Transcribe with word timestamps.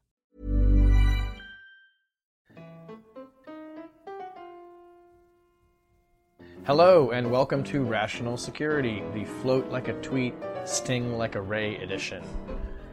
Hello 6.66 7.12
and 7.12 7.30
welcome 7.30 7.64
to 7.64 7.82
Rational 7.82 8.36
Security, 8.36 9.02
the 9.14 9.24
float 9.24 9.70
like 9.70 9.88
a 9.88 9.98
tweet, 10.02 10.34
sting 10.66 11.16
like 11.16 11.34
a 11.34 11.40
ray 11.40 11.78
edition. 11.78 12.22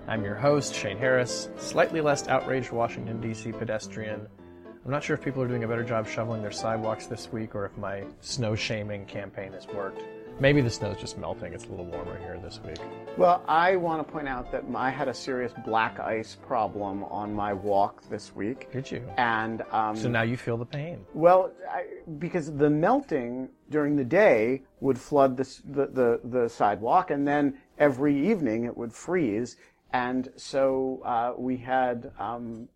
I'm 0.07 0.23
your 0.23 0.35
host, 0.35 0.73
Shane 0.73 0.97
Harris, 0.97 1.49
slightly 1.57 1.99
less 1.99 2.25
outraged 2.29 2.71
Washington, 2.71 3.19
D.C. 3.19 3.51
pedestrian. 3.51 4.29
I'm 4.85 4.91
not 4.91 5.03
sure 5.03 5.15
if 5.15 5.23
people 5.23 5.41
are 5.41 5.47
doing 5.47 5.63
a 5.63 5.67
better 5.67 5.83
job 5.83 6.07
shoveling 6.07 6.43
their 6.43 6.51
sidewalks 6.51 7.07
this 7.07 7.31
week 7.31 7.55
or 7.55 7.65
if 7.65 7.75
my 7.75 8.03
snow 8.21 8.53
shaming 8.53 9.03
campaign 9.07 9.51
has 9.53 9.65
worked. 9.67 10.03
Maybe 10.39 10.61
the 10.61 10.69
snow's 10.69 10.97
just 10.97 11.17
melting. 11.17 11.53
It's 11.53 11.63
a 11.65 11.69
little 11.69 11.85
warmer 11.85 12.19
here 12.19 12.39
this 12.43 12.59
week. 12.63 12.77
Well, 13.17 13.43
I 13.47 13.77
want 13.77 14.05
to 14.05 14.13
point 14.13 14.27
out 14.27 14.51
that 14.51 14.63
I 14.75 14.91
had 14.91 15.07
a 15.07 15.13
serious 15.13 15.53
black 15.65 15.99
ice 15.99 16.35
problem 16.35 17.03
on 17.05 17.33
my 17.33 17.51
walk 17.51 18.07
this 18.11 18.35
week. 18.35 18.71
Did 18.71 18.91
you? 18.91 19.03
And 19.17 19.63
um, 19.71 19.95
So 19.95 20.07
now 20.07 20.21
you 20.21 20.37
feel 20.37 20.55
the 20.55 20.65
pain. 20.67 21.03
well, 21.15 21.51
I, 21.71 21.85
because 22.19 22.53
the 22.53 22.69
melting 22.69 23.49
during 23.71 23.95
the 23.95 24.05
day 24.05 24.61
would 24.81 24.99
flood 24.99 25.35
the, 25.35 25.61
the, 25.65 25.87
the, 25.87 26.19
the 26.25 26.47
sidewalk, 26.47 27.09
and 27.09 27.27
then 27.27 27.57
every 27.79 28.29
evening 28.29 28.65
it 28.65 28.77
would 28.77 28.93
freeze. 28.93 29.57
And 29.93 30.29
so 30.35 31.01
uh, 31.05 31.33
we 31.35 31.57
had 31.57 32.11
um, 32.19 32.67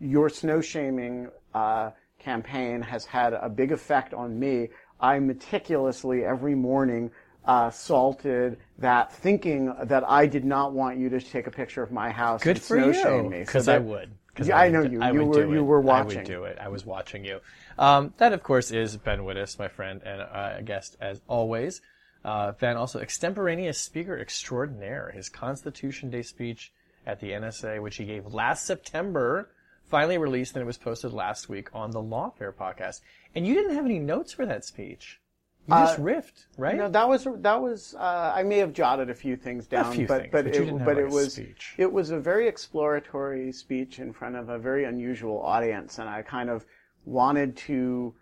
your 0.00 0.30
snow 0.30 0.62
shaming 0.62 1.28
uh, 1.54 1.90
campaign 2.18 2.82
has 2.82 3.04
had 3.04 3.32
a 3.32 3.48
big 3.48 3.72
effect 3.72 4.14
on 4.14 4.38
me. 4.38 4.68
I 5.00 5.18
meticulously 5.18 6.24
every 6.24 6.54
morning 6.54 7.10
uh, 7.44 7.70
salted 7.70 8.58
that, 8.78 9.12
thinking 9.12 9.74
that 9.84 10.04
I 10.08 10.26
did 10.26 10.44
not 10.44 10.72
want 10.72 10.98
you 10.98 11.08
to 11.10 11.20
take 11.20 11.46
a 11.46 11.50
picture 11.50 11.82
of 11.82 11.90
my 11.90 12.10
house 12.10 12.42
Good 12.42 12.56
and 12.56 12.64
for 12.64 12.92
snow 12.94 13.16
you. 13.24 13.30
me. 13.30 13.38
So 13.38 13.44
Because 13.46 13.68
I 13.68 13.78
would. 13.78 14.12
Yeah, 14.42 14.56
I 14.56 14.64
would 14.66 14.72
know 14.72 14.84
do- 14.86 14.92
you. 14.92 15.02
I 15.02 15.10
You 15.10 15.24
were- 15.24 15.54
you 15.54 15.64
were 15.64 15.90
I 15.90 16.02
would 16.02 16.24
do 16.24 16.44
it. 16.44 16.56
I 16.60 16.68
was 16.68 16.86
watching 16.86 17.24
you. 17.24 17.40
Um, 17.78 18.14
that, 18.18 18.32
of 18.32 18.42
course, 18.42 18.70
is 18.70 18.96
Ben 18.96 19.20
Wittes, 19.20 19.58
my 19.58 19.68
friend 19.68 20.00
and 20.04 20.22
uh, 20.22 20.54
a 20.58 20.62
guest 20.62 20.96
as 21.00 21.20
always. 21.26 21.82
Uh, 22.24 22.52
ben, 22.52 22.76
also 22.76 23.00
extemporaneous 23.00 23.78
speaker 23.80 24.16
extraordinaire. 24.16 25.10
His 25.12 25.28
Constitution 25.28 26.08
Day 26.08 26.22
speech 26.22 26.72
at 27.04 27.18
the 27.20 27.30
NSA, 27.32 27.82
which 27.82 27.96
he 27.96 28.04
gave 28.04 28.26
last 28.32 28.64
September, 28.64 29.50
finally 29.92 30.16
released, 30.16 30.54
and 30.56 30.62
it 30.62 30.64
was 30.64 30.78
posted 30.78 31.12
last 31.12 31.50
week 31.50 31.68
on 31.74 31.90
the 31.90 32.02
Lawfare 32.02 32.54
podcast. 32.54 33.02
And 33.34 33.46
you 33.46 33.52
didn't 33.52 33.76
have 33.76 33.84
any 33.84 33.98
notes 33.98 34.32
for 34.32 34.46
that 34.46 34.64
speech. 34.64 35.20
You 35.68 35.74
just 35.74 36.00
riffed, 36.00 36.46
right? 36.56 36.76
No, 36.76 36.88
that 36.88 37.08
was 37.08 37.28
that 37.36 37.62
was. 37.62 37.94
Uh, 37.96 38.32
I 38.34 38.42
may 38.42 38.58
have 38.58 38.72
jotted 38.72 39.10
a 39.10 39.14
few 39.14 39.36
things 39.36 39.66
down, 39.68 39.92
few 39.92 40.08
but 40.08 40.22
things, 40.22 40.32
but, 40.32 40.44
but 40.46 40.56
it, 40.56 40.78
but 40.84 40.96
like, 40.96 41.04
it 41.04 41.08
was 41.08 41.34
speech. 41.34 41.74
it 41.78 41.92
was 41.92 42.10
a 42.10 42.18
very 42.18 42.48
exploratory 42.48 43.52
speech 43.52 44.00
in 44.00 44.12
front 44.12 44.34
of 44.34 44.48
a 44.48 44.58
very 44.58 44.84
unusual 44.84 45.40
audience, 45.40 46.00
and 46.00 46.08
I 46.08 46.22
kind 46.22 46.50
of 46.50 46.64
wanted 47.04 47.56
to 47.68 48.12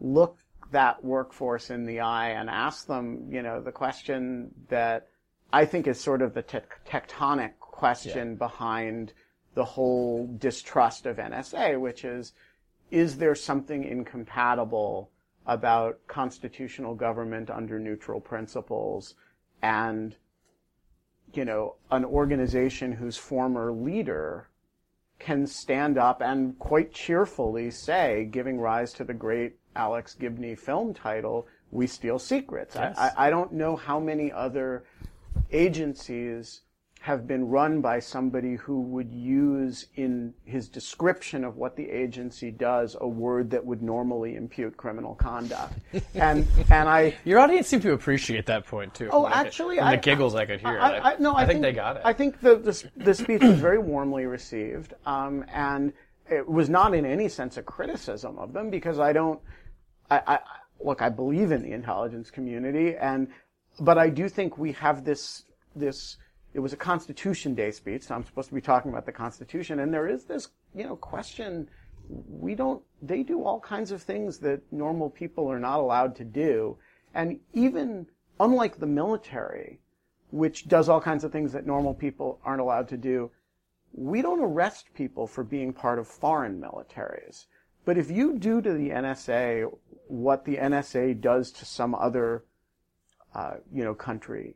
look 0.00 0.38
that 0.70 1.04
workforce 1.04 1.68
in 1.70 1.84
the 1.84 2.00
eye 2.00 2.30
and 2.30 2.48
ask 2.48 2.86
them, 2.86 3.28
you 3.30 3.42
know, 3.42 3.60
the 3.60 3.72
question 3.72 4.52
that 4.68 5.08
I 5.52 5.66
think 5.66 5.86
is 5.86 6.00
sort 6.00 6.22
of 6.22 6.32
the 6.32 6.42
tec- 6.42 6.80
tectonic 6.88 7.58
question 7.60 8.36
behind 8.36 9.12
the 9.56 9.64
whole 9.64 10.28
distrust 10.38 11.06
of 11.06 11.16
NSA, 11.16 11.80
which 11.80 12.04
is, 12.04 12.34
is 12.90 13.16
there 13.16 13.34
something 13.34 13.84
incompatible 13.84 15.10
about 15.46 15.98
constitutional 16.06 16.94
government 16.94 17.48
under 17.48 17.78
neutral 17.78 18.20
principles 18.20 19.14
and, 19.62 20.14
you 21.32 21.44
know, 21.44 21.76
an 21.90 22.04
organization 22.04 22.92
whose 22.92 23.16
former 23.16 23.72
leader 23.72 24.50
can 25.18 25.46
stand 25.46 25.96
up 25.96 26.20
and 26.20 26.58
quite 26.58 26.92
cheerfully 26.92 27.70
say, 27.70 28.28
giving 28.30 28.60
rise 28.60 28.92
to 28.92 29.04
the 29.04 29.14
great 29.14 29.56
Alex 29.74 30.14
Gibney 30.14 30.54
film 30.54 30.92
title, 30.92 31.46
We 31.70 31.86
Steal 31.86 32.18
Secrets. 32.18 32.74
Yes. 32.74 32.94
I, 32.98 33.08
I, 33.08 33.28
I 33.28 33.30
don't 33.30 33.52
know 33.52 33.74
how 33.74 33.98
many 33.98 34.30
other 34.30 34.84
agencies 35.50 36.60
have 37.06 37.24
been 37.24 37.46
run 37.46 37.80
by 37.80 38.00
somebody 38.00 38.56
who 38.56 38.80
would 38.80 39.14
use 39.14 39.86
in 39.94 40.34
his 40.44 40.68
description 40.68 41.44
of 41.44 41.56
what 41.56 41.76
the 41.76 41.88
agency 41.88 42.50
does 42.50 42.96
a 43.00 43.06
word 43.06 43.48
that 43.48 43.64
would 43.64 43.80
normally 43.80 44.34
impute 44.34 44.76
criminal 44.76 45.14
conduct. 45.14 45.74
And 46.16 46.44
and 46.68 46.88
I 46.88 47.14
Your 47.24 47.38
audience 47.38 47.68
seemed 47.68 47.82
to 47.82 47.92
appreciate 47.92 48.46
that 48.46 48.66
point 48.66 48.92
too. 48.92 49.08
Oh, 49.12 49.28
actually, 49.28 49.78
I, 49.78 49.94
the 49.94 50.02
giggles 50.02 50.34
I, 50.34 50.46
could 50.46 50.60
hear. 50.60 50.80
I, 50.80 50.98
I, 50.98 51.16
no, 51.20 51.36
I, 51.36 51.46
think, 51.46 51.62
they 51.62 51.72
got 51.72 51.96
it. 51.96 52.02
I 52.04 52.12
think 52.12 52.40
the 52.40 52.56
the, 52.56 52.90
the 52.96 53.14
speech 53.14 53.42
was 53.42 53.60
very 53.60 53.78
warmly 53.78 54.26
received, 54.26 54.94
um, 55.04 55.44
and 55.52 55.92
it 56.28 56.48
was 56.48 56.68
not 56.68 56.92
in 56.92 57.06
any 57.06 57.28
sense 57.28 57.56
a 57.56 57.62
criticism 57.62 58.36
of 58.36 58.52
them 58.52 58.68
because 58.68 58.98
I 58.98 59.12
don't. 59.12 59.40
I, 60.10 60.22
I 60.26 60.38
look. 60.84 61.02
I 61.02 61.08
believe 61.10 61.52
in 61.52 61.62
the 61.62 61.70
intelligence 61.70 62.32
community, 62.32 62.96
and 62.96 63.28
but 63.78 63.96
I 63.96 64.08
do 64.08 64.28
think 64.28 64.58
we 64.58 64.72
have 64.72 65.04
this 65.04 65.44
this. 65.76 66.16
It 66.56 66.60
was 66.60 66.72
a 66.72 66.76
Constitution 66.78 67.54
Day 67.54 67.70
speech, 67.70 68.04
so 68.04 68.14
I'm 68.14 68.24
supposed 68.24 68.48
to 68.48 68.54
be 68.54 68.62
talking 68.62 68.90
about 68.90 69.04
the 69.04 69.12
Constitution, 69.12 69.78
and 69.78 69.92
there 69.92 70.08
is 70.08 70.24
this, 70.24 70.48
you 70.74 70.84
know, 70.84 70.96
question. 70.96 71.68
We 72.08 72.54
don't. 72.54 72.82
They 73.02 73.22
do 73.22 73.44
all 73.44 73.60
kinds 73.60 73.90
of 73.90 74.00
things 74.00 74.38
that 74.38 74.62
normal 74.72 75.10
people 75.10 75.52
are 75.52 75.58
not 75.58 75.80
allowed 75.80 76.16
to 76.16 76.24
do, 76.24 76.78
and 77.14 77.40
even 77.52 78.06
unlike 78.40 78.78
the 78.78 78.86
military, 78.86 79.80
which 80.30 80.66
does 80.66 80.88
all 80.88 80.98
kinds 80.98 81.24
of 81.24 81.30
things 81.30 81.52
that 81.52 81.66
normal 81.66 81.92
people 81.92 82.40
aren't 82.42 82.62
allowed 82.62 82.88
to 82.88 82.96
do, 82.96 83.30
we 83.92 84.22
don't 84.22 84.40
arrest 84.40 84.94
people 84.94 85.26
for 85.26 85.44
being 85.44 85.74
part 85.74 85.98
of 85.98 86.08
foreign 86.08 86.58
militaries. 86.58 87.44
But 87.84 87.98
if 87.98 88.10
you 88.10 88.38
do 88.38 88.62
to 88.62 88.72
the 88.72 88.88
NSA 88.88 89.70
what 90.08 90.46
the 90.46 90.56
NSA 90.56 91.20
does 91.20 91.52
to 91.52 91.66
some 91.66 91.94
other, 91.94 92.44
uh, 93.34 93.56
you 93.70 93.84
know, 93.84 93.94
country, 93.94 94.54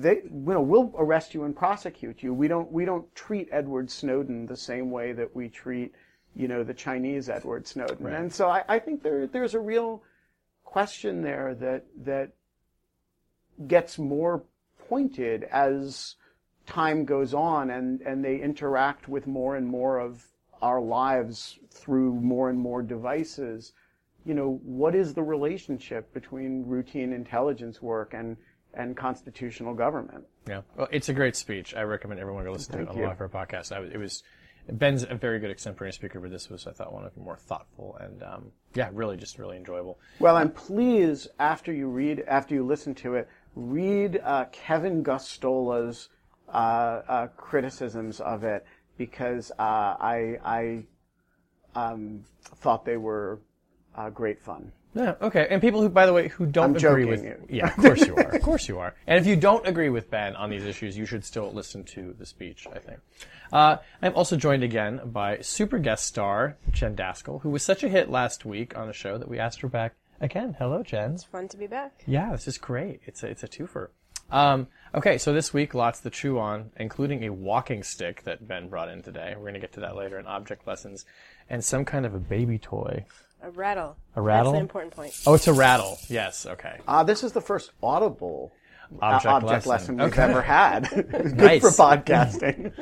they, 0.00 0.22
you 0.24 0.30
know, 0.32 0.60
we'll 0.60 0.92
arrest 0.96 1.34
you 1.34 1.44
and 1.44 1.54
prosecute 1.54 2.22
you. 2.22 2.32
We 2.32 2.48
don't, 2.48 2.70
we 2.70 2.84
don't 2.84 3.12
treat 3.14 3.48
Edward 3.50 3.90
Snowden 3.90 4.46
the 4.46 4.56
same 4.56 4.90
way 4.90 5.12
that 5.12 5.34
we 5.34 5.48
treat, 5.48 5.94
you 6.34 6.48
know, 6.48 6.62
the 6.62 6.74
Chinese 6.74 7.28
Edward 7.28 7.66
Snowden. 7.66 8.06
And 8.06 8.32
so 8.32 8.48
I, 8.48 8.64
I 8.68 8.78
think 8.78 9.02
there, 9.02 9.26
there's 9.26 9.54
a 9.54 9.60
real 9.60 10.02
question 10.64 11.22
there 11.22 11.54
that, 11.56 11.84
that 12.04 12.32
gets 13.66 13.98
more 13.98 14.44
pointed 14.88 15.44
as 15.44 16.16
time 16.66 17.04
goes 17.04 17.34
on 17.34 17.70
and, 17.70 18.00
and 18.02 18.24
they 18.24 18.36
interact 18.40 19.08
with 19.08 19.26
more 19.26 19.56
and 19.56 19.66
more 19.66 19.98
of 19.98 20.24
our 20.60 20.80
lives 20.80 21.58
through 21.70 22.14
more 22.14 22.50
and 22.50 22.58
more 22.58 22.82
devices. 22.82 23.72
You 24.24 24.34
know, 24.34 24.60
what 24.62 24.94
is 24.94 25.14
the 25.14 25.22
relationship 25.22 26.12
between 26.14 26.64
routine 26.66 27.12
intelligence 27.12 27.82
work 27.82 28.14
and, 28.14 28.36
and 28.74 28.96
constitutional 28.96 29.74
government? 29.74 30.24
Yeah, 30.48 30.62
well, 30.76 30.88
it's 30.90 31.08
a 31.08 31.12
great 31.12 31.36
speech. 31.36 31.74
I 31.74 31.82
recommend 31.82 32.20
everyone 32.20 32.44
go 32.44 32.52
listen 32.52 32.74
to 32.76 32.82
it 32.82 32.88
on 32.88 32.96
you. 32.96 33.02
the 33.02 33.08
Live 33.08 33.18
podcast. 33.18 33.72
I 33.72 33.80
was, 33.80 33.90
it 33.90 33.98
was 33.98 34.22
Ben's 34.68 35.02
a 35.02 35.14
very 35.14 35.40
good 35.40 35.50
extemporaneous 35.50 35.96
speaker, 35.96 36.20
but 36.20 36.30
this 36.30 36.48
was 36.48 36.66
I 36.66 36.72
thought 36.72 36.92
one 36.92 37.04
of 37.04 37.14
the 37.14 37.20
more 37.20 37.36
thoughtful 37.36 37.96
and 38.00 38.22
um, 38.22 38.52
yeah, 38.74 38.90
really 38.92 39.16
just 39.16 39.38
really 39.38 39.56
enjoyable. 39.56 39.98
Well, 40.18 40.36
and 40.36 40.54
please, 40.54 41.28
after 41.38 41.72
you 41.72 41.88
read, 41.88 42.24
after 42.28 42.54
you 42.54 42.64
listen 42.64 42.94
to 42.96 43.16
it, 43.16 43.28
read 43.56 44.20
uh, 44.22 44.46
Kevin 44.52 45.02
Gosztola's 45.02 46.08
uh, 46.48 47.02
uh, 47.08 47.26
criticisms 47.36 48.20
of 48.20 48.44
it 48.44 48.64
because 48.96 49.50
uh, 49.58 49.96
I, 49.98 50.38
I 50.44 50.84
um, 51.74 52.24
thought 52.56 52.84
they 52.84 52.96
were 52.96 53.40
uh, 53.96 54.10
great 54.10 54.40
fun. 54.40 54.70
Yeah, 54.94 55.14
okay. 55.22 55.46
And 55.50 55.60
people 55.60 55.80
who, 55.80 55.88
by 55.88 56.06
the 56.06 56.12
way, 56.12 56.28
who 56.28 56.46
don't 56.46 56.70
I'm 56.70 56.76
agree 56.76 57.04
joking. 57.04 57.40
with 57.40 57.50
yeah, 57.50 57.68
of 57.68 57.76
course 57.76 58.06
you 58.06 58.14
are, 58.14 58.34
of 58.34 58.42
course 58.42 58.68
you 58.68 58.78
are. 58.78 58.94
And 59.06 59.18
if 59.18 59.26
you 59.26 59.36
don't 59.36 59.66
agree 59.66 59.88
with 59.88 60.10
Ben 60.10 60.36
on 60.36 60.50
these 60.50 60.64
issues, 60.64 60.96
you 60.96 61.06
should 61.06 61.24
still 61.24 61.50
listen 61.52 61.84
to 61.84 62.14
the 62.18 62.26
speech. 62.26 62.66
I 62.72 62.78
think. 62.78 62.98
Uh, 63.52 63.76
I'm 64.00 64.14
also 64.14 64.36
joined 64.36 64.64
again 64.64 65.00
by 65.06 65.38
super 65.40 65.78
guest 65.78 66.06
star 66.06 66.56
Jen 66.70 66.94
Daskal, 66.94 67.40
who 67.42 67.50
was 67.50 67.62
such 67.62 67.82
a 67.82 67.88
hit 67.88 68.10
last 68.10 68.44
week 68.44 68.76
on 68.76 68.86
the 68.86 68.92
show 68.92 69.18
that 69.18 69.28
we 69.28 69.38
asked 69.38 69.60
her 69.62 69.68
back 69.68 69.94
again. 70.20 70.56
Hello, 70.58 70.82
Jen. 70.82 71.12
It's 71.14 71.24
fun 71.24 71.48
to 71.48 71.56
be 71.56 71.66
back. 71.66 72.02
Yeah, 72.06 72.32
this 72.32 72.46
is 72.48 72.58
great. 72.58 73.00
It's 73.04 73.22
a, 73.22 73.28
it's 73.28 73.42
a 73.42 73.48
twofer. 73.48 73.88
Um, 74.30 74.68
okay, 74.94 75.18
so 75.18 75.34
this 75.34 75.52
week, 75.52 75.74
lots 75.74 76.00
to 76.00 76.10
chew 76.10 76.38
on, 76.38 76.70
including 76.76 77.24
a 77.24 77.30
walking 77.30 77.82
stick 77.82 78.24
that 78.24 78.48
Ben 78.48 78.68
brought 78.68 78.88
in 78.88 79.02
today. 79.02 79.34
We're 79.36 79.42
going 79.42 79.54
to 79.54 79.60
get 79.60 79.72
to 79.74 79.80
that 79.80 79.94
later 79.94 80.18
in 80.18 80.26
object 80.26 80.66
lessons, 80.66 81.04
and 81.50 81.62
some 81.62 81.84
kind 81.84 82.06
of 82.06 82.14
a 82.14 82.18
baby 82.18 82.58
toy. 82.58 83.04
A 83.42 83.50
rattle. 83.50 83.96
A 84.16 84.22
rattle? 84.22 84.52
That's 84.52 84.58
the 84.60 84.62
important 84.62 84.94
point. 84.94 85.20
Oh, 85.26 85.34
it's 85.34 85.48
a 85.48 85.52
rattle. 85.52 85.98
Yes. 86.08 86.46
Okay. 86.46 86.78
Uh, 86.86 87.02
this 87.02 87.24
is 87.24 87.32
the 87.32 87.40
first 87.40 87.72
audible 87.82 88.52
uh, 89.00 89.06
Object 89.06 89.26
object, 89.26 89.66
lesson. 89.66 89.96
lesson, 89.96 89.96
we've 89.96 90.12
Okay. 90.12 90.22
ever 90.22 90.42
had. 90.42 90.88
Good 90.90 91.34
Nice. 91.36 91.62
for 91.62 91.70
podcasting. 91.70 92.72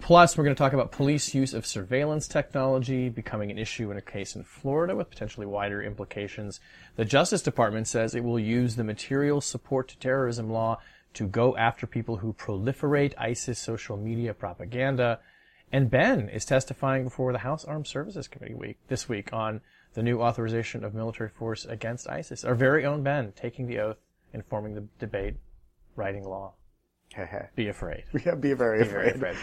Plus, 0.00 0.36
we're 0.36 0.44
going 0.44 0.54
to 0.54 0.58
talk 0.58 0.72
about 0.72 0.92
police 0.92 1.34
use 1.34 1.54
of 1.54 1.64
surveillance 1.64 2.28
technology 2.28 3.08
becoming 3.08 3.50
an 3.50 3.58
issue 3.58 3.90
in 3.90 3.96
a 3.96 4.02
case 4.02 4.34
in 4.36 4.42
Florida 4.44 4.94
with 4.94 5.08
potentially 5.08 5.46
wider 5.46 5.82
implications. 5.82 6.60
The 6.96 7.04
Justice 7.04 7.42
Department 7.42 7.86
says 7.88 8.14
it 8.14 8.24
will 8.24 8.38
use 8.38 8.76
the 8.76 8.84
material 8.84 9.40
support 9.40 9.88
to 9.88 9.98
terrorism 9.98 10.50
law 10.50 10.80
to 11.14 11.26
go 11.26 11.56
after 11.56 11.86
people 11.86 12.16
who 12.18 12.32
proliferate 12.34 13.14
ISIS 13.18 13.58
social 13.58 13.96
media 13.96 14.34
propaganda. 14.34 15.20
And 15.72 15.90
Ben 15.90 16.28
is 16.28 16.44
testifying 16.44 17.04
before 17.04 17.32
the 17.32 17.38
House 17.38 17.64
Armed 17.64 17.86
Services 17.86 18.28
Committee 18.28 18.54
week 18.54 18.76
this 18.88 19.08
week 19.08 19.32
on 19.32 19.60
the 19.96 20.02
new 20.02 20.20
authorization 20.20 20.84
of 20.84 20.94
military 20.94 21.30
force 21.30 21.64
against 21.64 22.08
ISIS. 22.08 22.44
Our 22.44 22.54
very 22.54 22.84
own 22.84 23.02
Ben 23.02 23.32
taking 23.34 23.66
the 23.66 23.78
oath, 23.80 23.96
informing 24.34 24.74
the 24.74 24.84
debate, 24.98 25.36
writing 25.96 26.22
law. 26.22 26.52
Be 27.54 27.68
afraid. 27.68 28.04
yeah, 28.26 28.34
be 28.34 28.52
very 28.52 28.84
Very 28.84 29.12
afraid. 29.12 29.30
afraid. 29.30 29.36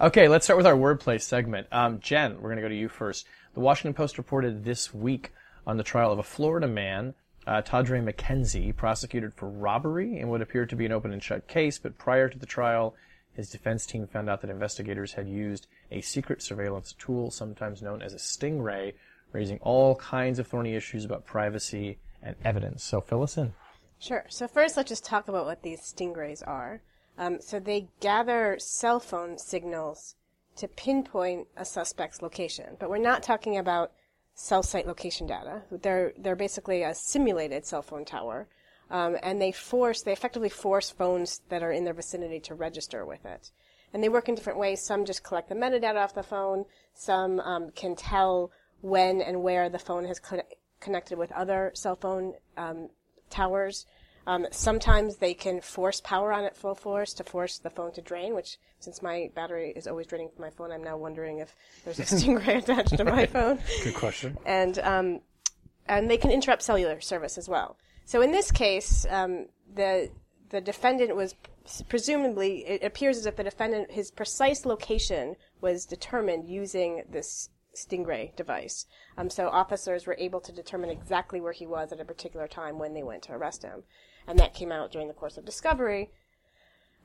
Okay, 0.00 0.26
let's 0.26 0.44
start 0.44 0.56
with 0.56 0.66
our 0.66 0.74
wordplay 0.74 1.20
segment. 1.20 1.68
Um, 1.70 2.00
Jen, 2.00 2.34
we're 2.34 2.48
going 2.48 2.56
to 2.56 2.62
go 2.62 2.68
to 2.68 2.74
you 2.74 2.88
first. 2.88 3.26
The 3.54 3.60
Washington 3.60 3.94
Post 3.94 4.18
reported 4.18 4.64
this 4.64 4.92
week 4.92 5.30
on 5.64 5.76
the 5.76 5.84
trial 5.84 6.10
of 6.10 6.18
a 6.18 6.24
Florida 6.24 6.66
man, 6.66 7.14
uh, 7.46 7.62
Tadrae 7.62 8.02
McKenzie, 8.02 8.74
prosecuted 8.74 9.32
for 9.34 9.48
robbery 9.48 10.18
in 10.18 10.28
what 10.28 10.42
appeared 10.42 10.68
to 10.70 10.76
be 10.76 10.84
an 10.84 10.90
open 10.90 11.12
and 11.12 11.22
shut 11.22 11.46
case, 11.46 11.78
but 11.78 11.96
prior 11.96 12.28
to 12.28 12.38
the 12.38 12.46
trial, 12.46 12.96
his 13.34 13.50
defense 13.50 13.86
team 13.86 14.08
found 14.08 14.28
out 14.28 14.40
that 14.40 14.50
investigators 14.50 15.12
had 15.12 15.28
used 15.28 15.68
a 15.92 16.00
secret 16.00 16.42
surveillance 16.42 16.92
tool, 16.98 17.30
sometimes 17.30 17.82
known 17.82 18.02
as 18.02 18.12
a 18.14 18.18
stingray, 18.18 18.94
raising 19.32 19.58
all 19.58 19.94
kinds 19.96 20.38
of 20.38 20.46
thorny 20.46 20.74
issues 20.74 21.04
about 21.04 21.24
privacy 21.24 21.98
and 22.22 22.36
evidence. 22.44 22.84
So 22.84 23.00
fill 23.00 23.22
us 23.22 23.36
in. 23.36 23.52
Sure. 23.98 24.24
So 24.28 24.48
first, 24.48 24.76
let's 24.76 24.88
just 24.88 25.04
talk 25.04 25.28
about 25.28 25.46
what 25.46 25.62
these 25.62 25.80
stingrays 25.80 26.46
are. 26.46 26.82
Um, 27.18 27.40
so 27.40 27.60
they 27.60 27.88
gather 28.00 28.56
cell 28.58 28.98
phone 28.98 29.38
signals 29.38 30.16
to 30.56 30.68
pinpoint 30.68 31.48
a 31.56 31.64
suspect's 31.64 32.22
location, 32.22 32.76
but 32.78 32.90
we're 32.90 32.98
not 32.98 33.22
talking 33.22 33.56
about 33.56 33.92
cell 34.34 34.62
site 34.62 34.86
location 34.86 35.26
data. 35.26 35.62
They're 35.70 36.12
they're 36.18 36.36
basically 36.36 36.82
a 36.82 36.94
simulated 36.94 37.66
cell 37.66 37.82
phone 37.82 38.04
tower, 38.04 38.48
um, 38.90 39.16
and 39.22 39.40
they 39.40 39.52
force 39.52 40.02
they 40.02 40.12
effectively 40.12 40.48
force 40.48 40.90
phones 40.90 41.40
that 41.48 41.62
are 41.62 41.72
in 41.72 41.84
their 41.84 41.94
vicinity 41.94 42.40
to 42.40 42.54
register 42.54 43.04
with 43.04 43.24
it. 43.24 43.50
And 43.92 44.02
they 44.02 44.08
work 44.08 44.28
in 44.28 44.34
different 44.34 44.58
ways. 44.58 44.80
Some 44.80 45.04
just 45.04 45.22
collect 45.22 45.48
the 45.48 45.54
metadata 45.54 45.96
off 45.96 46.14
the 46.14 46.22
phone. 46.22 46.64
Some 46.94 47.40
um, 47.40 47.70
can 47.70 47.94
tell 47.94 48.50
when 48.82 49.22
and 49.22 49.42
where 49.42 49.68
the 49.68 49.78
phone 49.78 50.04
has 50.04 50.18
con- 50.20 50.42
connected 50.80 51.16
with 51.16 51.32
other 51.32 51.72
cell 51.74 51.96
phone 51.96 52.34
um, 52.58 52.90
towers. 53.30 53.86
Um, 54.26 54.46
sometimes 54.52 55.16
they 55.16 55.34
can 55.34 55.60
force 55.60 56.00
power 56.00 56.32
on 56.32 56.44
at 56.44 56.56
full 56.56 56.74
force 56.74 57.12
to 57.14 57.24
force 57.24 57.58
the 57.58 57.70
phone 57.70 57.92
to 57.92 58.02
drain, 58.02 58.34
which, 58.34 58.58
since 58.78 59.02
my 59.02 59.30
battery 59.34 59.72
is 59.74 59.86
always 59.86 60.06
draining 60.06 60.28
from 60.28 60.44
my 60.44 60.50
phone, 60.50 60.70
I'm 60.70 60.84
now 60.84 60.96
wondering 60.96 61.38
if 61.38 61.54
there's 61.84 61.98
a 61.98 62.02
stingray 62.16 62.58
attached 62.58 62.96
to 62.96 63.04
my 63.04 63.26
phone. 63.26 63.58
Good 63.82 63.94
question. 63.94 64.38
And, 64.44 64.78
um, 64.78 65.20
and 65.88 66.08
they 66.08 66.18
can 66.18 66.30
interrupt 66.30 66.62
cellular 66.62 67.00
service 67.00 67.36
as 67.36 67.48
well. 67.48 67.78
So 68.04 68.20
in 68.20 68.30
this 68.30 68.52
case, 68.52 69.06
um, 69.10 69.46
the, 69.74 70.10
the 70.50 70.60
defendant 70.60 71.16
was 71.16 71.34
presumably, 71.88 72.64
it 72.66 72.84
appears 72.84 73.18
as 73.18 73.26
if 73.26 73.36
the 73.36 73.44
defendant, 73.44 73.90
his 73.90 74.10
precise 74.10 74.64
location 74.64 75.36
was 75.60 75.84
determined 75.84 76.48
using 76.48 77.02
this 77.10 77.48
Stingray 77.74 78.34
device. 78.36 78.86
Um, 79.16 79.30
so 79.30 79.48
officers 79.48 80.06
were 80.06 80.16
able 80.18 80.40
to 80.40 80.52
determine 80.52 80.90
exactly 80.90 81.40
where 81.40 81.52
he 81.52 81.66
was 81.66 81.92
at 81.92 82.00
a 82.00 82.04
particular 82.04 82.46
time 82.46 82.78
when 82.78 82.94
they 82.94 83.02
went 83.02 83.22
to 83.24 83.32
arrest 83.32 83.62
him. 83.62 83.84
And 84.26 84.38
that 84.38 84.54
came 84.54 84.70
out 84.72 84.92
during 84.92 85.08
the 85.08 85.14
course 85.14 85.36
of 85.36 85.44
discovery. 85.44 86.10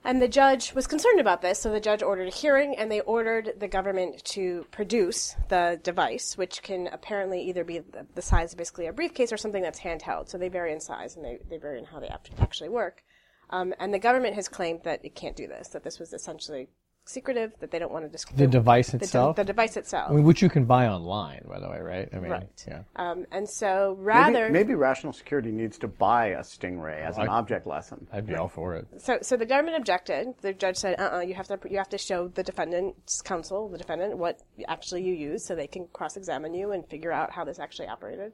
And 0.04 0.22
the 0.22 0.28
judge 0.28 0.74
was 0.74 0.88
concerned 0.88 1.20
about 1.20 1.42
this, 1.42 1.60
so 1.60 1.72
the 1.72 1.80
judge 1.80 2.04
ordered 2.04 2.28
a 2.28 2.36
hearing, 2.36 2.78
and 2.78 2.90
they 2.92 3.02
ordered 3.02 3.60
the 3.60 3.68
government 3.68 4.24
to 4.26 4.66
produce 4.72 5.36
the 5.50 5.80
device, 5.84 6.38
which 6.38 6.62
can 6.62 6.88
apparently 6.88 7.42
either 7.42 7.64
be 7.64 7.80
the, 7.80 8.22
size 8.22 8.54
of 8.54 8.58
basically 8.58 8.86
a 8.86 8.94
briefcase 8.94 9.34
or 9.34 9.38
something 9.38 9.64
that's 9.64 9.80
handheld. 9.80 10.30
So 10.30 10.38
they 10.38 10.50
vary 10.50 10.72
in 10.72 10.80
size 10.80 11.16
and 11.16 11.26
they, 11.26 11.40
they 11.50 11.58
vary 11.58 11.80
in 11.80 11.86
how 11.86 12.00
they 12.00 12.10
actually 12.40 12.70
work. 12.70 13.04
Um, 13.50 13.74
and 13.80 13.94
the 13.94 14.00
government 14.00 14.36
has 14.36 14.48
claimed 14.48 14.82
that 14.84 15.04
it 15.04 15.16
can't 15.16 15.36
do 15.36 15.48
this, 15.48 15.70
that 15.70 15.84
this 15.84 16.00
was 16.00 16.14
essentially 16.14 16.70
secretive, 17.08 17.54
that 17.60 17.72
they 17.72 17.80
don't 17.80 17.92
want 17.92 18.06
to 18.06 18.10
disclose 18.10 18.38
The 18.38 18.48
device 18.48 18.90
the, 18.92 18.98
de- 19.00 19.04
itself? 19.06 19.36
the 19.36 19.44
device 19.44 19.78
itself. 19.78 20.12
I 20.12 20.14
mean, 20.14 20.24
which 20.24 20.42
you 20.42 20.50
can 20.50 20.66
buy 20.66 20.88
online, 20.88 21.46
by 21.48 21.60
the 21.60 21.70
way, 21.70 21.80
right? 21.80 22.10
I 22.14 22.20
mean, 22.20 22.32
Right. 22.32 22.66
yeah. 22.68 22.82
Um, 22.96 23.26
and 23.32 23.48
so 23.50 23.96
rather, 24.00 24.50
maybe 24.50 24.76
rational 24.76 25.14
security 25.14 25.52
needs 25.52 25.78
to 25.80 25.88
buy 25.88 26.28
a 26.28 26.40
stingray 26.42 27.02
as 27.04 27.18
an 27.18 27.28
I- 27.30 27.38
object 27.40 27.66
lesson. 27.68 28.08
I'd 28.12 28.26
be 28.28 28.36
all 28.36 28.48
for 28.50 28.76
it. 28.76 28.88
so 28.98 29.20
so 29.22 29.38
the 29.38 29.46
government 29.46 29.78
objected. 29.78 30.36
The 30.42 30.54
judge 30.54 30.78
said, 30.78 31.00
"Uh, 31.00 31.18
uh 31.18 31.20
you 31.20 31.34
have 31.36 31.48
to 31.48 31.60
you 31.70 31.78
have 31.78 31.90
to 31.90 31.98
show 31.98 32.28
the 32.28 32.44
defendant's 32.44 33.22
counsel, 33.22 33.70
the 33.70 33.78
defendant, 33.78 34.18
what 34.18 34.40
actually 34.68 35.04
you 35.04 35.14
use, 35.14 35.46
so 35.46 35.56
they 35.56 35.68
can 35.68 35.88
cross-examine 35.94 36.54
you 36.54 36.72
and 36.72 36.86
figure 36.88 37.12
out 37.12 37.32
how 37.32 37.44
this 37.44 37.60
actually 37.60 37.88
operated." 37.88 38.34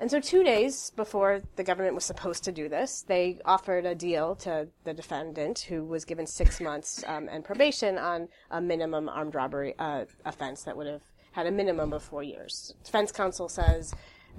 And 0.00 0.10
so, 0.10 0.20
two 0.20 0.44
days 0.44 0.90
before 0.94 1.42
the 1.56 1.64
government 1.64 1.94
was 1.94 2.04
supposed 2.04 2.44
to 2.44 2.52
do 2.52 2.68
this, 2.68 3.02
they 3.02 3.40
offered 3.44 3.84
a 3.84 3.94
deal 3.94 4.36
to 4.36 4.68
the 4.84 4.94
defendant, 4.94 5.60
who 5.60 5.84
was 5.84 6.04
given 6.04 6.26
six 6.26 6.60
months 6.60 7.02
um, 7.06 7.28
and 7.28 7.44
probation 7.44 7.98
on 7.98 8.28
a 8.50 8.60
minimum 8.60 9.08
armed 9.08 9.34
robbery 9.34 9.74
uh, 9.78 10.04
offense 10.24 10.62
that 10.62 10.76
would 10.76 10.86
have 10.86 11.02
had 11.32 11.46
a 11.46 11.50
minimum 11.50 11.92
of 11.92 12.02
four 12.02 12.22
years. 12.22 12.74
Defense 12.84 13.12
counsel 13.12 13.48
says. 13.48 13.94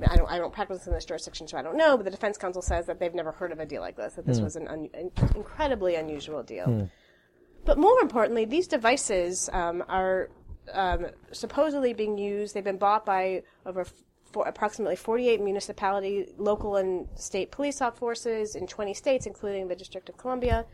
I 0.07 0.15
don't, 0.15 0.31
I 0.31 0.37
don't 0.37 0.53
practice 0.53 0.87
in 0.87 0.93
this 0.93 1.03
jurisdiction, 1.03 1.45
so 1.45 1.57
I 1.57 1.61
don't 1.61 1.75
know, 1.75 1.97
but 1.97 2.05
the 2.05 2.11
defense 2.11 2.37
counsel 2.37 2.61
says 2.61 2.85
that 2.85 3.01
they've 3.01 3.13
never 3.13 3.33
heard 3.33 3.51
of 3.51 3.59
a 3.59 3.65
deal 3.65 3.81
like 3.81 3.97
this, 3.97 4.13
that 4.13 4.25
this 4.25 4.39
was 4.39 4.55
an, 4.55 4.65
un, 4.69 4.89
an 4.93 5.11
incredibly 5.35 5.95
unusual 5.95 6.41
deal. 6.41 6.87
But 7.65 7.77
more 7.77 7.99
importantly, 7.99 8.45
these 8.45 8.65
devices 8.65 9.49
um, 9.51 9.83
are 9.89 10.29
um, 10.71 11.07
supposedly 11.33 11.93
being 11.93 12.17
used. 12.17 12.53
They've 12.53 12.63
been 12.63 12.77
bought 12.77 13.05
by 13.05 13.43
over 13.65 13.85
for 14.31 14.47
approximately 14.47 14.95
48 14.95 15.41
municipality, 15.41 16.33
local 16.37 16.75
and 16.75 17.07
state 17.15 17.51
police 17.51 17.81
forces 17.95 18.55
in 18.55 18.67
20 18.67 18.93
states, 18.93 19.25
including 19.25 19.67
the 19.67 19.75
District 19.75 20.07
of 20.09 20.17
Columbia. 20.17 20.65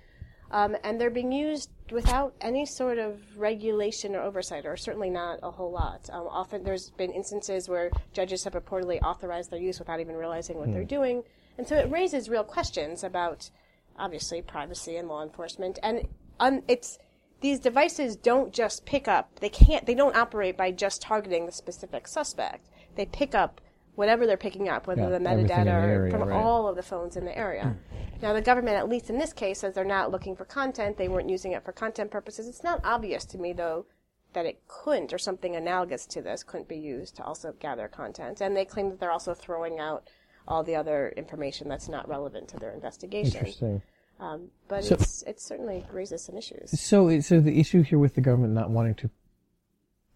Um, 0.51 0.77
and 0.83 1.01
they're 1.01 1.09
being 1.09 1.31
used 1.31 1.69
without 1.91 2.35
any 2.39 2.65
sort 2.65 2.99
of 2.99 3.19
regulation 3.35 4.15
or 4.15 4.21
oversight, 4.21 4.65
or 4.65 4.77
certainly 4.77 5.09
not 5.09 5.39
a 5.41 5.49
whole 5.49 5.71
lot. 5.71 6.07
Um, 6.11 6.27
often 6.29 6.63
there's 6.63 6.91
been 6.91 7.11
instances 7.11 7.67
where 7.67 7.89
judges 8.13 8.43
have 8.43 8.53
reportedly 8.53 9.01
authorized 9.01 9.49
their 9.49 9.59
use 9.59 9.79
without 9.79 9.99
even 9.99 10.15
realizing 10.15 10.57
what 10.57 10.71
they're 10.71 10.83
doing. 10.83 11.23
And 11.57 11.67
so 11.67 11.75
it 11.75 11.89
raises 11.89 12.29
real 12.29 12.43
questions 12.43 13.03
about, 13.03 13.49
obviously, 13.97 14.41
privacy 14.41 14.97
and 14.97 15.07
law 15.07 15.23
enforcement. 15.23 15.79
And 15.81 16.07
un- 16.39 16.63
it's 16.67 16.99
these 17.41 17.59
devices 17.59 18.15
don't 18.15 18.53
just 18.53 18.85
pick 18.85 19.07
up, 19.07 19.39
they 19.39 19.49
can't, 19.49 19.85
they 19.85 19.95
don't 19.95 20.15
operate 20.15 20.57
by 20.57 20.71
just 20.71 21.01
targeting 21.01 21.45
the 21.45 21.51
specific 21.51 22.07
suspect. 22.07 22.69
They 22.95 23.05
pick 23.05 23.35
up 23.35 23.61
whatever 23.95 24.25
they're 24.27 24.37
picking 24.37 24.67
up, 24.69 24.87
whether 24.87 25.03
Yeah, 25.03 25.09
the 25.09 25.19
the 25.19 25.25
metadata 25.25 25.67
or 25.67 25.69
area, 25.87 26.11
from 26.11 26.27
right. 26.29 26.35
all 26.41 26.67
of 26.67 26.75
the 26.75 26.83
phones 26.83 27.15
in 27.15 27.25
the 27.25 27.37
area. 27.37 27.75
Now, 28.21 28.31
the 28.31 28.41
government, 28.41 28.77
at 28.77 28.87
least 28.87 29.09
in 29.09 29.17
this 29.19 29.33
case, 29.33 29.59
says 29.59 29.75
they're 29.75 29.83
not 29.83 30.09
looking 30.09 30.37
for 30.37 30.45
content. 30.45 30.97
They 30.97 31.09
weren't 31.09 31.29
using 31.29 31.51
it 31.51 31.65
for 31.65 31.73
content 31.73 32.11
purposes. 32.11 32.47
It's 32.47 32.63
not 32.63 32.79
obvious 32.85 33.25
to 33.25 33.37
me, 33.37 33.51
though, 33.51 33.85
that 34.31 34.45
it 34.45 34.61
couldn't, 34.69 35.11
or 35.13 35.17
something 35.17 35.53
analogous 35.53 36.05
to 36.07 36.21
this, 36.21 36.41
couldn't 36.41 36.69
be 36.69 36.77
used 36.77 37.17
to 37.17 37.23
also 37.25 37.53
gather 37.59 37.89
content. 37.89 38.39
And 38.39 38.55
they 38.55 38.63
claim 38.63 38.89
that 38.89 39.01
they're 39.01 39.11
also 39.11 39.33
throwing 39.33 39.79
out 39.79 40.07
all 40.47 40.63
the 40.63 40.77
other 40.77 41.13
information 41.17 41.67
that's 41.67 41.89
not 41.89 42.07
relevant 42.07 42.47
to 42.49 42.57
their 42.57 42.71
investigation. 42.71 43.35
Interesting. 43.39 43.81
Um, 44.21 44.47
but 44.69 44.85
So- 44.85 44.95
it's, 44.95 45.21
it 45.23 45.41
certainly 45.41 45.85
raises 45.91 46.23
some 46.23 46.37
issues. 46.37 46.79
So, 46.79 47.19
so 47.19 47.41
the 47.41 47.59
issue 47.59 47.81
here 47.81 47.99
with 47.99 48.15
the 48.15 48.21
government 48.21 48.53
not 48.53 48.69
wanting 48.69 48.95
to 48.95 49.09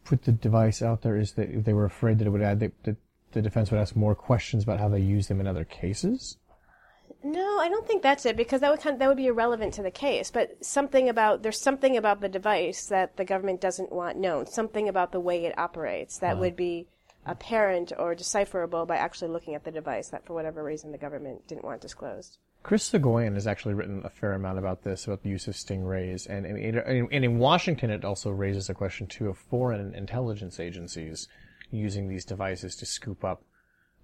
put 0.03 0.23
the 0.23 0.31
device 0.31 0.81
out 0.81 1.01
there 1.01 1.17
is 1.17 1.33
that 1.33 1.65
they 1.65 1.73
were 1.73 1.85
afraid 1.85 2.19
that 2.19 2.27
it 2.27 2.31
would 2.31 2.41
add 2.41 2.59
that 2.59 2.83
the, 2.83 2.95
the 3.31 3.41
defense 3.41 3.71
would 3.71 3.79
ask 3.79 3.95
more 3.95 4.15
questions 4.15 4.63
about 4.63 4.79
how 4.79 4.89
they 4.89 4.99
use 4.99 5.27
them 5.27 5.39
in 5.39 5.47
other 5.47 5.65
cases. 5.65 6.37
No, 7.23 7.59
I 7.59 7.67
don't 7.67 7.85
think 7.85 8.01
that's 8.01 8.25
it 8.25 8.37
because 8.37 8.61
that 8.61 8.71
would 8.71 8.79
kind 8.79 8.99
that 8.99 9.07
would 9.07 9.17
be 9.17 9.27
irrelevant 9.27 9.73
to 9.73 9.83
the 9.83 9.91
case. 9.91 10.31
But 10.31 10.63
something 10.63 11.09
about 11.09 11.43
there's 11.43 11.59
something 11.59 11.97
about 11.97 12.21
the 12.21 12.29
device 12.29 12.85
that 12.85 13.17
the 13.17 13.25
government 13.25 13.59
doesn't 13.59 13.91
want 13.91 14.17
known. 14.17 14.45
Something 14.47 14.87
about 14.87 15.11
the 15.11 15.19
way 15.19 15.45
it 15.45 15.57
operates 15.57 16.17
that 16.19 16.33
uh-huh. 16.33 16.41
would 16.41 16.55
be 16.55 16.87
apparent 17.25 17.91
or 17.97 18.15
decipherable 18.15 18.85
by 18.85 18.95
actually 18.95 19.29
looking 19.29 19.55
at 19.55 19.63
the 19.63 19.71
device 19.71 20.09
that 20.09 20.25
for 20.25 20.33
whatever 20.33 20.63
reason 20.63 20.91
the 20.91 20.97
government 20.97 21.47
didn't 21.47 21.63
want 21.63 21.81
disclosed. 21.81 22.37
Chris 22.61 22.89
Soghoian 22.89 23.35
has 23.35 23.47
actually 23.47 23.73
written 23.73 24.01
a 24.03 24.09
fair 24.09 24.33
amount 24.33 24.57
about 24.59 24.83
this, 24.83 25.05
about 25.05 25.23
the 25.23 25.29
use 25.29 25.47
of 25.47 25.53
stingrays, 25.53 26.27
and, 26.27 26.45
and, 26.45 26.75
and 26.77 27.25
in 27.25 27.39
Washington 27.39 27.89
it 27.89 28.03
also 28.03 28.29
raises 28.31 28.69
a 28.69 28.73
question 28.73 29.07
too 29.07 29.29
of 29.29 29.37
foreign 29.37 29.93
intelligence 29.95 30.59
agencies 30.59 31.27
using 31.71 32.09
these 32.09 32.25
devices 32.25 32.75
to 32.75 32.85
scoop 32.85 33.23
up 33.23 33.43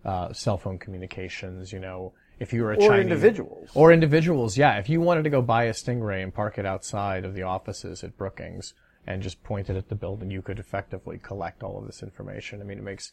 uh, 0.06 0.32
cell 0.32 0.58
phone 0.58 0.78
communications. 0.78 1.74
You 1.74 1.80
know, 1.80 2.14
if 2.40 2.54
you 2.54 2.64
were 2.64 2.74
a 2.74 2.78
Or 2.78 2.90
Chinese 2.90 3.04
individuals. 3.04 3.70
or 3.74 3.92
individuals, 3.92 4.58
yeah. 4.58 4.78
If 4.78 4.88
you 4.88 5.02
wanted 5.02 5.24
to 5.24 5.30
go 5.30 5.42
buy 5.42 5.66
a 5.66 5.74
Stingray 5.74 6.24
and 6.24 6.34
park 6.34 6.58
it 6.58 6.66
outside 6.66 7.26
of 7.26 7.34
the 7.34 7.44
offices 7.44 8.04
at 8.04 8.18
Brookings 8.18 8.74
and 9.08 9.22
just 9.22 9.44
point 9.44 9.70
it 9.70 9.76
at 9.76 9.90
the 9.90 9.96
building, 9.96 10.32
you 10.32 10.42
could 10.42 10.60
effectively 10.60 11.20
collect 11.22 11.64
all 11.64 11.78
of 11.78 11.86
this 11.86 12.02
information. 12.02 12.62
I 12.62 12.64
mean, 12.64 12.80
it 12.80 12.84
makes, 12.84 13.12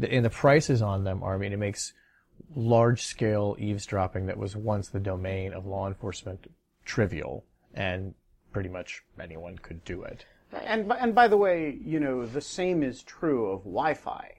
and 0.00 0.24
the 0.24 0.30
prices 0.30 0.82
on 0.82 1.04
them 1.04 1.22
are, 1.22 1.34
I 1.34 1.38
mean, 1.38 1.52
it 1.52 1.58
makes 1.58 1.92
large 2.54 3.02
scale 3.02 3.56
eavesdropping 3.58 4.26
that 4.26 4.38
was 4.38 4.56
once 4.56 4.88
the 4.88 5.00
domain 5.00 5.52
of 5.52 5.66
law 5.66 5.86
enforcement 5.86 6.50
trivial 6.84 7.44
and 7.74 8.14
pretty 8.52 8.68
much 8.68 9.02
anyone 9.20 9.58
could 9.58 9.84
do 9.84 10.02
it. 10.02 10.24
And 10.52 10.92
and 10.92 11.14
by 11.14 11.28
the 11.28 11.36
way, 11.36 11.78
you 11.82 11.98
know, 11.98 12.26
the 12.26 12.40
same 12.40 12.82
is 12.82 13.02
true 13.02 13.50
of 13.50 13.60
Wi-Fi. 13.60 14.34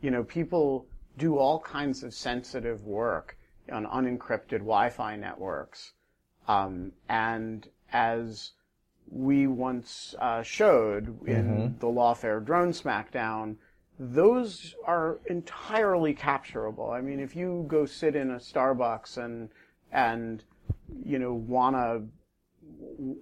You 0.00 0.10
know, 0.10 0.24
people 0.24 0.86
do 1.18 1.38
all 1.38 1.60
kinds 1.60 2.02
of 2.02 2.12
sensitive 2.12 2.84
work 2.84 3.36
on 3.70 3.86
unencrypted 3.86 4.58
Wi-Fi 4.58 5.16
networks, 5.16 5.92
um, 6.48 6.90
and 7.08 7.68
as 7.92 8.52
we 9.10 9.46
once 9.46 10.14
uh, 10.18 10.42
showed 10.42 11.26
in 11.26 11.76
the 11.80 11.86
Lawfare 11.86 12.44
drone 12.44 12.72
smackdown, 12.72 13.56
those 13.98 14.74
are 14.86 15.20
entirely 15.26 16.14
capturable. 16.14 16.90
I 16.90 17.00
mean, 17.00 17.20
if 17.20 17.36
you 17.36 17.64
go 17.68 17.86
sit 17.86 18.16
in 18.16 18.30
a 18.30 18.36
Starbucks 18.36 19.18
and 19.18 19.50
and 19.92 20.42
you 21.04 21.18
know 21.18 21.34
wanna 21.34 22.02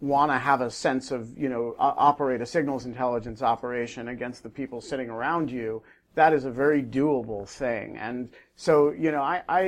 want 0.01 0.31
to 0.31 0.39
have 0.39 0.61
a 0.61 0.71
sense 0.71 1.11
of, 1.11 1.37
you 1.37 1.49
know, 1.49 1.75
operate 1.79 2.41
a 2.41 2.47
signals 2.47 2.87
intelligence 2.87 3.43
operation 3.43 4.09
against 4.09 4.43
the 4.43 4.49
people 4.49 4.81
sitting 4.81 5.11
around 5.11 5.51
you, 5.51 5.83
that 6.15 6.33
is 6.33 6.45
a 6.45 6.51
very 6.51 6.83
doable 6.83 7.49
thing. 7.49 7.97
And 7.97 8.31
so, 8.57 8.91
you 8.91 9.11
know, 9.11 9.23
I, 9.23 9.43
I 9.49 9.63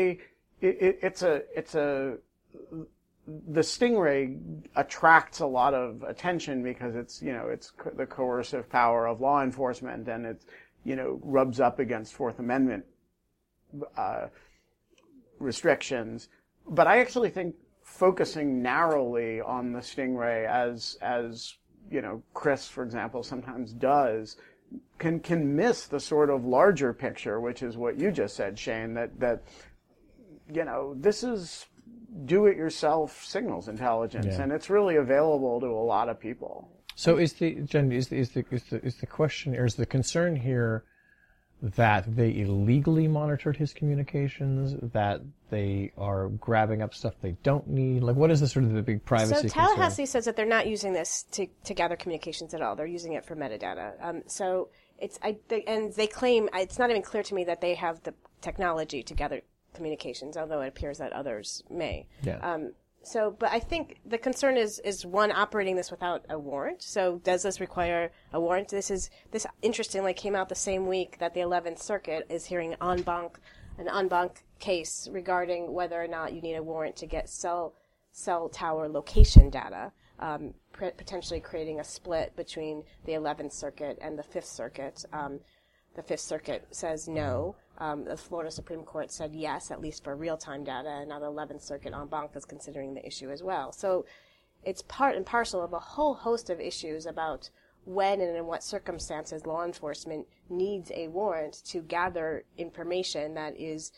it, 0.61 0.99
it's 1.03 1.23
a, 1.23 1.43
it's 1.57 1.75
a, 1.75 2.19
the 3.27 3.61
Stingray 3.61 4.39
attracts 4.75 5.41
a 5.41 5.47
lot 5.47 5.75
of 5.75 6.03
attention 6.03 6.63
because 6.63 6.97
it's, 6.97 7.23
you 7.23 7.33
know, 7.33 7.49
it's 7.49 7.71
co- 7.71 7.91
the 7.91 8.07
coercive 8.07 8.69
power 8.69 9.07
of 9.07 9.21
law 9.21 9.43
enforcement 9.43 10.09
and 10.09 10.27
it, 10.27 10.43
you 10.85 10.97
know, 10.97 11.21
rubs 11.23 11.61
up 11.61 11.79
against 11.79 12.15
Fourth 12.15 12.41
Amendment 12.41 12.85
uh, 13.97 14.27
restrictions. 15.39 16.29
But 16.69 16.87
I 16.87 16.99
actually 16.99 17.31
think 17.31 17.55
focusing 17.83 18.63
narrowly 18.63 19.41
on 19.41 19.73
the 19.73 19.81
stingray, 19.81 20.47
as 20.49 20.97
as 21.01 21.55
you 21.91 22.01
know, 22.01 22.23
Chris, 22.35 22.69
for 22.69 22.83
example, 22.85 23.23
sometimes 23.23 23.73
does, 23.73 24.37
can 24.99 25.21
can 25.21 25.55
miss 25.55 25.87
the 25.87 26.01
sort 26.01 26.31
of 26.31 26.45
larger 26.45 26.93
picture, 26.93 27.41
which 27.41 27.63
is 27.63 27.77
what 27.77 27.99
you 27.99 28.11
just 28.11 28.37
said, 28.37 28.59
Shane. 28.59 28.95
That 28.95 29.19
that 29.21 29.43
you 30.53 30.65
know, 30.65 30.95
this 30.97 31.23
is 31.23 31.67
do-it-yourself 32.27 33.25
signals 33.25 33.69
intelligence, 33.69 34.27
Yeah. 34.27 34.43
and 34.43 34.53
it's 34.53 34.69
really 34.69 34.97
available 34.97 35.61
to 35.61 35.67
a 35.67 35.85
lot 35.85 36.09
of 36.09 36.21
people. 36.21 36.69
So 36.95 37.17
is 37.17 37.33
the 37.35 37.55
Jen, 37.63 37.91
is 37.91 38.09
the, 38.09 38.17
is 38.17 38.31
the 38.31 38.45
is 38.51 38.65
the 38.65 38.85
is 38.85 38.97
the 38.97 39.07
question 39.07 39.57
or 39.57 39.65
is 39.65 39.77
the 39.77 39.87
concern 39.87 40.37
here 40.37 40.85
that 41.63 42.17
they 42.17 42.37
illegally 42.41 43.07
monitored 43.07 43.57
his 43.57 43.73
communications, 43.73 44.75
that 44.93 45.21
they 45.49 45.93
are 45.97 46.29
grabbing 46.29 46.83
up 46.83 46.93
stuff 46.93 47.15
they 47.23 47.37
don't 47.43 47.67
need? 47.69 48.03
Like, 48.03 48.17
what 48.17 48.31
is 48.31 48.41
the 48.41 48.49
sort 48.49 48.65
of 48.65 48.73
the 48.73 48.83
big 48.83 49.05
privacy 49.05 49.35
So 49.35 49.41
concern? 49.43 49.65
Tallahassee 49.65 50.07
says 50.07 50.25
that 50.25 50.37
they're 50.37 50.45
not 50.45 50.67
using 50.67 50.93
this 50.93 51.25
to, 51.33 51.47
to 51.65 51.73
gather 51.73 51.97
communications 51.97 52.53
at 52.53 52.61
all. 52.61 52.75
They're 52.75 52.87
using 52.87 53.13
it 53.13 53.25
for 53.25 53.37
metadata. 53.37 53.93
Um, 54.01 54.23
so 54.27 54.69
it's 54.99 55.19
I 55.23 55.39
they, 55.49 55.63
and 55.63 55.93
they 55.95 56.09
claim 56.09 56.49
it's 56.53 56.79
not 56.79 56.91
even 56.91 57.03
clear 57.03 57.23
to 57.23 57.35
me 57.35 57.45
that 57.45 57.61
they 57.61 57.75
have 57.75 58.03
the 58.03 58.15
technology 58.41 59.03
to 59.05 59.15
gather 59.15 59.41
communications, 59.75 60.37
although 60.37 60.61
it 60.61 60.69
appears 60.69 60.99
that 60.99 61.13
others 61.13 61.63
may. 61.71 62.07
Yeah. 62.23 62.39
Um, 62.39 62.73
so, 63.05 63.35
but 63.37 63.51
I 63.51 63.59
think 63.59 64.01
the 64.07 64.19
concern 64.19 64.57
is 64.57 64.79
is 64.81 65.05
one 65.05 65.33
operating 65.33 65.77
this 65.77 65.91
without 65.91 66.25
a 66.29 66.39
warrant. 66.39 66.83
So, 66.83 67.21
does 67.25 67.43
this 67.43 67.61
require 67.61 68.13
a 68.33 68.41
warrant? 68.41 68.69
This 68.69 68.91
is 68.91 69.11
this 69.33 69.47
interestingly 69.61 70.15
came 70.15 70.37
out 70.37 70.49
the 70.49 70.55
same 70.55 70.87
week 70.87 71.19
that 71.19 71.35
the 71.35 71.41
11th 71.41 71.81
Circuit 71.81 72.27
is 72.29 72.47
hearing 72.47 72.77
en 72.81 73.03
banc 73.03 73.39
an 73.79 73.89
en 73.89 74.09
banc 74.09 74.45
case 74.59 75.09
regarding 75.11 75.73
whether 75.73 76.01
or 76.01 76.07
not 76.07 76.33
you 76.33 76.41
need 76.41 76.55
a 76.55 76.63
warrant 76.63 76.95
to 76.97 77.07
get 77.07 77.29
cell 77.29 77.75
cell 78.13 78.49
tower 78.49 78.89
location 78.89 79.51
data, 79.51 79.91
um, 80.21 80.55
potentially 80.73 81.41
creating 81.41 81.81
a 81.81 81.85
split 81.85 82.37
between 82.37 82.85
the 83.05 83.13
11th 83.13 83.53
Circuit 83.53 83.99
and 84.01 84.19
the 84.19 84.23
Fifth 84.23 84.47
Circuit. 84.47 85.05
Um, 85.13 85.41
the 85.95 86.03
Fifth 86.03 86.21
Circuit 86.21 86.67
says 86.71 87.09
no. 87.09 87.57
Um, 87.79 88.05
the 88.05 88.17
Florida 88.17 88.51
Supreme 88.51 88.85
Court 88.85 89.11
said 89.11 89.35
yes, 89.35 89.71
at 89.71 89.81
least 89.81 90.05
for 90.05 90.15
real-time 90.15 90.63
data, 90.63 90.89
and 90.89 91.09
now 91.09 91.19
the 91.19 91.27
Eleventh 91.27 91.63
Circuit 91.63 91.93
en 91.95 92.07
banc 92.07 92.31
is 92.37 92.45
considering 92.45 92.95
the 92.95 93.05
issue 93.07 93.31
as 93.31 93.43
well. 93.43 93.73
So 93.73 94.05
it's 94.63 94.83
part 94.83 95.17
and 95.17 95.27
parcel 95.27 95.63
of 95.63 95.73
a 95.73 95.79
whole 95.79 96.15
host 96.15 96.51
of 96.51 96.61
issues 96.61 97.07
about 97.07 97.51
when 97.85 98.21
and 98.21 98.37
in 98.37 98.47
what 98.47 98.63
circumstances 98.63 99.45
law 99.47 99.65
enforcement 99.65 100.27
needs 100.49 100.93
a 100.95 101.09
warrant 101.09 101.65
to 101.65 101.81
gather 101.81 102.45
information 102.57 103.35
that 103.35 103.59
is 103.59 103.91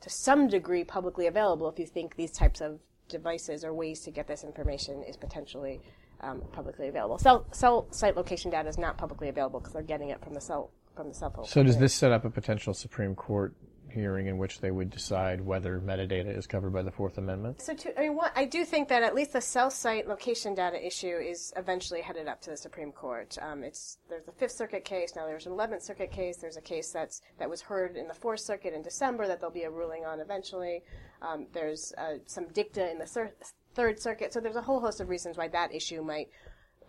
to 0.00 0.10
some 0.10 0.46
degree 0.46 0.84
publicly 0.84 1.26
available 1.26 1.68
if 1.68 1.78
you 1.78 1.86
think 1.86 2.16
these 2.16 2.32
types 2.32 2.60
of 2.60 2.80
devices 3.08 3.64
or 3.64 3.72
ways 3.72 4.00
to 4.00 4.10
get 4.10 4.26
this 4.26 4.44
information 4.44 5.02
is 5.02 5.16
potentially 5.16 5.80
um, 6.20 6.42
publicly 6.52 6.88
available. 6.88 7.18
Cell, 7.18 7.46
cell 7.52 7.86
site 7.90 8.16
location 8.16 8.50
data 8.50 8.68
is 8.68 8.78
not 8.78 8.98
publicly 8.98 9.28
available 9.28 9.58
because 9.58 9.72
they're 9.72 9.82
getting 9.82 10.10
it 10.10 10.22
from 10.22 10.34
the 10.34 10.40
cell 10.40 10.70
the 11.08 11.14
cell 11.14 11.30
phone. 11.30 11.44
So 11.46 11.62
does 11.62 11.78
this 11.78 11.94
set 11.94 12.12
up 12.12 12.24
a 12.24 12.30
potential 12.30 12.74
Supreme 12.74 13.14
Court 13.14 13.54
hearing 13.90 14.26
in 14.26 14.38
which 14.38 14.60
they 14.60 14.70
would 14.70 14.90
decide 14.90 15.40
whether 15.40 15.80
metadata 15.80 16.36
is 16.36 16.46
covered 16.46 16.72
by 16.72 16.82
the 16.82 16.90
Fourth 16.90 17.18
Amendment? 17.18 17.60
So, 17.60 17.74
to, 17.74 17.98
I 17.98 18.02
mean, 18.02 18.16
what, 18.16 18.32
I 18.36 18.44
do 18.44 18.64
think 18.64 18.88
that 18.88 19.02
at 19.02 19.14
least 19.14 19.32
the 19.32 19.40
cell 19.40 19.70
site 19.70 20.06
location 20.08 20.54
data 20.54 20.84
issue 20.84 21.16
is 21.16 21.52
eventually 21.56 22.00
headed 22.00 22.28
up 22.28 22.40
to 22.42 22.50
the 22.50 22.56
Supreme 22.56 22.92
Court. 22.92 23.36
Um, 23.40 23.62
it's 23.64 23.98
there's 24.08 24.28
a 24.28 24.32
Fifth 24.32 24.52
Circuit 24.52 24.84
case 24.84 25.14
now. 25.16 25.26
There's 25.26 25.46
an 25.46 25.52
Eleventh 25.52 25.82
Circuit 25.82 26.12
case. 26.12 26.36
There's 26.36 26.56
a 26.56 26.62
case 26.62 26.90
that's 26.90 27.20
that 27.38 27.50
was 27.50 27.60
heard 27.60 27.96
in 27.96 28.08
the 28.08 28.14
Fourth 28.14 28.40
Circuit 28.40 28.74
in 28.74 28.82
December 28.82 29.26
that 29.26 29.40
there'll 29.40 29.52
be 29.52 29.64
a 29.64 29.70
ruling 29.70 30.04
on 30.04 30.20
eventually. 30.20 30.82
Um, 31.22 31.46
there's 31.52 31.92
uh, 31.98 32.18
some 32.26 32.46
dicta 32.48 32.90
in 32.90 32.98
the 32.98 33.06
Thir- 33.06 33.32
Third 33.74 34.00
Circuit. 34.00 34.32
So 34.32 34.40
there's 34.40 34.56
a 34.56 34.62
whole 34.62 34.80
host 34.80 35.00
of 35.00 35.08
reasons 35.08 35.36
why 35.36 35.48
that 35.48 35.74
issue 35.74 36.02
might 36.02 36.28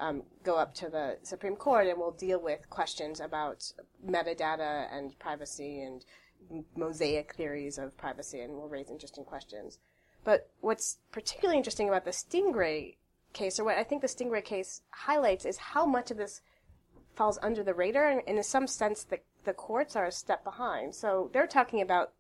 um, 0.02 0.24
go 0.44 0.56
up 0.58 0.74
to 0.76 0.90
the 0.90 1.18
Supreme 1.24 1.56
Court, 1.56 1.88
and 1.88 1.98
we'll 1.98 2.12
deal 2.12 2.42
with 2.42 2.70
questions 2.70 3.20
about 3.20 3.72
metadata 4.06 4.88
and 4.92 5.18
privacy 5.20 5.82
and 5.82 6.04
mosaic 6.76 7.36
theories 7.36 7.78
of 7.78 7.96
privacy, 7.96 8.42
and 8.42 8.54
we'll 8.54 8.68
raise 8.68 8.90
interesting 8.90 9.24
questions. 9.24 9.78
But 10.24 10.50
what's 10.60 10.98
particularly 11.12 11.58
interesting 11.58 11.88
about 11.88 12.06
the 12.06 12.12
Stingray 12.12 12.96
case, 13.34 13.60
or 13.60 13.64
what 13.64 13.78
I 13.78 13.84
think 13.84 14.02
the 14.02 14.08
Stingray 14.08 14.44
case 14.44 14.82
highlights, 14.90 15.46
is 15.46 15.58
how 15.58 15.86
much 15.86 16.12
of 16.12 16.18
this 16.18 16.42
falls 17.16 17.40
under 17.42 17.64
the 17.64 17.74
radar, 17.74 18.10
and, 18.10 18.22
and 18.28 18.38
in 18.38 18.44
some 18.44 18.68
sense, 18.68 19.04
the, 19.04 19.20
the 19.46 19.54
courts 19.54 19.96
are 19.96 20.06
a 20.06 20.12
step 20.12 20.44
behind. 20.44 20.96
So 20.96 21.30
they're 21.32 21.48
talking 21.48 21.82
about 21.82 22.14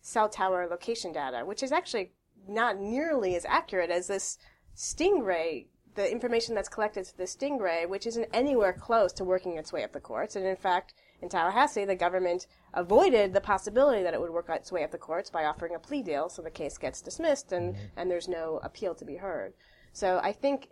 cell 0.00 0.28
tower 0.28 0.66
location 0.70 1.12
data, 1.12 1.44
which 1.44 1.62
is 1.62 1.72
actually 1.72 2.12
not 2.46 2.78
nearly 2.78 3.34
as 3.34 3.44
accurate 3.44 3.90
as 3.90 4.06
this 4.06 4.38
Stingray, 4.76 5.66
the 5.98 6.10
information 6.12 6.54
that's 6.54 6.68
collected 6.68 7.04
through 7.04 7.24
the 7.26 7.30
Stingray, 7.30 7.88
which 7.88 8.06
isn't 8.06 8.28
anywhere 8.32 8.72
close 8.72 9.12
to 9.14 9.24
working 9.24 9.58
its 9.58 9.72
way 9.72 9.82
up 9.82 9.92
the 9.92 9.98
courts. 9.98 10.36
And 10.36 10.46
in 10.46 10.54
fact, 10.54 10.94
in 11.20 11.28
Tallahassee, 11.28 11.84
the 11.84 11.96
government 11.96 12.46
avoided 12.72 13.34
the 13.34 13.40
possibility 13.40 14.04
that 14.04 14.14
it 14.14 14.20
would 14.20 14.30
work 14.30 14.48
its 14.48 14.70
way 14.70 14.84
up 14.84 14.92
the 14.92 14.98
courts 14.98 15.28
by 15.28 15.44
offering 15.44 15.74
a 15.74 15.78
plea 15.80 16.02
deal, 16.02 16.28
so 16.28 16.40
the 16.40 16.50
case 16.50 16.78
gets 16.78 17.02
dismissed 17.02 17.50
and, 17.50 17.74
mm-hmm. 17.74 17.84
and 17.96 18.08
there's 18.08 18.28
no 18.28 18.60
appeal 18.62 18.94
to 18.94 19.04
be 19.04 19.16
heard. 19.16 19.54
So 19.92 20.20
I 20.22 20.30
think 20.30 20.68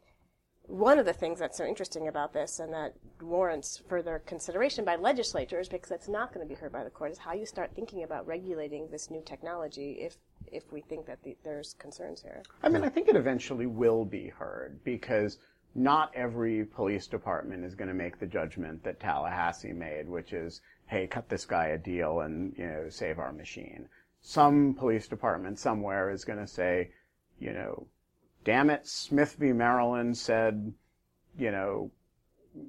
one 0.69 0.99
of 0.99 1.07
the 1.07 1.13
things 1.13 1.39
that's 1.39 1.57
so 1.57 1.65
interesting 1.65 2.09
about 2.09 2.33
this 2.33 2.59
and 2.59 2.73
that 2.73 2.95
warrants 3.21 3.83
further 3.89 4.23
consideration 4.27 4.85
by 4.85 4.97
legislatures 4.97 5.69
because 5.69 5.91
it's 5.91 6.09
not 6.09 6.33
going 6.35 6.47
to 6.47 6.49
be 6.49 6.59
heard 6.59 6.73
by 6.73 6.85
the 6.85 6.91
court 6.91 7.13
is 7.13 7.19
how 7.19 7.33
you 7.33 7.47
start 7.47 7.71
thinking 7.75 8.03
about 8.03 8.27
regulating 8.27 8.89
this 8.91 9.11
new 9.11 9.23
technology 9.25 9.99
if 10.01 10.19
if 10.53 10.73
we 10.73 10.81
think 10.81 11.07
that 11.07 11.23
the, 11.25 11.37
there's 11.43 11.75
concerns 11.75 12.23
here. 12.23 12.43
I 12.63 12.69
mean, 12.69 12.85
I 12.85 12.89
think 12.89 13.09
it 13.09 13.17
eventually 13.17 13.67
will 13.67 14.05
be 14.05 14.29
heard 14.29 14.79
because 14.85 15.39
not 15.75 16.11
every 16.15 16.65
police 16.65 17.07
department 17.07 17.65
is 17.65 17.75
going 17.75 17.89
to 17.89 17.95
make 17.95 18.19
the 18.19 18.27
judgment 18.27 18.83
that 18.85 19.01
Tallahassee 19.01 19.73
made, 19.73 20.09
which 20.09 20.33
is, 20.33 20.63
hey, 20.87 21.07
cut 21.07 21.29
this 21.29 21.45
guy 21.45 21.69
a 21.69 21.79
deal 21.79 22.21
and, 22.21 22.55
you 22.57 22.67
know, 22.67 22.89
save 22.89 23.19
our 23.19 23.33
machine. 23.33 23.89
Some 24.21 24.75
police 24.75 25.07
department 25.07 25.59
somewhere 25.59 26.11
is 26.11 26.25
going 26.25 26.39
to 26.39 26.47
say, 26.47 26.91
you 27.39 27.53
know, 27.53 27.87
damn 28.47 28.71
it, 28.71 28.87
Smith 28.87 29.37
v. 29.39 29.53
Maryland 29.53 30.17
said, 30.17 30.73
you 31.37 31.51
know, 31.51 31.91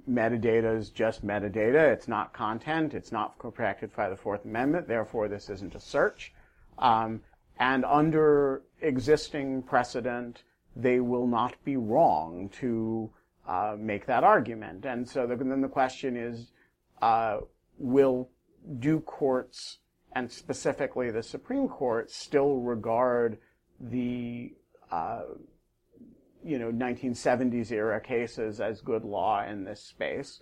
metadata 0.09 0.75
is 0.75 0.89
just 0.89 1.25
metadata. 1.25 1.93
It's 1.93 2.07
not 2.07 2.33
content. 2.33 2.95
It's 2.95 3.11
not 3.11 3.37
protected 3.37 3.95
by 3.95 4.09
the 4.09 4.15
Fourth 4.17 4.43
Amendment. 4.43 4.87
Therefore, 4.87 5.27
this 5.27 5.49
isn't 5.49 5.75
a 5.75 5.79
search. 5.79 6.33
Um, 6.79 7.21
and 7.59 7.85
under 7.85 8.63
existing 8.81 9.61
precedent, 9.61 10.41
they 10.75 10.99
will 10.99 11.27
not 11.27 11.55
be 11.63 11.77
wrong 11.77 12.49
to 12.59 13.11
uh, 13.47 13.75
make 13.77 14.07
that 14.07 14.23
argument. 14.23 14.83
And 14.85 15.07
so 15.07 15.27
the, 15.27 15.35
then 15.35 15.61
the 15.61 15.67
question 15.67 16.17
is, 16.17 16.51
uh, 17.03 17.37
will 17.77 18.29
do 18.79 18.99
courts 19.01 19.77
and 20.13 20.31
specifically 20.31 21.11
the 21.11 21.21
Supreme 21.21 21.67
Court, 21.67 22.09
still 22.09 22.57
regard 22.61 23.37
the 23.79 24.53
uh, 24.91 25.21
you 26.47 26.57
know 26.57 26.71
1970s 26.71 27.71
era 27.71 27.99
cases 27.99 28.61
as 28.61 28.81
good 28.81 29.03
law 29.03 29.43
in 29.43 29.65
this 29.65 29.83
space. 29.83 30.39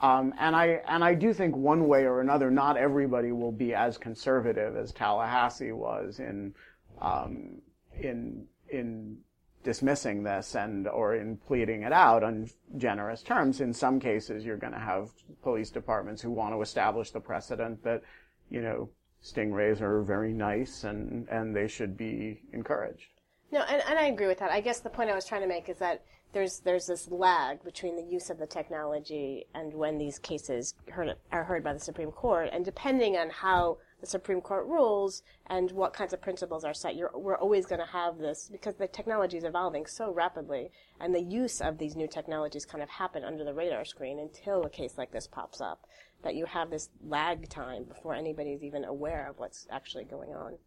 Um, 0.00 0.32
and 0.38 0.54
I 0.54 0.80
and 0.86 1.02
I 1.02 1.14
do 1.14 1.32
think 1.32 1.56
one 1.56 1.88
way 1.88 2.04
or 2.04 2.20
another, 2.20 2.50
not 2.50 2.76
everybody 2.76 3.32
will 3.32 3.50
be 3.50 3.74
as 3.74 3.98
conservative 3.98 4.76
as 4.76 4.92
Tallahassee 4.92 5.72
was 5.72 6.20
in 6.20 6.54
um, 7.00 7.60
in 8.00 8.46
in 8.68 9.18
dismissing 9.64 10.22
this 10.22 10.54
and 10.54 10.86
or 10.86 11.16
in 11.16 11.36
pleading 11.36 11.82
it 11.82 11.92
out 11.92 12.22
on 12.22 12.48
generous 12.76 13.22
terms. 13.22 13.60
In 13.60 13.74
some 13.74 13.98
cases, 13.98 14.44
you're 14.44 14.56
going 14.56 14.72
to 14.72 14.78
have 14.78 15.10
police 15.42 15.70
departments 15.70 16.22
who 16.22 16.30
want 16.30 16.54
to 16.54 16.62
establish 16.62 17.10
the 17.10 17.20
precedent 17.20 17.82
that 17.82 18.02
you 18.50 18.62
know 18.62 18.88
stingrays 19.20 19.80
are 19.80 20.02
very 20.02 20.32
nice 20.32 20.84
and 20.84 21.28
and 21.28 21.56
they 21.56 21.66
should 21.66 21.96
be 21.96 22.42
encouraged. 22.52 23.17
No, 23.50 23.60
and, 23.62 23.82
and 23.88 23.98
I 23.98 24.06
agree 24.06 24.26
with 24.26 24.38
that. 24.38 24.50
I 24.50 24.60
guess 24.60 24.80
the 24.80 24.90
point 24.90 25.10
I 25.10 25.14
was 25.14 25.24
trying 25.24 25.40
to 25.40 25.48
make 25.48 25.68
is 25.68 25.78
that 25.78 26.02
there's 26.32 26.60
there's 26.60 26.86
this 26.86 27.08
lag 27.10 27.64
between 27.64 27.96
the 27.96 28.02
use 28.02 28.28
of 28.28 28.38
the 28.38 28.46
technology 28.46 29.46
and 29.54 29.72
when 29.72 29.96
these 29.96 30.18
cases 30.18 30.74
heard, 30.90 31.14
are 31.32 31.44
heard 31.44 31.64
by 31.64 31.72
the 31.72 31.80
Supreme 31.80 32.12
Court, 32.12 32.50
and 32.52 32.64
depending 32.64 33.16
on 33.16 33.30
how 33.30 33.78
the 34.00 34.06
Supreme 34.06 34.42
Court 34.42 34.66
rules 34.66 35.22
and 35.46 35.72
what 35.72 35.94
kinds 35.94 36.12
of 36.12 36.20
principles 36.20 36.64
are 36.64 36.74
set, 36.74 36.94
you're, 36.94 37.10
we're 37.14 37.38
always 37.38 37.66
going 37.66 37.80
to 37.80 37.86
have 37.86 38.18
this 38.18 38.48
because 38.52 38.74
the 38.76 38.86
technology 38.86 39.38
is 39.38 39.44
evolving 39.44 39.86
so 39.86 40.12
rapidly, 40.12 40.70
and 41.00 41.14
the 41.14 41.22
use 41.22 41.60
of 41.62 41.78
these 41.78 41.96
new 41.96 42.06
technologies 42.06 42.66
kind 42.66 42.82
of 42.82 42.90
happen 42.90 43.24
under 43.24 43.44
the 43.44 43.54
radar 43.54 43.84
screen 43.84 44.18
until 44.18 44.64
a 44.64 44.70
case 44.70 44.98
like 44.98 45.10
this 45.10 45.26
pops 45.26 45.60
up. 45.60 45.86
That 46.22 46.34
you 46.34 46.46
have 46.46 46.70
this 46.70 46.90
lag 47.06 47.48
time 47.48 47.84
before 47.84 48.14
anybody's 48.14 48.62
even 48.62 48.84
aware 48.84 49.28
of 49.30 49.38
what's 49.38 49.66
actually 49.70 50.04
going 50.04 50.34
on. 50.34 50.58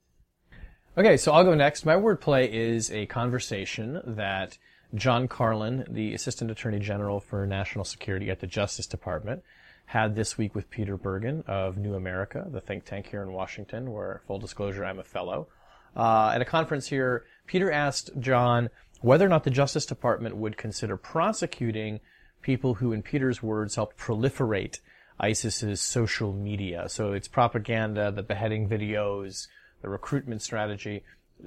Okay, 0.98 1.15
so 1.15 1.31
I'll 1.31 1.45
go 1.45 1.53
next. 1.53 1.86
My 1.86 1.95
wordplay 1.95 2.50
is 2.50 2.91
a 2.91 3.05
conversation 3.05 4.01
that 4.05 4.57
John 4.93 5.29
Carlin, 5.29 5.86
the 5.89 6.13
Assistant 6.13 6.51
Attorney 6.51 6.79
General 6.79 7.21
for 7.21 7.48
National 7.48 7.86
Security 7.86 8.29
at 8.29 8.41
the 8.41 8.48
Justice 8.48 8.88
Department, 8.88 9.41
had 9.86 10.15
this 10.15 10.38
week 10.38 10.53
with 10.53 10.69
Peter 10.69 10.98
Bergen 10.98 11.45
of 11.48 11.77
New 11.77 11.93
America, 11.93 12.45
the 12.51 12.60
think 12.60 12.83
tank 12.83 13.07
here 13.07 13.21
in 13.21 13.31
Washington, 13.31 13.93
where, 13.93 14.19
full 14.27 14.38
disclosure, 14.38 14.83
I'm 14.83 15.00
a 15.00 15.03
fellow. 15.05 15.48
Uh, 15.95 16.33
at 16.36 16.41
a 16.41 16.45
conference 16.45 16.88
here, 16.88 17.24
Peter 17.48 17.71
asked 17.71 18.10
John 18.19 18.69
whether 19.00 19.25
or 19.25 19.29
not 19.29 19.45
the 19.45 19.50
Justice 19.50 19.86
Department 19.86 20.36
would 20.36 20.57
consider 20.57 20.98
prosecuting 20.98 22.01
people 22.41 22.74
who, 22.74 22.91
in 22.91 23.01
Peter's 23.01 23.41
words, 23.41 23.75
helped 23.75 23.98
proliferate 23.98 24.81
ISIS's 25.21 25.79
social 25.79 26.33
media. 26.33 26.89
So 26.89 27.13
it's 27.13 27.29
propaganda, 27.29 28.12
the 28.12 28.24
beheading 28.24 28.67
videos, 28.67 29.48
the 29.81 29.89
recruitment 29.89 30.41
strategy. 30.41 31.03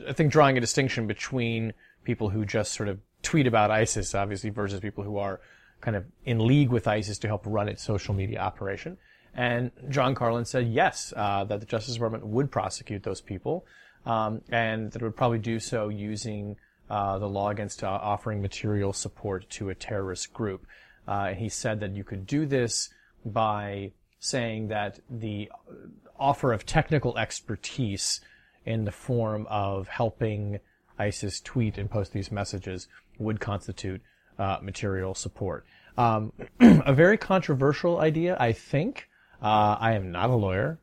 I 0.08 0.12
think 0.12 0.32
drawing 0.32 0.56
a 0.56 0.60
distinction 0.60 1.06
between 1.06 1.72
people 2.04 2.30
who 2.30 2.44
just 2.44 2.72
sort 2.72 2.88
of 2.88 2.98
tweet 3.22 3.46
about 3.46 3.70
ISIS, 3.70 4.14
obviously, 4.14 4.50
versus 4.50 4.80
people 4.80 5.04
who 5.04 5.18
are 5.18 5.40
kind 5.80 5.96
of 5.96 6.04
in 6.24 6.46
league 6.46 6.70
with 6.70 6.88
ISIS 6.88 7.18
to 7.18 7.28
help 7.28 7.42
run 7.46 7.68
its 7.68 7.82
social 7.82 8.14
media 8.14 8.38
operation. 8.38 8.96
And 9.34 9.70
John 9.88 10.14
Carlin 10.14 10.44
said 10.44 10.68
yes, 10.68 11.12
uh, 11.16 11.44
that 11.44 11.60
the 11.60 11.66
Justice 11.66 11.94
Department 11.94 12.26
would 12.26 12.50
prosecute 12.50 13.02
those 13.02 13.20
people, 13.20 13.66
um, 14.06 14.42
and 14.50 14.92
that 14.92 15.02
it 15.02 15.04
would 15.04 15.16
probably 15.16 15.38
do 15.38 15.58
so 15.58 15.88
using 15.88 16.56
uh, 16.88 17.18
the 17.18 17.28
law 17.28 17.50
against 17.50 17.82
uh, 17.82 17.88
offering 17.88 18.40
material 18.42 18.92
support 18.92 19.48
to 19.50 19.70
a 19.70 19.74
terrorist 19.74 20.32
group. 20.32 20.66
Uh, 21.08 21.26
and 21.30 21.38
he 21.38 21.48
said 21.48 21.80
that 21.80 21.94
you 21.94 22.04
could 22.04 22.26
do 22.26 22.46
this 22.46 22.90
by 23.24 23.92
saying 24.20 24.68
that 24.68 25.00
the 25.10 25.50
offer 26.18 26.52
of 26.52 26.66
technical 26.66 27.16
expertise 27.18 28.20
in 28.64 28.84
the 28.84 28.92
form 28.92 29.46
of 29.48 29.88
helping 29.88 30.60
ISIS 30.98 31.40
tweet 31.40 31.76
and 31.76 31.90
post 31.90 32.12
these 32.12 32.30
messages 32.30 32.88
would 33.18 33.40
constitute 33.40 34.00
uh, 34.38 34.58
material 34.62 35.14
support. 35.14 35.64
Um, 35.96 36.32
a 36.60 36.92
very 36.92 37.16
controversial 37.16 38.00
idea, 38.00 38.36
I 38.38 38.52
think. 38.52 39.08
Uh, 39.42 39.76
I 39.78 39.92
am 39.92 40.10
not 40.10 40.30
a 40.30 40.34
lawyer, 40.34 40.78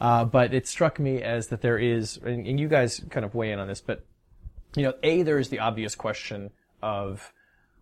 uh, 0.00 0.24
but 0.24 0.52
it 0.52 0.66
struck 0.66 0.98
me 0.98 1.22
as 1.22 1.48
that 1.48 1.62
there 1.62 1.78
is, 1.78 2.18
and, 2.18 2.46
and 2.46 2.58
you 2.58 2.68
guys 2.68 3.02
kind 3.10 3.24
of 3.24 3.34
weigh 3.34 3.52
in 3.52 3.58
on 3.58 3.68
this, 3.68 3.80
but 3.80 4.04
you 4.74 4.82
know, 4.82 4.94
a 5.02 5.22
there 5.22 5.38
is 5.38 5.50
the 5.50 5.58
obvious 5.58 5.94
question 5.94 6.50
of 6.82 7.32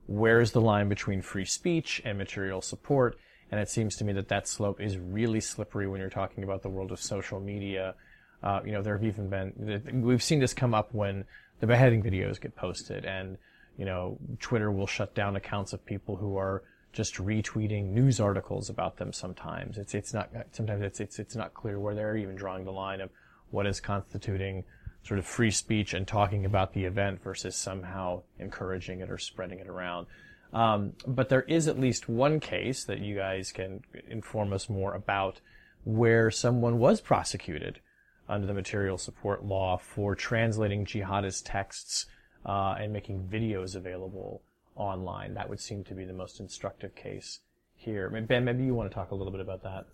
where 0.07 0.41
is 0.41 0.53
the 0.53 0.61
line 0.61 0.89
between 0.89 1.23
free 1.23 1.45
speech 1.45 2.03
and 2.05 2.19
material 2.19 2.61
support, 2.61 3.17
and 3.51 3.61
it 3.61 3.69
seems 3.69 3.97
to 3.97 4.05
me 4.05 4.13
that 4.13 4.29
that 4.29 4.47
slope 4.47 4.81
is 4.81 4.97
really 4.99 5.41
slippery 5.41 5.89
when 5.89 6.01
you're 6.01 6.11
talking 6.11 6.45
about 6.45 6.63
the 6.63 6.69
world 6.69 6.93
of 6.93 7.01
social 7.01 7.41
media. 7.41 7.95
Uh, 8.43 8.61
you 8.65 8.73
know, 8.73 8.81
there 8.81 8.97
have 8.97 9.05
even 9.05 9.29
been, 9.29 10.03
we've 10.03 10.23
seen 10.23 10.39
this 10.41 10.55
come 10.55 10.73
up 10.73 10.95
when 10.95 11.25
the 11.59 11.67
beheading 11.67 12.03
videos 12.03 12.41
get 12.41 12.55
posted 12.57 13.05
and, 13.05 13.37
you 13.77 13.85
know, 13.85 14.19
Twitter 14.39 14.71
will 14.71 14.87
shut 14.87 15.15
down 15.15 15.37
accounts 15.37 15.73
of 15.73 15.85
people 15.85 16.17
who 16.17 16.37
are 16.37 16.63
just 16.93 17.17
retweeting 17.17 17.91
news 17.91 18.19
articles 18.21 18.71
about 18.71 18.97
them 18.97 19.13
sometimes. 19.13 19.79
It's, 19.79 19.95
it's 19.95 20.15
not, 20.15 20.31
sometimes 20.53 20.83
it's, 20.83 21.01
it's, 21.01 21.19
it's 21.19 21.37
not 21.37 21.55
clear 21.55 21.79
where 21.79 21.95
they're 21.95 22.17
even 22.17 22.37
drawing 22.37 22.65
the 22.65 22.73
line 22.73 23.01
of 23.01 23.11
what 23.51 23.67
is 23.67 23.81
constituting 23.81 24.65
sort 25.03 25.19
of 25.19 25.27
free 25.27 25.51
speech 25.51 25.95
and 25.95 26.07
talking 26.07 26.45
about 26.45 26.73
the 26.73 26.85
event 26.85 27.23
versus 27.23 27.57
somehow 27.57 28.23
encouraging 28.39 29.01
it 29.01 29.11
or 29.11 29.19
spreading 29.19 29.59
it 29.59 29.69
around. 29.69 30.07
Um, 30.53 30.95
but 31.07 31.29
there 31.29 31.43
is 31.43 31.69
at 31.69 31.79
least 31.79 32.09
one 32.09 32.41
case 32.41 32.85
that 32.85 32.99
you 32.99 33.15
guys 33.15 33.53
can 33.53 33.83
inform 34.09 34.53
us 34.53 34.69
more 34.69 34.95
about 34.95 35.41
where 35.85 36.31
someone 36.31 36.79
was 36.79 37.01
prosecuted 37.01 37.81
under 38.29 38.47
the 38.47 38.55
material 38.55 38.99
support 38.99 39.45
law 39.45 39.77
for 39.77 40.15
translating 40.15 40.85
jihadist 40.85 41.43
texts 41.45 42.07
uh, 42.45 42.75
and 42.79 42.93
making 42.93 43.29
videos 43.29 43.75
available 43.75 44.43
online. 44.77 45.35
That 45.35 45.49
would 45.49 45.61
seem 45.61 45.85
to 45.85 45.95
be 45.95 46.05
the 46.05 46.13
most 46.13 46.41
instructive 46.41 46.95
case 46.95 47.41
here. 47.75 48.09
Ben, 48.09 48.45
maybe 48.45 48.65
you 48.65 48.75
want 48.75 48.91
to 48.91 48.95
talk 48.95 49.11
a 49.11 49.15
little 49.15 49.33
bit 49.33 49.41
about 49.41 49.63
that. 49.63 49.87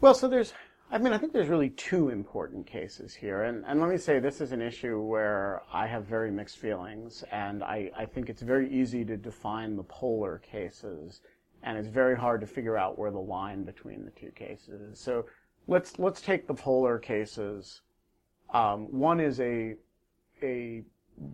Well, 0.00 0.14
so 0.14 0.28
there's 0.28 0.52
I 0.90 0.96
mean, 0.96 1.12
I 1.12 1.18
think 1.18 1.34
there's 1.34 1.48
really 1.48 1.68
two 1.70 2.08
important 2.08 2.66
cases 2.66 3.14
here. 3.14 3.42
And, 3.42 3.62
and 3.66 3.78
let 3.78 3.90
me 3.90 3.98
say, 3.98 4.20
this 4.20 4.40
is 4.40 4.52
an 4.52 4.62
issue 4.62 5.00
where 5.00 5.62
I 5.70 5.86
have 5.86 6.04
very 6.04 6.30
mixed 6.30 6.56
feelings, 6.56 7.24
and 7.30 7.62
I, 7.62 7.90
I 7.96 8.06
think 8.06 8.30
it's 8.30 8.40
very 8.40 8.72
easy 8.72 9.04
to 9.04 9.16
define 9.18 9.76
the 9.76 9.82
polar 9.82 10.38
cases, 10.38 11.20
and 11.62 11.76
it's 11.76 11.88
very 11.88 12.16
hard 12.16 12.40
to 12.40 12.46
figure 12.46 12.78
out 12.78 12.98
where 12.98 13.10
the 13.10 13.18
line 13.18 13.64
between 13.64 14.06
the 14.06 14.10
two 14.12 14.30
cases 14.30 14.80
is. 14.80 14.98
So 14.98 15.26
let's, 15.66 15.98
let's 15.98 16.22
take 16.22 16.46
the 16.46 16.54
polar 16.54 16.98
cases. 16.98 17.82
Um, 18.54 18.86
one 18.90 19.20
is 19.20 19.40
a, 19.40 19.74
a 20.42 20.84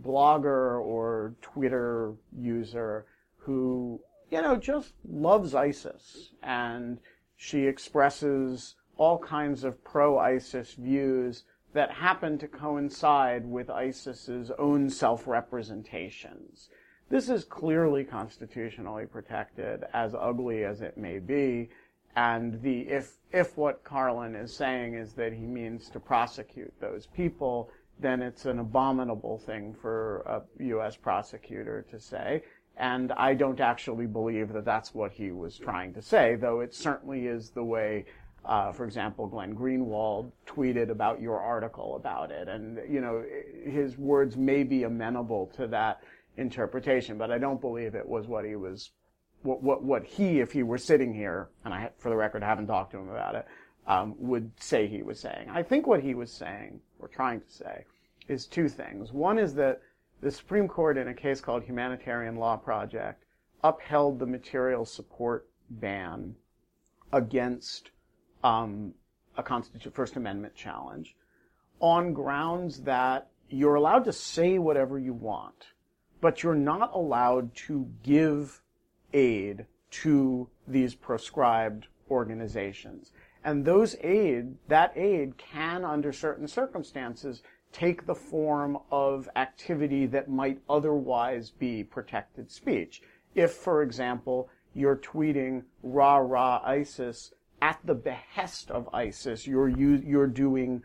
blogger 0.03 0.83
or 0.83 1.37
Twitter 1.43 2.15
user 2.37 3.07
who, 3.37 4.01
you 4.33 4.43
know, 4.43 4.57
just 4.57 4.95
loves 5.09 5.55
ISIS, 5.55 6.33
and 6.43 6.99
she 7.37 7.67
expresses 7.67 8.75
all 8.97 9.19
kinds 9.19 9.65
of 9.65 9.83
pro-ISIS 9.85 10.75
views 10.75 11.45
that 11.73 11.91
happen 11.91 12.39
to 12.39 12.49
coincide 12.49 13.45
with 13.45 13.69
ISIS's 13.69 14.51
own 14.59 14.89
self-representations. 14.89 16.69
This 17.09 17.29
is 17.29 17.45
clearly 17.45 18.05
constitutionally 18.05 19.07
protected, 19.07 19.85
as 19.93 20.15
ugly 20.15 20.65
as 20.65 20.81
it 20.81 20.97
may 20.97 21.19
be, 21.19 21.69
and 22.17 22.63
the 22.63 22.83
if 22.83 23.17
if 23.33 23.57
what 23.57 23.83
Carlin 23.83 24.37
is 24.37 24.55
saying 24.55 24.95
is 24.95 25.15
that 25.15 25.33
he 25.33 25.47
means 25.47 25.91
to 25.91 25.99
prosecute 25.99 26.73
those 26.81 27.07
people, 27.07 27.71
then 27.99 28.23
it's 28.23 28.47
an 28.47 28.61
abominable 28.61 29.39
thing 29.39 29.75
for 29.75 30.21
a 30.27 30.43
U.S. 30.65 30.97
prosecutor 30.97 31.85
to 31.91 31.99
say. 31.99 32.43
And 32.77 33.13
I 33.13 33.35
don't 33.35 33.61
actually 33.61 34.07
believe 34.07 34.53
that 34.53 34.65
that's 34.65 34.95
what 34.95 35.13
he 35.13 35.31
was 35.31 35.59
trying 35.59 35.95
to 35.95 36.03
say, 36.03 36.37
though 36.37 36.61
it 36.61 36.75
certainly 36.75 37.27
is 37.27 37.51
the 37.51 37.65
way 37.65 38.07
uh, 38.45 38.73
for 38.73 38.85
example, 38.85 39.27
Glenn 39.27 39.55
Greenwald 39.55 40.31
tweeted 40.47 40.91
about 40.91 41.21
your 41.21 41.41
article 41.41 41.97
about 41.97 42.31
it, 42.31 42.49
and 42.49 42.79
you 42.89 43.01
know 43.01 43.25
his 43.65 43.97
words 43.97 44.37
may 44.37 44.63
be 44.63 44.83
amenable 44.83 45.47
to 45.57 45.67
that 45.69 46.03
interpretation, 46.37 47.17
but 47.17 47.31
I 47.31 47.39
don't 47.39 47.61
believe 47.61 47.95
it 47.95 48.07
was 48.07 48.27
what 48.27 48.45
he 48.45 48.57
was, 48.57 48.91
what 49.43 49.63
what, 49.63 49.83
what 49.83 50.05
he, 50.05 50.41
if 50.41 50.53
he 50.53 50.63
were 50.63 50.79
sitting 50.79 51.15
here, 51.15 51.49
and 51.65 51.73
I, 51.73 51.91
for 51.99 52.11
the 52.11 52.17
record, 52.17 52.43
I 52.43 52.49
haven't 52.49 52.67
talked 52.67 52.93
to 52.93 52.99
him 52.99 53.09
about 53.09 53.35
it, 53.35 53.47
um, 53.87 54.15
would 54.19 54.51
say 54.61 54.87
he 54.87 55.03
was 55.03 55.19
saying. 55.19 55.49
I 55.51 55.63
think 55.63 55.87
what 55.87 56.03
he 56.03 56.15
was 56.15 56.31
saying, 56.31 56.81
or 56.99 57.09
trying 57.09 57.41
to 57.41 57.51
say, 57.51 57.85
is 58.29 58.47
two 58.47 58.69
things. 58.69 59.13
One 59.13 59.39
is 59.39 59.55
that 59.55 59.81
the 60.21 60.31
Supreme 60.31 60.69
Court, 60.69 60.99
in 60.99 61.09
a 61.09 61.15
case 61.15 61.41
called 61.41 61.65
Humanitarian 61.65 62.37
Law 62.37 62.57
Project, 62.57 63.25
upheld 63.63 64.19
the 64.19 64.27
material 64.27 64.85
support 64.85 65.49
ban 65.71 66.35
against 67.13 67.91
um, 68.45 68.95
a 69.37 69.91
First 69.91 70.15
Amendment 70.15 70.55
challenge 70.55 71.17
on 71.81 72.13
grounds 72.13 72.83
that 72.83 73.29
you're 73.49 73.75
allowed 73.75 74.05
to 74.05 74.13
say 74.13 74.59
whatever 74.59 74.99
you 74.99 75.13
want, 75.13 75.67
but 76.21 76.43
you're 76.43 76.55
not 76.55 76.93
allowed 76.95 77.55
to 77.55 77.89
give 78.03 78.63
aid 79.13 79.67
to 79.91 80.49
these 80.67 80.95
proscribed 80.95 81.87
organizations. 82.11 83.13
And 83.45 83.65
those 83.65 83.97
aid, 84.01 84.55
that 84.69 84.93
aid 84.97 85.37
can, 85.37 85.85
under 85.85 86.13
certain 86.13 86.49
circumstances, 86.49 87.43
take 87.73 88.07
the 88.07 88.15
form 88.15 88.79
of 88.91 89.29
activity 89.37 90.07
that 90.07 90.31
might 90.31 90.61
otherwise 90.69 91.51
be 91.51 91.85
protected 91.85 92.51
speech. 92.51 93.03
If, 93.35 93.53
for 93.53 93.83
example, 93.83 94.49
you're 94.73 94.97
tweeting 94.97 95.65
rah 95.83 96.17
rah 96.17 96.63
ISIS 96.65 97.34
at 97.65 97.79
the 97.83 97.95
behest 97.95 98.71
of 98.71 98.87
ISIS, 98.93 99.47
you're, 99.47 99.71
you're 99.71 100.27
doing 100.27 100.83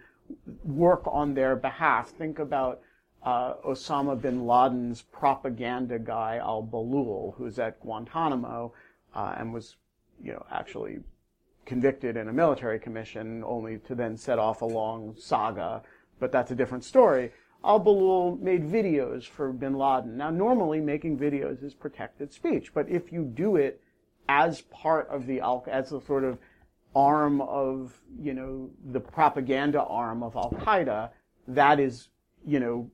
work 0.63 1.03
on 1.05 1.33
their 1.33 1.57
behalf. 1.57 2.07
Think 2.11 2.39
about 2.39 2.79
uh, 3.21 3.55
Osama 3.67 4.19
bin 4.19 4.47
Laden's 4.47 5.01
propaganda 5.01 5.99
guy 5.99 6.37
Al 6.37 6.63
Bahlul, 6.63 7.35
who's 7.35 7.59
at 7.59 7.81
Guantanamo 7.81 8.71
uh, 9.13 9.35
and 9.37 9.53
was, 9.53 9.75
you 10.23 10.31
know, 10.31 10.45
actually 10.49 10.99
convicted 11.65 12.15
in 12.15 12.29
a 12.29 12.33
military 12.33 12.79
commission, 12.79 13.43
only 13.45 13.79
to 13.79 13.93
then 13.93 14.15
set 14.15 14.39
off 14.39 14.61
a 14.61 14.65
long 14.65 15.13
saga. 15.19 15.81
But 16.17 16.31
that's 16.31 16.51
a 16.51 16.55
different 16.55 16.85
story. 16.85 17.33
Al 17.65 17.81
Bahlul 17.81 18.39
made 18.39 18.63
videos 18.63 19.25
for 19.27 19.51
bin 19.51 19.73
Laden. 19.73 20.15
Now, 20.15 20.29
normally 20.29 20.79
making 20.79 21.19
videos 21.19 21.61
is 21.61 21.73
protected 21.73 22.31
speech, 22.31 22.73
but 22.73 22.87
if 22.87 23.11
you 23.11 23.25
do 23.25 23.57
it 23.57 23.81
as 24.29 24.61
part 24.61 25.09
of 25.09 25.25
the 25.25 25.41
Al, 25.41 25.65
as 25.69 25.91
a 25.91 25.99
sort 25.99 26.23
of 26.23 26.37
arm 26.95 27.41
of, 27.41 27.93
you 28.19 28.33
know, 28.33 28.69
the 28.91 28.99
propaganda 28.99 29.81
arm 29.83 30.23
of 30.23 30.35
Al 30.35 30.51
Qaeda, 30.51 31.09
that 31.47 31.79
is, 31.79 32.09
you 32.45 32.59
know, 32.59 32.89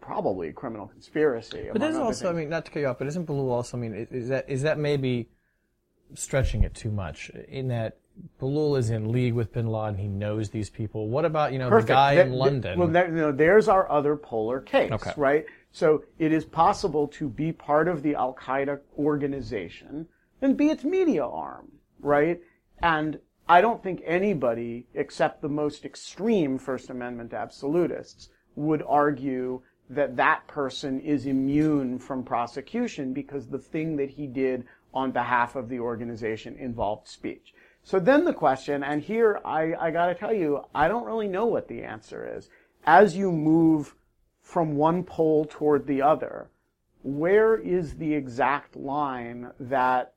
probably 0.00 0.48
a 0.48 0.52
criminal 0.52 0.86
conspiracy. 0.86 1.68
But 1.72 1.80
there's 1.80 1.96
also, 1.96 2.26
things. 2.26 2.36
I 2.36 2.40
mean, 2.40 2.50
not 2.50 2.64
to 2.66 2.70
cut 2.70 2.80
you 2.80 2.88
off, 2.88 2.98
but 2.98 3.06
isn't 3.06 3.26
Bahlul 3.26 3.50
also, 3.50 3.76
I 3.76 3.80
mean, 3.80 4.06
is 4.10 4.28
that 4.28 4.48
is 4.48 4.62
that 4.62 4.78
maybe 4.78 5.28
stretching 6.14 6.64
it 6.64 6.74
too 6.74 6.90
much 6.90 7.30
in 7.48 7.68
that 7.68 7.98
Bahlul 8.40 8.78
is 8.78 8.90
in 8.90 9.10
league 9.10 9.32
with 9.32 9.52
Bin 9.52 9.66
Laden. 9.66 9.96
He 9.96 10.08
knows 10.08 10.50
these 10.50 10.68
people. 10.68 11.08
What 11.08 11.24
about 11.24 11.52
you 11.52 11.58
know 11.58 11.70
Perfect. 11.70 11.88
the 11.88 11.94
guy 11.94 12.14
that, 12.16 12.26
in 12.26 12.32
London? 12.32 12.78
Well, 12.78 12.88
that, 12.88 13.08
you 13.08 13.14
know, 13.14 13.32
there's 13.32 13.68
our 13.68 13.90
other 13.90 14.16
polar 14.16 14.60
case, 14.60 14.92
okay. 14.92 15.12
right? 15.16 15.46
So 15.72 16.04
it 16.18 16.32
is 16.32 16.44
possible 16.44 17.08
to 17.08 17.28
be 17.28 17.52
part 17.52 17.88
of 17.88 18.02
the 18.02 18.14
Al 18.14 18.34
Qaeda 18.34 18.80
organization 18.98 20.06
and 20.42 20.56
be 20.56 20.68
its 20.68 20.84
media 20.84 21.24
arm, 21.24 21.72
right? 22.00 22.40
And 22.82 23.18
I 23.48 23.60
don't 23.60 23.82
think 23.82 24.02
anybody, 24.04 24.86
except 24.94 25.42
the 25.42 25.48
most 25.48 25.84
extreme 25.84 26.58
First 26.58 26.90
Amendment 26.90 27.32
absolutists, 27.32 28.28
would 28.56 28.82
argue 28.86 29.62
that 29.90 30.16
that 30.16 30.46
person 30.46 31.00
is 31.00 31.26
immune 31.26 31.98
from 31.98 32.22
prosecution 32.22 33.12
because 33.12 33.48
the 33.48 33.58
thing 33.58 33.96
that 33.96 34.10
he 34.10 34.26
did 34.26 34.64
on 34.94 35.10
behalf 35.10 35.56
of 35.56 35.68
the 35.68 35.80
organization 35.80 36.56
involved 36.56 37.08
speech. 37.08 37.54
So 37.82 37.98
then 37.98 38.24
the 38.24 38.32
question, 38.32 38.82
and 38.82 39.02
here 39.02 39.40
I, 39.44 39.74
I 39.74 39.90
gotta 39.90 40.14
tell 40.14 40.32
you, 40.32 40.64
I 40.74 40.88
don't 40.88 41.04
really 41.04 41.28
know 41.28 41.46
what 41.46 41.68
the 41.68 41.82
answer 41.82 42.36
is. 42.36 42.48
As 42.84 43.16
you 43.16 43.32
move 43.32 43.94
from 44.40 44.76
one 44.76 45.02
pole 45.04 45.46
toward 45.48 45.86
the 45.86 46.02
other, 46.02 46.48
where 47.02 47.56
is 47.56 47.94
the 47.94 48.14
exact 48.14 48.76
line 48.76 49.50
that 49.58 50.14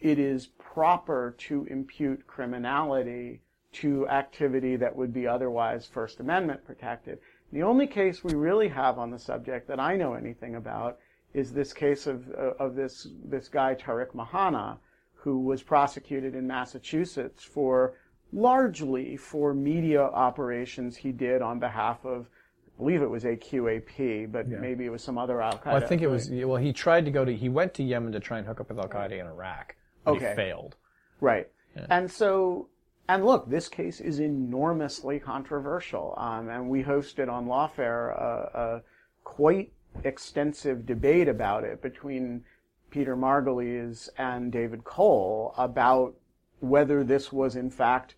it 0.00 0.18
is 0.18 0.48
proper 0.74 1.36
to 1.38 1.64
impute 1.70 2.26
criminality 2.26 3.40
to 3.72 4.08
activity 4.08 4.76
that 4.76 4.94
would 4.94 5.12
be 5.12 5.26
otherwise 5.26 5.86
First 5.86 6.20
Amendment 6.20 6.64
protected? 6.64 7.18
The 7.52 7.62
only 7.62 7.86
case 7.86 8.24
we 8.24 8.34
really 8.34 8.68
have 8.68 8.98
on 8.98 9.10
the 9.10 9.18
subject 9.18 9.68
that 9.68 9.78
I 9.78 9.96
know 9.96 10.14
anything 10.14 10.56
about 10.56 10.98
is 11.32 11.52
this 11.52 11.72
case 11.72 12.06
of, 12.08 12.28
uh, 12.30 12.54
of 12.58 12.74
this, 12.74 13.06
this 13.24 13.48
guy, 13.48 13.74
Tarek 13.74 14.12
Mehanna, 14.14 14.78
who 15.14 15.40
was 15.40 15.62
prosecuted 15.62 16.34
in 16.34 16.46
Massachusetts 16.46 17.44
for 17.44 17.94
largely 18.32 19.16
for 19.16 19.54
media 19.54 20.02
operations 20.02 20.96
he 20.96 21.12
did 21.12 21.40
on 21.40 21.60
behalf 21.60 22.04
of, 22.04 22.28
I 22.66 22.78
believe 22.78 23.02
it 23.02 23.10
was 23.10 23.22
AQAP, 23.22 24.32
but 24.32 24.48
yeah. 24.48 24.58
maybe 24.58 24.84
it 24.84 24.90
was 24.90 25.02
some 25.02 25.18
other 25.18 25.40
Al 25.40 25.52
Qaeda. 25.52 25.66
Well, 25.66 25.76
I 25.76 25.86
think 25.86 26.02
it 26.02 26.08
was. 26.08 26.28
Well, 26.30 26.56
he 26.56 26.72
tried 26.72 27.04
to 27.04 27.12
go 27.12 27.24
to. 27.24 27.34
He 27.34 27.48
went 27.48 27.74
to 27.74 27.84
Yemen 27.84 28.12
to 28.12 28.20
try 28.20 28.38
and 28.38 28.46
hook 28.46 28.60
up 28.60 28.68
with 28.68 28.78
Al 28.78 28.88
Qaeda 28.88 29.12
in 29.12 29.26
Iraq. 29.26 29.76
But 30.04 30.16
okay. 30.16 30.30
He 30.30 30.36
failed. 30.36 30.76
Right. 31.20 31.48
Yeah. 31.76 31.86
And 31.90 32.10
so, 32.10 32.68
and 33.08 33.24
look, 33.24 33.48
this 33.48 33.68
case 33.68 34.00
is 34.00 34.20
enormously 34.20 35.18
controversial. 35.18 36.14
Um, 36.16 36.48
and 36.48 36.68
we 36.68 36.82
hosted 36.82 37.28
on 37.30 37.46
Lawfare 37.46 38.10
a, 38.18 38.50
a 38.54 38.82
quite 39.24 39.72
extensive 40.04 40.86
debate 40.86 41.28
about 41.28 41.64
it 41.64 41.80
between 41.82 42.44
Peter 42.90 43.16
Margulies 43.16 44.08
and 44.18 44.52
David 44.52 44.84
Cole 44.84 45.54
about 45.58 46.14
whether 46.60 47.04
this 47.04 47.32
was 47.32 47.56
in 47.56 47.70
fact 47.70 48.14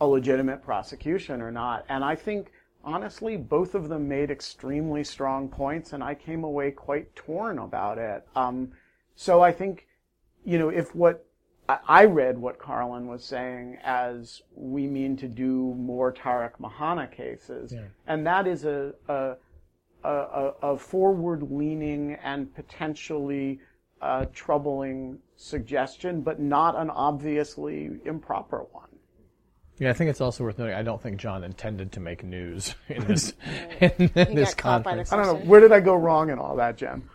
a 0.00 0.06
legitimate 0.06 0.62
prosecution 0.62 1.40
or 1.40 1.50
not. 1.50 1.84
And 1.88 2.04
I 2.04 2.14
think, 2.14 2.50
honestly, 2.82 3.36
both 3.36 3.74
of 3.74 3.88
them 3.88 4.08
made 4.08 4.30
extremely 4.30 5.04
strong 5.04 5.48
points, 5.48 5.92
and 5.92 6.02
I 6.02 6.14
came 6.14 6.44
away 6.44 6.70
quite 6.70 7.14
torn 7.14 7.58
about 7.58 7.98
it. 7.98 8.26
Um, 8.34 8.72
so 9.14 9.42
I 9.42 9.52
think, 9.52 9.86
you 10.44 10.58
know, 10.58 10.68
if 10.68 10.94
what 10.94 11.26
I 11.68 12.04
read 12.04 12.36
what 12.36 12.58
Carlin 12.58 13.06
was 13.06 13.24
saying 13.24 13.78
as 13.82 14.42
we 14.54 14.86
mean 14.86 15.16
to 15.16 15.28
do 15.28 15.74
more 15.78 16.12
Tarek 16.12 16.58
Mehanna 16.60 17.10
cases, 17.10 17.72
yeah. 17.72 17.84
and 18.06 18.26
that 18.26 18.46
is 18.46 18.66
a, 18.66 18.92
a, 19.08 19.36
a, 20.04 20.52
a 20.62 20.78
forward-leaning 20.78 22.18
and 22.22 22.54
potentially 22.54 23.60
a 24.02 24.26
troubling 24.26 25.18
suggestion, 25.36 26.20
but 26.20 26.38
not 26.38 26.76
an 26.76 26.90
obviously 26.90 27.90
improper 28.04 28.66
one. 28.72 28.84
Yeah, 29.78 29.88
I 29.88 29.94
think 29.94 30.10
it's 30.10 30.20
also 30.20 30.44
worth 30.44 30.58
noting. 30.58 30.74
I 30.74 30.82
don't 30.82 31.02
think 31.02 31.16
John 31.16 31.42
intended 31.42 31.92
to 31.92 32.00
make 32.00 32.22
news 32.22 32.74
in 32.88 33.06
this 33.06 33.32
in 33.80 34.34
this 34.34 34.54
conference. 34.54 35.12
I 35.12 35.16
don't 35.16 35.26
know 35.26 35.46
where 35.46 35.60
did 35.60 35.72
I 35.72 35.80
go 35.80 35.94
wrong 35.94 36.28
in 36.28 36.38
all 36.38 36.56
that, 36.56 36.76
Jen. 36.76 37.08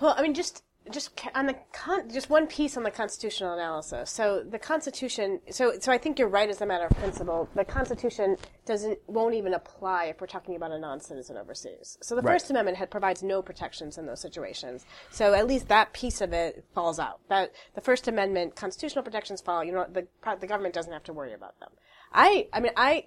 Well, 0.00 0.14
I 0.16 0.22
mean, 0.22 0.32
just 0.32 0.62
just 0.90 1.20
on 1.34 1.46
the 1.46 1.56
con- 1.72 2.08
just 2.10 2.30
one 2.30 2.46
piece 2.46 2.76
on 2.76 2.82
the 2.82 2.90
constitutional 2.90 3.54
analysis. 3.54 4.10
So 4.10 4.44
the 4.48 4.58
Constitution. 4.58 5.40
So 5.50 5.74
so 5.80 5.92
I 5.92 5.98
think 5.98 6.18
you're 6.18 6.28
right 6.28 6.48
as 6.48 6.60
a 6.60 6.66
matter 6.66 6.86
of 6.86 6.96
principle. 6.96 7.48
The 7.54 7.64
Constitution 7.64 8.36
doesn't 8.64 8.98
won't 9.06 9.34
even 9.34 9.54
apply 9.54 10.06
if 10.06 10.20
we're 10.20 10.26
talking 10.26 10.56
about 10.56 10.72
a 10.72 10.78
non-citizen 10.78 11.36
overseas. 11.36 11.98
So 12.02 12.14
the 12.14 12.22
right. 12.22 12.34
First 12.34 12.50
Amendment 12.50 12.76
had, 12.76 12.90
provides 12.90 13.22
no 13.22 13.42
protections 13.42 13.98
in 13.98 14.06
those 14.06 14.20
situations. 14.20 14.84
So 15.10 15.34
at 15.34 15.46
least 15.46 15.68
that 15.68 15.92
piece 15.92 16.20
of 16.20 16.32
it 16.32 16.64
falls 16.74 16.98
out. 16.98 17.20
That 17.28 17.52
the 17.74 17.80
First 17.80 18.08
Amendment 18.08 18.56
constitutional 18.56 19.02
protections 19.02 19.40
fall. 19.40 19.64
You 19.64 19.72
know 19.72 19.86
the 19.90 20.06
the 20.40 20.46
government 20.46 20.74
doesn't 20.74 20.92
have 20.92 21.04
to 21.04 21.12
worry 21.12 21.32
about 21.32 21.58
them. 21.60 21.70
I 22.12 22.48
I 22.52 22.60
mean 22.60 22.72
I. 22.76 23.06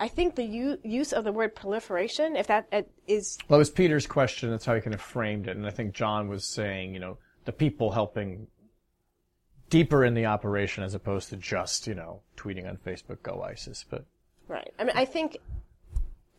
I 0.00 0.08
think 0.08 0.36
the 0.36 0.44
u- 0.44 0.78
use 0.82 1.12
of 1.12 1.24
the 1.24 1.32
word 1.32 1.54
proliferation, 1.54 2.36
if 2.36 2.46
that 2.46 2.68
uh, 2.72 2.82
is 3.06 3.38
well, 3.48 3.58
it 3.58 3.60
was 3.60 3.70
Peter's 3.70 4.06
question. 4.06 4.50
That's 4.50 4.64
how 4.64 4.74
he 4.74 4.80
kind 4.80 4.94
of 4.94 5.00
framed 5.00 5.48
it, 5.48 5.56
and 5.56 5.66
I 5.66 5.70
think 5.70 5.94
John 5.94 6.28
was 6.28 6.44
saying, 6.44 6.94
you 6.94 7.00
know, 7.00 7.18
the 7.44 7.52
people 7.52 7.90
helping 7.90 8.46
deeper 9.70 10.04
in 10.04 10.14
the 10.14 10.26
operation 10.26 10.84
as 10.84 10.94
opposed 10.94 11.28
to 11.30 11.36
just, 11.36 11.86
you 11.86 11.94
know, 11.94 12.20
tweeting 12.36 12.68
on 12.68 12.76
Facebook, 12.76 13.22
"Go 13.22 13.42
ISIS." 13.42 13.84
But 13.88 14.04
right. 14.46 14.72
I 14.78 14.84
mean, 14.84 14.96
I 14.96 15.04
think 15.04 15.38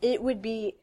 it 0.00 0.22
would 0.22 0.40
be. 0.40 0.76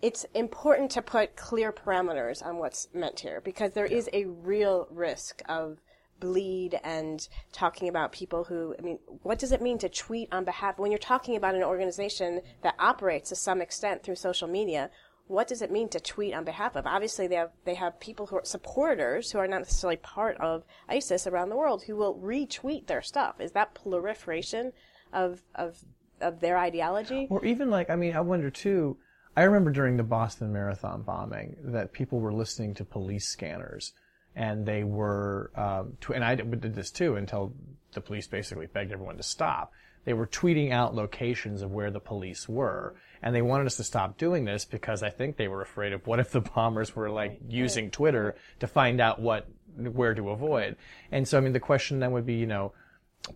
It's 0.00 0.24
important 0.32 0.90
to 0.92 1.02
put 1.02 1.36
clear 1.36 1.72
parameters 1.72 2.44
on 2.44 2.56
what's 2.56 2.88
meant 2.94 3.20
here 3.20 3.42
because 3.42 3.72
there 3.72 3.86
yeah. 3.86 3.98
is 3.98 4.08
a 4.14 4.24
real 4.24 4.88
risk 4.90 5.42
of 5.46 5.78
bleed 6.20 6.78
and 6.84 7.26
talking 7.52 7.88
about 7.88 8.12
people 8.12 8.44
who, 8.44 8.74
I 8.78 8.82
mean, 8.82 8.98
what 9.22 9.38
does 9.38 9.52
it 9.52 9.62
mean 9.62 9.78
to 9.78 9.88
tweet 9.88 10.28
on 10.32 10.44
behalf, 10.44 10.78
when 10.78 10.92
you're 10.92 10.98
talking 10.98 11.36
about 11.36 11.54
an 11.54 11.62
organization 11.62 12.42
that 12.62 12.74
operates 12.78 13.30
to 13.30 13.36
some 13.36 13.60
extent 13.60 14.02
through 14.02 14.16
social 14.16 14.46
media, 14.46 14.90
what 15.26 15.48
does 15.48 15.62
it 15.62 15.70
mean 15.70 15.88
to 15.88 16.00
tweet 16.00 16.34
on 16.34 16.44
behalf 16.44 16.74
of? 16.74 16.86
Obviously, 16.86 17.28
they 17.28 17.36
have 17.36 17.52
they 17.64 17.74
have 17.74 18.00
people 18.00 18.26
who 18.26 18.36
are 18.36 18.44
supporters 18.44 19.30
who 19.30 19.38
are 19.38 19.46
not 19.46 19.58
necessarily 19.58 19.96
part 19.96 20.36
of 20.40 20.64
ISIS 20.88 21.26
around 21.26 21.50
the 21.50 21.56
world 21.56 21.84
who 21.84 21.94
will 21.94 22.16
retweet 22.16 22.88
their 22.88 23.00
stuff. 23.00 23.40
Is 23.40 23.52
that 23.52 23.74
proliferation 23.74 24.72
of 25.12 25.42
of 25.54 25.84
of 26.20 26.40
their 26.40 26.58
ideology? 26.58 27.28
Or 27.30 27.44
even 27.44 27.70
like, 27.70 27.90
I 27.90 27.96
mean, 27.96 28.14
I 28.16 28.20
wonder 28.20 28.50
too. 28.50 28.96
I 29.36 29.44
remember 29.44 29.70
during 29.70 29.96
the 29.96 30.02
Boston 30.02 30.52
Marathon 30.52 31.02
bombing 31.02 31.56
that 31.62 31.92
people 31.92 32.18
were 32.18 32.32
listening 32.32 32.74
to 32.74 32.84
police 32.84 33.28
scanners 33.28 33.92
and 34.34 34.66
they 34.66 34.84
were, 34.84 35.50
um, 35.56 35.96
tw- 36.00 36.10
and 36.10 36.24
I 36.24 36.34
did 36.34 36.74
this 36.74 36.90
too 36.90 37.16
until 37.16 37.52
the 37.92 38.00
police 38.00 38.26
basically 38.26 38.66
begged 38.66 38.92
everyone 38.92 39.16
to 39.16 39.22
stop. 39.22 39.72
They 40.04 40.12
were 40.12 40.26
tweeting 40.26 40.72
out 40.72 40.94
locations 40.94 41.62
of 41.62 41.72
where 41.72 41.90
the 41.90 42.00
police 42.00 42.48
were, 42.48 42.94
and 43.22 43.34
they 43.34 43.42
wanted 43.42 43.66
us 43.66 43.76
to 43.76 43.84
stop 43.84 44.16
doing 44.16 44.44
this 44.44 44.64
because 44.64 45.02
I 45.02 45.10
think 45.10 45.36
they 45.36 45.48
were 45.48 45.60
afraid 45.60 45.92
of 45.92 46.06
what 46.06 46.20
if 46.20 46.30
the 46.30 46.40
bombers 46.40 46.96
were 46.96 47.10
like 47.10 47.38
using 47.48 47.90
Twitter 47.90 48.34
to 48.60 48.66
find 48.66 49.00
out 49.00 49.20
what 49.20 49.46
where 49.76 50.14
to 50.14 50.30
avoid. 50.30 50.76
And 51.12 51.28
so, 51.28 51.38
I 51.38 51.40
mean, 51.40 51.52
the 51.52 51.60
question 51.60 52.00
then 52.00 52.12
would 52.12 52.26
be, 52.26 52.34
you 52.34 52.46
know, 52.46 52.72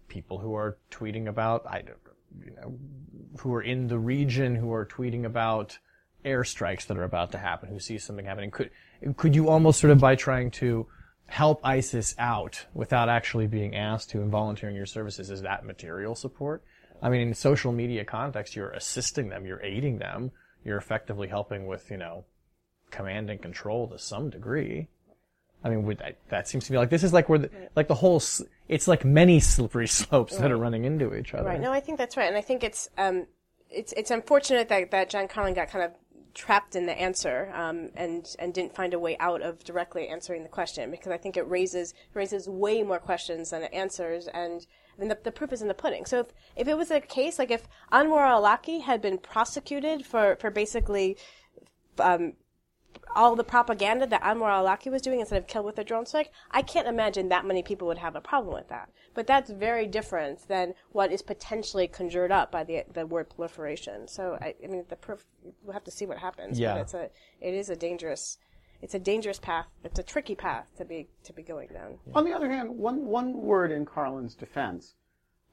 people 0.08 0.38
who 0.38 0.54
are 0.54 0.78
tweeting 0.90 1.28
about, 1.28 1.66
I, 1.66 1.84
you 2.42 2.52
know, 2.56 2.78
who 3.38 3.52
are 3.52 3.62
in 3.62 3.88
the 3.88 3.98
region 3.98 4.54
who 4.56 4.72
are 4.72 4.86
tweeting 4.86 5.24
about 5.24 5.78
airstrikes 6.24 6.86
that 6.86 6.96
are 6.96 7.04
about 7.04 7.32
to 7.32 7.38
happen, 7.38 7.68
who 7.68 7.78
see 7.78 7.98
something 7.98 8.24
happening, 8.24 8.50
could 8.50 8.70
could 9.16 9.34
you 9.34 9.48
almost 9.48 9.80
sort 9.80 9.90
of 9.90 10.00
by 10.00 10.14
trying 10.14 10.50
to 10.52 10.86
help 11.26 11.60
ISIS 11.64 12.14
out 12.18 12.66
without 12.74 13.08
actually 13.08 13.46
being 13.46 13.74
asked 13.74 14.10
to 14.10 14.20
and 14.20 14.30
volunteering 14.30 14.76
your 14.76 14.86
services, 14.86 15.30
is 15.30 15.42
that 15.42 15.64
material 15.64 16.14
support? 16.14 16.62
I 17.02 17.08
mean, 17.08 17.20
in 17.20 17.34
social 17.34 17.72
media 17.72 18.04
context, 18.04 18.56
you're 18.56 18.70
assisting 18.70 19.28
them, 19.28 19.46
you're 19.46 19.62
aiding 19.62 19.98
them, 19.98 20.30
you're 20.64 20.78
effectively 20.78 21.28
helping 21.28 21.66
with, 21.66 21.90
you 21.90 21.96
know, 21.96 22.24
command 22.90 23.30
and 23.30 23.40
control 23.42 23.88
to 23.88 23.98
some 23.98 24.30
degree. 24.30 24.88
I 25.62 25.70
mean, 25.70 25.84
would 25.84 25.98
that, 25.98 26.18
that 26.28 26.46
seems 26.46 26.66
to 26.66 26.72
be 26.72 26.78
like 26.78 26.90
this 26.90 27.02
is 27.02 27.12
like 27.12 27.28
where 27.28 27.38
the, 27.38 27.50
like 27.74 27.88
the 27.88 27.94
whole 27.94 28.22
it's 28.68 28.86
like 28.86 29.04
many 29.04 29.40
slippery 29.40 29.88
slopes 30.00 30.36
that 30.36 30.50
are 30.50 30.58
running 30.58 30.84
into 30.84 31.14
each 31.14 31.34
other. 31.34 31.44
Right. 31.44 31.60
No, 31.60 31.72
I 31.72 31.80
think 31.80 31.98
that's 31.98 32.16
right, 32.16 32.28
and 32.28 32.36
I 32.36 32.42
think 32.42 32.62
it's 32.62 32.90
um, 32.98 33.26
it's 33.70 33.92
it's 33.94 34.10
unfortunate 34.10 34.68
that 34.68 34.90
that 34.90 35.08
John 35.10 35.26
Carlin 35.26 35.54
got 35.54 35.68
kind 35.70 35.84
of 35.84 35.92
trapped 36.34 36.74
in 36.76 36.86
the 36.86 36.98
answer 36.98 37.50
um, 37.54 37.90
and 37.96 38.34
and 38.38 38.52
didn't 38.52 38.74
find 38.74 38.92
a 38.92 38.98
way 38.98 39.16
out 39.18 39.42
of 39.42 39.62
directly 39.64 40.08
answering 40.08 40.42
the 40.42 40.48
question 40.48 40.90
because 40.90 41.12
I 41.12 41.16
think 41.16 41.36
it 41.36 41.48
raises 41.48 41.94
raises 42.12 42.48
way 42.48 42.82
more 42.82 42.98
questions 42.98 43.50
than 43.50 43.62
it 43.62 43.72
answers, 43.72 44.28
and 44.28 44.66
the, 44.98 45.18
the 45.22 45.32
proof 45.32 45.52
is 45.52 45.62
in 45.62 45.68
the 45.68 45.74
pudding. 45.74 46.04
So 46.06 46.20
if 46.20 46.26
if 46.56 46.68
it 46.68 46.76
was 46.76 46.90
a 46.90 47.00
case 47.00 47.38
like 47.38 47.50
if 47.50 47.68
Anwar 47.92 48.26
al-Awlaki 48.26 48.82
had 48.82 49.00
been 49.00 49.18
prosecuted 49.18 50.04
for 50.04 50.36
for 50.36 50.50
basically 50.50 51.16
um, 51.98 52.34
all 53.14 53.36
the 53.36 53.44
propaganda 53.44 54.06
that 54.06 54.22
Anwar 54.22 54.50
al-Awlaki 54.50 54.90
was 54.90 55.02
doing 55.02 55.20
instead 55.20 55.38
of 55.38 55.46
kill 55.46 55.62
with 55.62 55.78
a 55.78 55.84
drone 55.84 56.06
strike, 56.06 56.30
I 56.50 56.62
can't 56.62 56.88
imagine 56.88 57.28
that 57.28 57.44
many 57.44 57.62
people 57.62 57.86
would 57.88 57.98
have 57.98 58.16
a 58.16 58.20
problem 58.20 58.54
with 58.54 58.68
that. 58.68 58.90
But 59.14 59.26
that's 59.26 59.50
very 59.50 59.86
different 59.86 60.48
than 60.48 60.74
what 60.92 61.12
is 61.12 61.22
potentially 61.22 61.86
conjured 61.86 62.32
up 62.32 62.50
by 62.50 62.64
the 62.64 62.84
the 62.92 63.06
word 63.06 63.30
proliferation. 63.30 64.08
So 64.08 64.38
I, 64.40 64.54
I 64.62 64.66
mean, 64.66 64.84
the 64.88 64.96
proof 64.96 65.24
we'll 65.62 65.74
have 65.74 65.84
to 65.84 65.90
see 65.90 66.06
what 66.06 66.18
happens. 66.18 66.58
Yeah. 66.58 66.74
But 66.74 66.80
it's 66.80 66.94
a 66.94 67.10
it 67.40 67.54
is 67.54 67.70
a 67.70 67.76
dangerous 67.76 68.38
it's 68.84 68.94
a 68.94 68.98
dangerous 68.98 69.38
path. 69.38 69.66
It's 69.82 69.98
a 69.98 70.02
tricky 70.02 70.34
path 70.34 70.66
to 70.76 70.84
be 70.84 71.08
to 71.22 71.32
be 71.32 71.42
going 71.42 71.68
down. 71.68 71.98
On 72.14 72.24
the 72.24 72.32
other 72.32 72.50
hand, 72.50 72.68
one, 72.68 73.06
one 73.06 73.40
word 73.40 73.72
in 73.72 73.86
Carlin's 73.86 74.34
defense. 74.34 74.94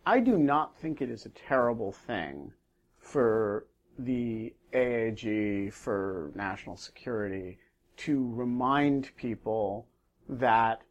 I 0.05 0.19
do 0.19 0.37
not 0.37 0.75
think 0.77 1.01
it 1.01 1.09
is 1.09 1.25
a 1.25 1.29
terrible 1.29 1.93
thing 1.93 2.51
for 2.97 3.67
the 3.99 4.53
AAG, 4.73 5.73
for 5.73 6.31
national 6.35 6.77
security, 6.77 7.59
to 7.97 8.31
remind 8.33 9.15
people 9.15 9.87
that 10.29 10.81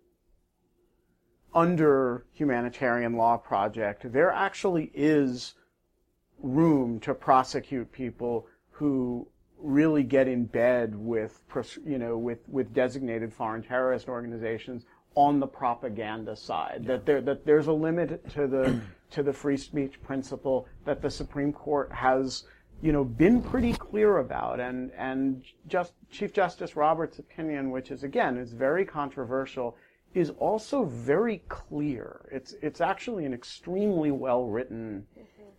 under 1.54 2.26
Humanitarian 2.34 3.16
Law 3.16 3.36
Project, 3.36 4.12
there 4.12 4.30
actually 4.30 4.90
is 4.94 5.54
room 6.38 7.00
to 7.00 7.14
prosecute 7.14 7.90
people 7.90 8.46
who 8.70 9.26
really 9.58 10.02
get 10.02 10.28
in 10.28 10.44
bed 10.44 10.94
with, 10.94 11.42
you 11.84 11.98
know, 11.98 12.16
with, 12.16 12.38
with 12.48 12.72
designated 12.72 13.32
foreign 13.32 13.62
terrorist 13.62 14.08
organizations 14.08 14.84
on 15.14 15.40
the 15.40 15.46
propaganda 15.46 16.36
side. 16.36 16.84
That 16.86 17.04
there 17.04 17.20
that 17.20 17.44
there's 17.44 17.66
a 17.66 17.72
limit 17.72 18.28
to 18.30 18.46
the 18.46 18.80
to 19.10 19.22
the 19.22 19.32
free 19.32 19.56
speech 19.56 20.00
principle 20.02 20.66
that 20.84 21.02
the 21.02 21.10
Supreme 21.10 21.52
Court 21.52 21.90
has, 21.92 22.44
you 22.82 22.92
know, 22.92 23.04
been 23.04 23.42
pretty 23.42 23.72
clear 23.72 24.18
about. 24.18 24.60
And 24.60 24.90
and 24.96 25.44
just 25.68 25.92
Chief 26.10 26.32
Justice 26.32 26.76
Roberts' 26.76 27.18
opinion, 27.18 27.70
which 27.70 27.90
is 27.90 28.02
again 28.02 28.36
is 28.36 28.52
very 28.52 28.84
controversial, 28.84 29.76
is 30.14 30.30
also 30.38 30.84
very 30.84 31.42
clear. 31.48 32.28
It's 32.32 32.54
it's 32.62 32.80
actually 32.80 33.26
an 33.26 33.34
extremely 33.34 34.10
well 34.10 34.46
written 34.46 35.06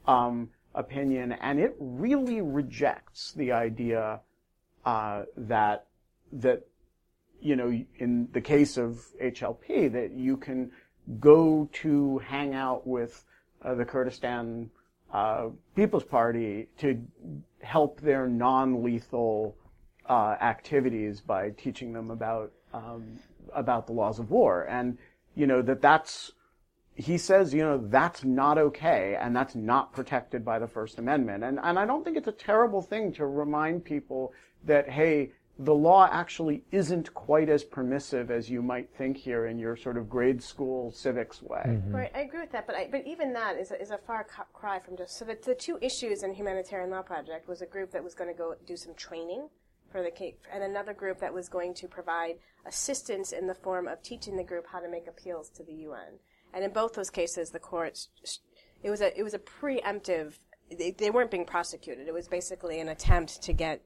um, 0.07 0.49
opinion, 0.73 1.34
and 1.34 1.60
it 1.60 1.75
really 1.79 2.41
rejects 2.41 3.31
the 3.34 3.51
idea 3.51 4.19
uh, 4.86 5.23
that 5.38 5.88
that 6.34 6.67
you 7.39 7.55
know 7.55 7.69
in 7.97 8.29
the 8.34 8.41
case 8.41 8.77
of 8.77 9.05
HLP 9.21 9.91
that 9.91 10.12
you 10.12 10.38
can 10.38 10.71
go 11.19 11.69
to 11.73 12.19
hang 12.19 12.53
out 12.53 12.86
with 12.86 13.25
uh, 13.63 13.75
the 13.75 13.86
Kurdistan 13.86 14.69
uh, 15.12 15.50
People's 15.76 16.04
Party 16.04 16.67
to 16.80 17.02
help 17.62 18.02
their 18.02 18.28
non-lethal 18.28 19.56
uh, 20.10 20.36
activities 20.41 21.21
by 21.21 21.52
teaching 21.52 21.93
them 21.93 22.12
about 22.12 22.52
um, 22.74 23.19
about 23.54 23.88
the 23.88 23.93
laws 23.93 24.19
of 24.19 24.32
war, 24.32 24.65
and 24.69 24.97
you 25.36 25.45
know 25.47 25.62
that 25.62 25.82
that's 25.82 26.32
he 26.95 27.17
says, 27.17 27.54
you 27.54 27.62
know, 27.62 27.78
that's 27.78 28.24
not 28.24 28.58
okay 28.58 29.17
and 29.19 29.36
that's 29.36 29.56
not 29.56 29.93
protected 29.93 30.43
by 30.43 30.60
the 30.60 30.67
First 30.67 31.00
Amendment. 31.00 31.43
And, 31.43 31.60
and 31.62 31.80
I 31.80 31.86
don't 31.86 32.04
think 32.04 32.17
it's 32.17 32.28
a 32.28 32.34
terrible 32.34 32.82
thing 32.82 33.12
to 33.13 33.26
remind 33.26 33.84
people 33.84 34.34
that, 34.65 34.89
hey, 34.89 35.32
the 35.63 35.76
law 35.76 36.10
actually 36.12 36.63
isn't 36.71 37.13
quite 37.13 37.47
as 37.47 37.63
permissive 37.63 38.32
as 38.32 38.50
you 38.50 38.62
might 38.62 38.89
think 38.97 39.15
here 39.15 39.45
in 39.45 39.60
your 39.60 39.76
sort 39.76 39.95
of 39.95 40.10
grade 40.10 40.41
school 40.41 40.91
civics 40.91 41.41
way. 41.41 41.63
Mm-hmm. 41.65 41.95
Right, 41.95 42.12
I 42.15 42.21
agree 42.21 42.41
with 42.41 42.52
that, 42.52 42.65
but 42.65 42.76
I, 42.76 42.88
but 42.91 43.06
even 43.06 43.32
that 43.34 43.58
is 43.58 43.69
a, 43.69 43.80
is 43.80 43.91
a 43.91 43.97
far 43.97 44.26
c- 44.28 44.41
cry 44.54 44.80
from 44.80 44.97
just 44.97 45.17
so 45.17 45.26
the, 45.26 45.38
the 45.45 45.54
two 45.54 45.78
issues 45.82 46.24
in 46.24 46.34
Humanitarian 46.34 46.89
Law 46.89 47.04
Project 47.04 47.47
was 47.47 47.62
a 47.62 47.67
group 47.67 47.91
that 47.91 48.04
was 48.04 48.15
going 48.15 48.30
to 48.30 48.38
go 48.38 48.56
do 48.65 48.76
some 48.76 48.95
training 48.95 49.50
for 49.91 50.02
the 50.02 50.10
case, 50.10 50.36
and 50.52 50.63
another 50.63 50.93
group 50.93 51.19
that 51.19 51.34
was 51.34 51.47
going 51.47 51.74
to 51.76 51.88
provide 51.88 52.36
assistance 52.65 53.32
in 53.32 53.45
the 53.45 53.54
form 53.54 53.88
of 53.88 54.02
teaching 54.02 54.38
the 54.38 54.43
group 54.43 54.65
how 54.71 54.80
to 54.80 54.89
make 54.89 55.08
appeals 55.08 55.50
to 55.50 55.63
the 55.63 55.74
UN. 55.74 56.19
And 56.54 56.63
in 56.63 56.71
both 56.71 56.93
those 56.93 57.10
cases, 57.10 57.52
the 57.52 57.60
courts 57.60 58.10
it 58.84 58.89
was 58.89 59.02
a 59.02 59.17
it 59.17 59.24
was 59.24 59.34
a 59.34 59.39
preemptive. 59.39 60.39
They, 60.76 60.91
they 60.91 61.10
weren't 61.10 61.30
being 61.30 61.45
prosecuted. 61.45 62.08
It 62.08 62.13
was 62.13 62.30
basically 62.30 62.80
an 62.80 62.88
attempt 62.88 63.41
to 63.43 63.52
get 63.52 63.82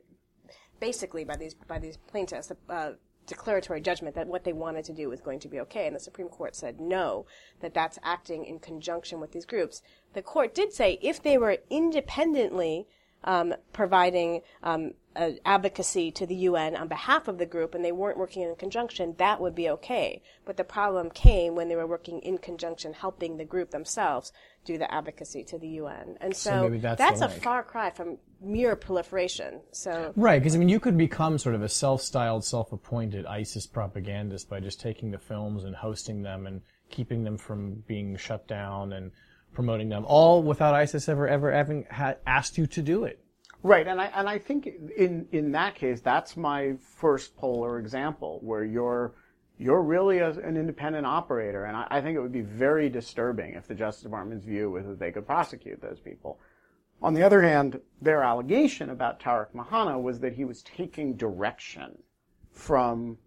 basically 0.79 1.23
by 1.23 1.35
these 1.35 1.53
by 1.53 1.79
these 1.79 1.97
plaintiffs 1.97 2.51
uh, 2.69 2.91
declaratory 3.27 3.81
judgment 3.81 4.15
that 4.15 4.27
what 4.27 4.43
they 4.43 4.53
wanted 4.53 4.85
to 4.85 4.93
do 4.93 5.09
was 5.09 5.21
going 5.21 5.39
to 5.39 5.47
be 5.47 5.59
okay, 5.59 5.87
and 5.87 5.95
the 5.95 5.99
Supreme 5.99 6.29
Court 6.29 6.55
said 6.55 6.79
no, 6.79 7.25
that 7.59 7.73
that's 7.73 7.99
acting 8.03 8.45
in 8.45 8.59
conjunction 8.59 9.19
with 9.19 9.31
these 9.31 9.45
groups. 9.45 9.81
The 10.13 10.21
court 10.21 10.53
did 10.53 10.73
say 10.73 10.99
if 11.01 11.21
they 11.21 11.37
were 11.37 11.57
independently 11.69 12.87
um, 13.23 13.55
providing 13.73 14.41
um, 14.61 14.93
uh, 15.15 15.31
advocacy 15.45 16.11
to 16.11 16.25
the 16.25 16.35
UN 16.35 16.75
on 16.75 16.87
behalf 16.87 17.27
of 17.27 17.37
the 17.37 17.45
group 17.45 17.73
and 17.73 17.83
they 17.83 17.91
weren't 17.91 18.17
working 18.17 18.43
in 18.43 18.55
conjunction, 18.55 19.15
that 19.17 19.41
would 19.41 19.55
be 19.55 19.69
okay. 19.69 20.21
But 20.45 20.57
the 20.57 20.63
problem 20.63 21.09
came 21.09 21.55
when 21.55 21.67
they 21.67 21.75
were 21.75 21.87
working 21.87 22.19
in 22.19 22.37
conjunction, 22.37 22.93
helping 22.93 23.37
the 23.37 23.45
group 23.45 23.71
themselves 23.71 24.31
do 24.65 24.77
the 24.77 24.91
advocacy 24.93 25.43
to 25.45 25.57
the 25.57 25.67
UN. 25.67 26.17
And 26.19 26.35
so, 26.35 26.63
maybe 26.63 26.79
that's 26.79 27.19
the 27.19 27.25
a 27.25 27.29
far 27.29 27.63
cry 27.63 27.91
from 27.91 28.17
mere 28.41 28.75
proliferation. 28.75 29.61
So 29.71 30.11
Right, 30.15 30.39
because 30.39 30.55
I 30.55 30.57
mean, 30.57 30.69
you 30.69 30.79
could 30.79 30.97
become 30.97 31.37
sort 31.37 31.55
of 31.55 31.61
a 31.61 31.69
self-styled, 31.69 32.43
self-appointed 32.43 33.25
ISIS 33.25 33.67
propagandist 33.67 34.49
by 34.49 34.59
just 34.59 34.81
taking 34.81 35.11
the 35.11 35.19
films 35.19 35.63
and 35.63 35.75
hosting 35.75 36.23
them 36.23 36.47
and 36.47 36.61
keeping 36.89 37.23
them 37.23 37.37
from 37.37 37.83
being 37.87 38.17
shut 38.17 38.47
down 38.47 38.93
and 38.93 39.11
promoting 39.53 39.89
them, 39.89 40.03
all 40.05 40.43
without 40.43 40.73
ISIS 40.73 41.07
ever, 41.07 41.27
ever 41.27 41.51
having 41.51 41.85
ha- 41.89 42.15
asked 42.27 42.57
you 42.57 42.67
to 42.67 42.81
do 42.81 43.05
it. 43.05 43.19
Right, 43.63 43.87
and 43.87 43.99
I 43.99 44.05
and 44.13 44.29
I 44.29 44.37
think 44.37 44.67
in 44.95 45.27
in 45.31 45.51
that 45.53 45.73
case, 45.73 45.99
that's 45.99 46.37
my 46.37 46.75
first 46.97 47.35
polar 47.35 47.79
example 47.79 48.39
where 48.43 48.63
you're 48.63 49.15
you're 49.57 49.81
really 49.81 50.19
a, 50.19 50.29
an 50.31 50.57
independent 50.57 51.05
operator, 51.05 51.65
and 51.65 51.77
I, 51.77 51.87
I 51.89 52.01
think 52.01 52.17
it 52.17 52.21
would 52.21 52.31
be 52.31 52.41
very 52.41 52.89
disturbing 52.89 53.53
if 53.53 53.67
the 53.67 53.75
Justice 53.75 54.03
Department's 54.03 54.45
view 54.45 54.71
was 54.71 54.85
that 54.85 54.99
they 54.99 55.11
could 55.11 55.25
prosecute 55.25 55.81
those 55.81 55.99
people. 55.99 56.39
On 57.01 57.13
the 57.13 57.23
other 57.23 57.41
hand, 57.41 57.79
their 58.01 58.23
allegation 58.23 58.89
about 58.89 59.19
Tarek 59.19 59.51
Mehanna 59.53 60.01
was 60.01 60.19
that 60.19 60.33
he 60.33 60.45
was 60.45 60.63
taking 60.63 61.15
direction 61.15 61.97
from, 62.51 63.17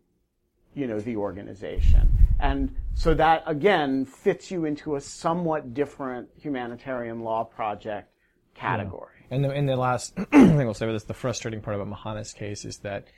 you 0.74 0.86
know, 0.86 1.00
the 1.00 1.16
organization. 1.16 2.10
And 2.40 2.74
so 2.94 3.14
that 3.14 3.42
again 3.46 4.04
fits 4.04 4.50
you 4.50 4.64
into 4.64 4.96
a 4.96 5.00
somewhat 5.00 5.74
different 5.74 6.28
humanitarian 6.40 7.20
law 7.20 7.44
project 7.44 8.10
category. 8.54 9.18
And 9.30 9.44
the, 9.44 9.48
the 9.48 9.76
last 9.76 10.14
thing 10.32 10.60
I'll 10.60 10.74
say 10.74 10.86
about 10.86 10.94
this, 10.94 11.04
the 11.04 11.14
frustrating 11.14 11.60
part 11.60 11.78
about 11.78 11.88
Mehanna's 11.88 12.32
case 12.32 12.64
is 12.64 12.78
that, 12.78 13.08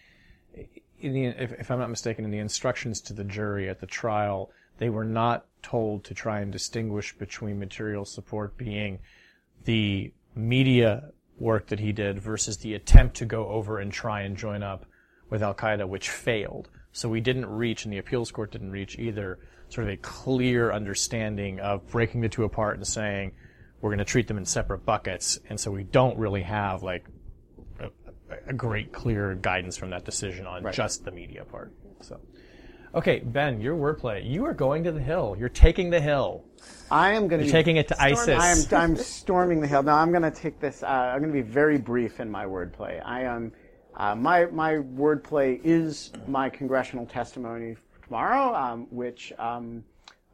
in 1.00 1.12
the, 1.12 1.24
if, 1.26 1.52
if 1.52 1.70
I'm 1.70 1.78
not 1.78 1.90
mistaken, 1.90 2.24
in 2.24 2.30
the 2.30 2.38
instructions 2.38 3.00
to 3.02 3.12
the 3.12 3.24
jury 3.24 3.68
at 3.68 3.80
the 3.80 3.86
trial, 3.86 4.50
they 4.78 4.90
were 4.90 5.04
not 5.04 5.46
told 5.62 6.04
to 6.04 6.14
try 6.14 6.40
and 6.40 6.50
distinguish 6.50 7.16
between 7.16 7.58
material 7.58 8.04
support 8.04 8.56
being 8.56 8.98
the 9.64 10.12
media 10.34 11.10
work 11.38 11.66
that 11.68 11.80
he 11.80 11.92
did 11.92 12.18
versus 12.18 12.58
the 12.58 12.74
attempt 12.74 13.16
to 13.16 13.24
go 13.24 13.48
over 13.48 13.78
and 13.78 13.92
try 13.92 14.22
and 14.22 14.36
join 14.36 14.62
up 14.62 14.86
with 15.28 15.42
Al 15.42 15.54
Qaeda, 15.54 15.88
which 15.88 16.08
failed. 16.08 16.68
So 16.92 17.08
we 17.08 17.20
didn't 17.20 17.46
reach, 17.46 17.84
and 17.84 17.92
the 17.92 17.98
appeals 17.98 18.30
court 18.30 18.52
didn't 18.52 18.72
reach 18.72 18.98
either, 18.98 19.38
sort 19.68 19.86
of 19.86 19.92
a 19.92 19.96
clear 19.98 20.72
understanding 20.72 21.60
of 21.60 21.86
breaking 21.88 22.20
the 22.20 22.28
two 22.28 22.44
apart 22.44 22.76
and 22.76 22.86
saying 22.86 23.32
we're 23.80 23.90
going 23.90 23.98
to 23.98 24.04
treat 24.04 24.28
them 24.28 24.38
in 24.38 24.44
separate 24.44 24.84
buckets. 24.84 25.38
And 25.48 25.58
so 25.58 25.70
we 25.70 25.84
don't 25.84 26.18
really 26.18 26.42
have 26.42 26.82
like 26.82 27.06
a, 28.46 28.52
great 28.52 28.92
clear 28.92 29.34
guidance 29.34 29.76
from 29.76 29.90
that 29.90 30.04
decision 30.04 30.46
on 30.46 30.70
just 30.72 31.04
the 31.04 31.10
media 31.10 31.44
part. 31.44 31.72
So, 32.00 32.20
okay, 32.94 33.20
Ben, 33.20 33.60
your 33.60 33.76
wordplay. 33.76 34.28
You 34.28 34.44
are 34.46 34.54
going 34.54 34.84
to 34.84 34.92
the 34.92 35.00
hill. 35.00 35.36
You're 35.38 35.48
taking 35.48 35.90
the 35.90 36.00
hill. 36.00 36.44
I 36.90 37.12
am 37.12 37.28
going 37.28 37.40
to 37.40 37.46
be 37.46 37.52
taking 37.52 37.76
it 37.76 37.88
to 37.88 38.02
ISIS. 38.02 38.40
I 38.40 38.50
am 38.50 38.58
I'm 38.90 38.96
storming 38.96 39.60
the 39.60 39.66
hill. 39.66 39.82
Now 39.82 39.96
I'm 39.96 40.10
going 40.10 40.22
to 40.22 40.30
take 40.30 40.60
this. 40.60 40.82
Uh, 40.82 40.86
I'm 40.86 41.20
going 41.20 41.32
to 41.32 41.42
be 41.42 41.48
very 41.48 41.78
brief 41.78 42.20
in 42.20 42.30
my 42.30 42.44
wordplay. 42.44 43.00
I 43.04 43.22
am. 43.22 43.52
Uh, 43.96 44.14
my 44.14 44.46
my 44.46 44.74
wordplay 44.74 45.60
is 45.64 46.12
my 46.26 46.48
congressional 46.48 47.06
testimony 47.06 47.76
tomorrow, 48.04 48.54
um, 48.54 48.86
which 48.90 49.32
um, 49.38 49.84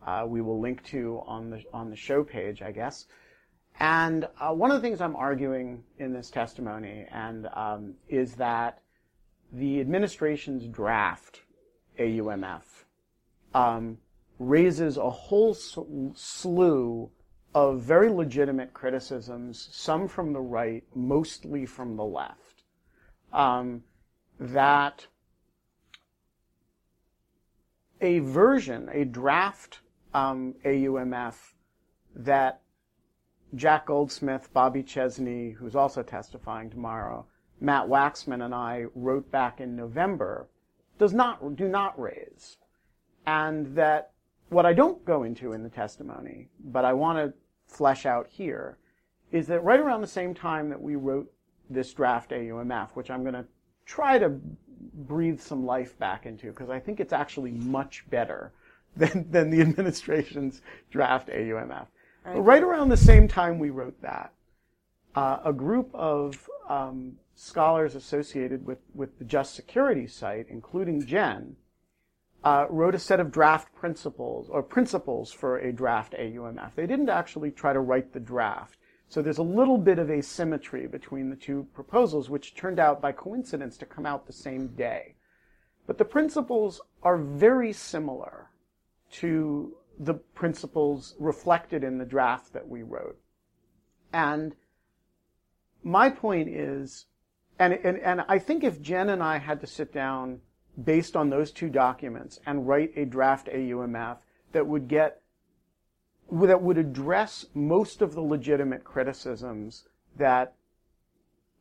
uh, 0.07 0.25
we 0.27 0.41
will 0.41 0.61
link 0.61 0.85
to 0.85 1.23
on 1.27 1.51
the 1.51 1.63
on 1.73 1.91
the 1.91 1.97
show 1.97 2.23
page, 2.23 2.63
I 2.63 2.73
guess. 2.73 3.07
And 3.79 4.27
uh, 4.41 4.53
one 4.53 4.71
of 4.71 4.81
the 4.81 4.87
things 4.87 5.01
I'm 5.01 5.17
arguing 5.17 5.83
in 5.99 6.13
this 6.13 6.31
testimony 6.31 7.07
and 7.13 7.47
um, 7.53 7.95
is 8.09 8.35
that 8.37 8.81
the 9.53 9.81
administration's 9.81 10.67
draft 10.67 11.41
AUMF 11.99 12.85
um, 13.55 13.99
raises 14.39 14.97
a 14.97 15.11
whole 15.11 15.55
slew 15.55 17.11
of 17.55 17.81
very 17.81 18.11
legitimate 18.11 18.73
criticisms, 18.75 19.69
some 19.73 20.09
from 20.09 20.33
the 20.33 20.41
right, 20.41 20.85
mostly 20.95 21.65
from 21.65 21.97
the 21.97 22.05
left, 22.05 22.65
um, 23.33 23.83
that 24.39 25.07
a 28.01 28.19
version, 28.21 28.91
a 28.93 29.05
draft 29.05 29.81
um, 30.13 30.55
AUMF 30.65 31.55
that 32.15 32.61
Jack 33.55 33.87
Goldsmith, 33.87 34.53
Bobby 34.53 34.83
Chesney, 34.83 35.51
who's 35.51 35.77
also 35.77 36.03
testifying 36.03 36.69
tomorrow, 36.69 37.27
Matt 37.61 37.87
Waxman, 37.87 38.45
and 38.45 38.55
I 38.55 38.87
wrote 38.95 39.31
back 39.31 39.61
in 39.61 39.77
November, 39.77 40.49
does 40.99 41.13
not 41.13 41.57
do 41.57 41.69
not 41.69 41.99
raise, 41.99 42.59
and 43.27 43.75
that 43.77 44.13
what 44.49 44.67
I 44.67 44.73
don't 44.73 45.05
go 45.05 45.23
into 45.23 45.53
in 45.53 45.63
the 45.63 45.69
testimony, 45.69 46.49
but 46.61 46.85
I 46.85 46.93
want 46.93 47.19
to 47.19 47.35
flesh 47.67 48.07
out 48.07 48.29
here, 48.29 48.79
is 49.33 49.47
that 49.49 49.65
right 49.65 49.81
around 49.81 50.01
the 50.01 50.07
same 50.07 50.35
time 50.35 50.69
that 50.69 50.81
we 50.81 50.97
wrote 50.97 51.33
this 51.69 51.93
draft 51.93 52.31
AUMF, 52.31 52.91
which 52.91 53.11
I'm 53.11 53.23
going 53.23 53.35
to 53.35 53.47
try 53.85 54.19
to 54.19 54.39
breathe 54.95 55.41
some 55.41 55.65
life 55.65 55.99
back 55.99 56.27
into 56.27 56.49
because 56.49 56.71
I 56.71 56.79
think 56.79 57.01
it's 57.01 57.13
actually 57.13 57.53
much 57.53 58.05
better 58.11 58.53
than, 58.97 59.31
than 59.31 59.51
the 59.51 59.61
administration's 59.61 60.63
draft 60.91 61.29
AUMF. 61.29 61.87
Right. 62.27 62.39
right 62.39 62.63
around 62.63 62.89
the 62.89 62.97
same 62.97 63.29
time 63.29 63.59
we 63.59 63.71
wrote 63.71 64.01
that, 64.03 64.33
uh, 65.15 65.39
a 65.45 65.53
group 65.53 65.91
of 65.95 66.49
um, 66.69 67.15
scholars 67.35 67.95
associated 67.95 68.67
with, 68.67 68.79
with 68.95 69.19
the 69.19 69.25
Just 69.25 69.55
Security 69.55 70.07
site, 70.07 70.47
including 70.49 71.07
Jen, 71.07 71.57
uh, 72.43 72.67
wrote 72.69 72.95
a 72.95 72.99
set 72.99 73.21
of 73.21 73.31
draft 73.31 73.75
principles 73.75 74.49
or 74.49 74.63
principles 74.63 75.33
for 75.33 75.59
a 75.59 75.73
draft 75.73 76.15
AUMF. 76.15 76.75
They 76.75 76.87
didn't 76.87 77.11
actually 77.11 77.51
try 77.51 77.73
to 77.73 77.81
write 77.81 78.13
the 78.13 78.21
draft. 78.21 78.79
So 79.09 79.23
there's 79.23 79.39
a 79.39 79.43
little 79.43 79.79
bit 79.79 79.99
of 80.01 80.11
asymmetry 80.11 80.89
between 80.89 81.31
the 81.31 81.37
two 81.37 81.67
proposals, 81.75 82.29
which 82.29 82.57
turned 82.57 82.81
out 82.81 83.01
by 83.01 83.13
coincidence 83.13 83.77
to 83.79 83.87
come 83.87 84.05
out 84.05 84.27
the 84.27 84.33
same 84.33 84.69
day. 84.69 85.15
But 85.87 85.99
the 85.99 86.05
principles 86.05 86.81
are 87.03 87.17
very 87.17 87.73
similar 87.73 88.51
to 89.13 89.76
the 89.99 90.15
principles 90.15 91.15
reflected 91.19 91.83
in 91.83 91.99
the 91.99 92.05
draft 92.05 92.53
that 92.53 92.69
we 92.69 92.83
wrote. 92.83 93.19
And 94.13 94.55
my 95.83 96.11
point 96.11 96.49
is, 96.49 97.07
and, 97.59 97.73
and, 97.73 97.99
and 97.99 98.23
I 98.29 98.39
think 98.39 98.65
if 98.65 98.81
Jen 98.81 99.09
and 99.09 99.23
I 99.23 99.39
had 99.39 99.61
to 99.61 99.67
sit 99.67 99.93
down 99.93 100.41
based 100.83 101.17
on 101.17 101.31
those 101.31 101.51
two 101.51 101.71
documents 101.71 102.39
and 102.45 102.69
write 102.69 102.93
a 102.97 103.07
draft 103.07 103.49
AUMF 103.49 104.19
that 104.53 104.67
would 104.67 104.89
get 104.89 105.23
that 106.31 106.61
would 106.61 106.77
address 106.77 107.47
most 107.55 108.03
of 108.03 108.15
the 108.15 108.21
legitimate 108.21 108.83
criticisms 108.83 109.87
that 110.17 110.55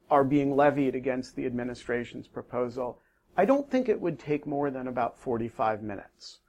are 0.09 0.23
being 0.23 0.55
levied 0.55 0.95
against 0.95 1.35
the 1.35 1.45
administration's 1.45 2.27
proposal, 2.27 2.99
I 3.37 3.45
don't 3.45 3.69
think 3.69 3.89
it 3.89 4.01
would 4.01 4.17
take 4.17 4.47
more 4.47 4.71
than 4.71 4.87
about 4.87 5.19
45 5.19 5.83
minutes. 5.83 6.39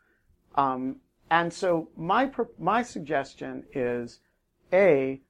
Um, 0.54 0.96
and 1.30 1.52
so 1.52 1.88
my 1.96 2.30
my 2.58 2.82
suggestion 2.82 3.64
is, 3.72 4.20
a, 4.72 5.20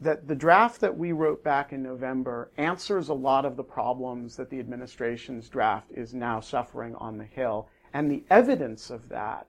that 0.00 0.26
the 0.28 0.34
draft 0.34 0.80
that 0.80 0.96
we 0.96 1.12
wrote 1.12 1.44
back 1.44 1.72
in 1.72 1.82
November 1.82 2.50
answers 2.56 3.08
a 3.08 3.14
lot 3.14 3.44
of 3.44 3.56
the 3.56 3.64
problems 3.64 4.36
that 4.36 4.48
the 4.48 4.58
administration's 4.58 5.48
draft 5.48 5.90
is 5.90 6.14
now 6.14 6.40
suffering 6.40 6.94
on 6.96 7.18
the 7.18 7.24
Hill, 7.24 7.68
and 7.92 8.10
the 8.10 8.24
evidence 8.30 8.90
of 8.90 9.08
that 9.08 9.46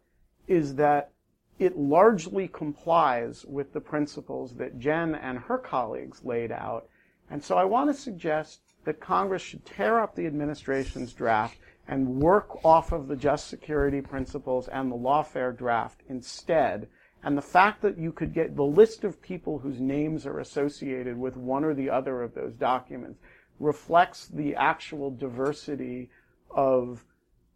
is 0.47 0.75
that 0.75 1.11
it 1.59 1.77
largely 1.77 2.47
complies 2.47 3.45
with 3.45 3.71
the 3.71 3.79
principles 3.79 4.55
that 4.55 4.79
Jen 4.79 5.15
and 5.15 5.37
her 5.37 5.57
colleagues 5.57 6.25
laid 6.25 6.51
out. 6.51 6.87
And 7.29 7.43
so 7.43 7.55
I 7.55 7.63
want 7.63 7.89
to 7.89 7.93
suggest 7.93 8.61
that 8.83 8.99
Congress 8.99 9.43
should 9.43 9.63
tear 9.63 9.99
up 9.99 10.15
the 10.15 10.25
administration's 10.25 11.13
draft 11.13 11.57
and 11.91 12.07
work 12.21 12.63
off 12.65 12.93
of 12.93 13.07
the 13.07 13.15
just 13.17 13.47
security 13.47 14.01
principles 14.01 14.69
and 14.69 14.89
the 14.89 14.95
lawfare 14.95 15.55
draft 15.55 16.01
instead. 16.07 16.87
And 17.21 17.37
the 17.37 17.41
fact 17.41 17.81
that 17.81 17.97
you 17.97 18.13
could 18.13 18.33
get 18.33 18.55
the 18.55 18.63
list 18.63 19.03
of 19.03 19.21
people 19.21 19.59
whose 19.59 19.79
names 19.79 20.25
are 20.25 20.39
associated 20.39 21.17
with 21.17 21.35
one 21.35 21.65
or 21.65 21.73
the 21.73 21.89
other 21.89 22.23
of 22.23 22.33
those 22.33 22.53
documents 22.53 23.19
reflects 23.59 24.27
the 24.27 24.55
actual 24.55 25.11
diversity 25.11 26.09
of 26.49 27.05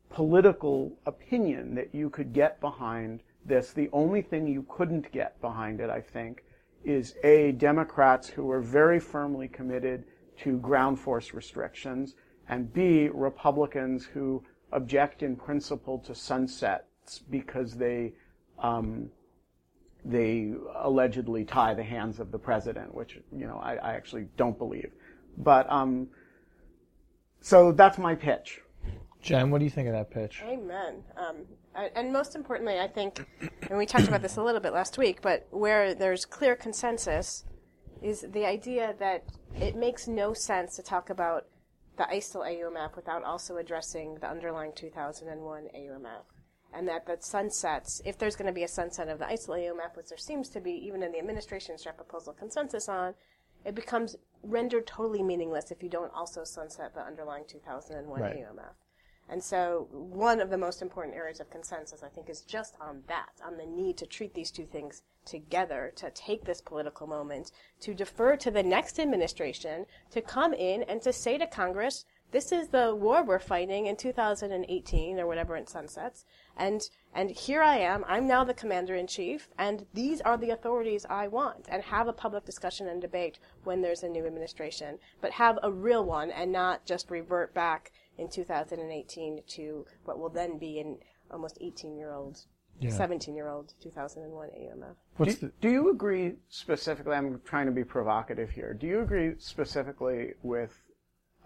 political 0.10 0.98
opinion 1.06 1.74
that 1.76 1.96
you 1.96 2.10
could 2.10 2.34
get 2.34 2.60
behind 2.60 3.24
this, 3.46 3.72
the 3.72 3.90
only 3.94 4.22
thing 4.22 4.48
you 4.48 4.66
couldn't 4.68 5.12
get 5.12 5.40
behind 5.40 5.80
it, 5.80 5.90
I 5.90 6.02
think, 6.02 6.44
is 6.84 7.16
A, 7.24 7.54
Democrats 7.54 8.28
who 8.28 8.52
are 8.52 8.62
very 8.62 9.00
firmly 9.00 9.48
committed 9.48 10.04
to 10.40 10.58
ground 10.58 11.00
force 11.00 11.34
restrictions, 11.34 12.16
and 12.50 12.72
B, 12.74 13.10
Republicans 13.14 14.06
who 14.06 14.44
object 14.72 15.24
in 15.24 15.36
principle 15.36 16.00
to 16.00 16.14
sunsets 16.14 17.20
because 17.30 17.74
they 17.74 18.14
um, 18.60 19.10
they 20.04 20.54
allegedly 20.76 21.44
tie 21.44 21.74
the 21.74 21.84
hands 21.84 22.20
of 22.20 22.32
the 22.32 22.38
president, 22.38 22.94
which 22.94 23.20
you 23.36 23.48
know 23.48 23.60
I, 23.62 23.76
I 23.76 23.94
actually 23.94 24.28
don't 24.38 24.58
believe. 24.58 24.92
But 25.38 25.72
um, 25.72 26.08
so 27.42 27.72
that's 27.72 27.98
my 27.98 28.16
pitch. 28.16 28.62
Jen, 29.22 29.50
what 29.50 29.58
do 29.58 29.66
you 29.66 29.72
think 29.72 29.88
of 29.88 29.94
that 29.94 30.12
pitch? 30.12 30.44
Amen. 30.46 31.04
Um, 31.18 31.38
and 31.96 32.14
most 32.14 32.36
importantly, 32.36 32.80
I 32.80 32.88
think, 32.88 33.26
and 33.70 33.78
we 33.78 33.88
talked 33.88 34.08
about 34.08 34.22
this 34.22 34.38
a 34.38 34.44
little 34.44 34.62
bit 34.62 34.72
last 34.72 35.00
week, 35.00 35.22
but 35.22 35.48
where 35.50 35.96
there's 35.96 36.26
clear 36.26 36.56
consensus 36.56 37.44
is 38.04 38.26
the 38.34 38.46
idea 38.46 38.94
that 39.00 39.24
it 39.56 39.76
makes 39.76 40.08
no 40.08 40.34
sense 40.34 40.76
to 40.76 40.84
talk 40.84 41.10
about 41.10 41.48
the 41.98 42.04
ISIL 42.04 42.46
AUMF 42.46 42.96
without 42.96 43.24
also 43.24 43.58
addressing 43.58 44.16
the 44.16 44.30
underlying 44.30 44.72
2001 44.76 45.68
AUMF. 45.76 46.24
And 46.74 46.88
that 46.88 47.06
the 47.06 47.18
sunsets, 47.20 48.02
if 48.04 48.18
there's 48.18 48.36
going 48.36 48.48
to 48.48 48.54
be 48.54 48.64
a 48.64 48.68
sunset 48.68 49.08
of 49.08 49.20
the 49.20 49.26
ISIL 49.26 49.58
AUMF, 49.58 49.96
which 49.96 50.10
there 50.10 50.18
seems 50.18 50.50
to 50.50 50.60
be, 50.60 50.72
even 50.72 51.04
in 51.04 51.12
the 51.12 51.20
administration's 51.20 51.84
draft 51.84 51.98
proposal, 51.98 52.34
consensus 52.34 52.90
on, 52.90 53.14
it 53.64 53.76
becomes 53.76 54.16
rendered 54.44 54.86
totally 54.86 55.24
meaningless 55.24 55.72
if 55.72 55.82
you 55.82 55.90
don't 55.90 56.14
also 56.14 56.44
sunset 56.44 56.94
the 56.94 57.02
underlying 57.02 57.46
2001 57.48 58.22
right. 58.22 58.36
AUMF. 58.38 58.74
And 59.28 59.44
so, 59.44 59.88
one 59.92 60.40
of 60.40 60.50
the 60.50 60.58
most 60.58 60.82
important 60.82 61.16
areas 61.16 61.40
of 61.40 61.50
consensus, 61.50 62.04
I 62.04 62.10
think, 62.10 62.30
is 62.30 62.42
just 62.42 62.76
on 62.80 63.02
that, 63.08 63.32
on 63.44 63.58
the 63.58 63.66
need 63.66 63.98
to 63.98 64.06
treat 64.06 64.34
these 64.34 64.52
two 64.52 64.66
things 64.66 65.02
together, 65.26 65.92
to 65.96 66.12
take 66.12 66.46
this 66.46 66.62
political 66.62 67.08
moment, 67.08 67.52
to 67.82 67.96
defer 67.96 68.38
to 68.38 68.52
the 68.52 68.62
next 68.62 69.00
administration, 69.00 69.88
to 70.12 70.22
come 70.22 70.54
in 70.54 70.84
and 70.84 71.02
to 71.02 71.12
say 71.12 71.40
to 71.40 71.48
Congress, 71.48 72.06
this 72.32 72.52
is 72.52 72.68
the 72.68 72.94
war 72.94 73.24
we're 73.24 73.40
fighting 73.40 73.86
in 73.86 73.96
2018 73.96 75.20
or 75.20 75.26
whatever 75.26 75.56
it 75.56 75.70
sunsets, 75.70 76.26
and 76.58 76.90
and 77.14 77.32
here 77.32 77.62
I 77.62 77.78
am. 77.78 78.04
I'm 78.08 78.28
now 78.28 78.44
the 78.44 78.54
commander 78.54 78.94
in 78.94 79.08
chief, 79.08 79.48
and 79.58 79.86
these 79.94 80.20
are 80.20 80.36
the 80.36 80.50
authorities 80.50 81.06
I 81.10 81.30
want. 81.30 81.66
And 81.70 81.82
have 81.84 82.10
a 82.10 82.14
public 82.14 82.44
discussion 82.44 82.90
and 82.90 83.02
debate 83.02 83.40
when 83.64 83.82
there's 83.82 84.04
a 84.04 84.10
new 84.10 84.26
administration, 84.26 85.00
but 85.22 85.32
have 85.32 85.58
a 85.64 85.72
real 85.72 86.04
one 86.04 86.30
and 86.30 86.52
not 86.52 86.86
just 86.86 87.10
revert 87.10 87.54
back 87.54 87.94
in 88.18 88.30
2018 88.30 89.42
to 89.48 89.86
what 90.06 90.20
will 90.20 90.30
then 90.30 90.58
be 90.58 90.80
an 90.80 90.98
almost 91.32 91.58
18 91.62 91.98
year 91.98 92.14
old, 92.14 92.40
17 92.88 93.36
year 93.36 93.48
old 93.48 93.74
2001 93.82 94.50
AUMF. 94.50 95.40
Do, 95.40 95.52
do, 95.62 95.70
you 95.70 95.90
agree 95.90 96.34
specifically? 96.50 97.14
I'm 97.14 97.42
trying 97.46 97.66
to 97.66 97.72
be 97.72 97.84
provocative 97.84 98.50
here. 98.50 98.74
Do 98.74 98.88
you 98.88 99.02
agree 99.02 99.34
specifically 99.38 100.34
with 100.44 100.78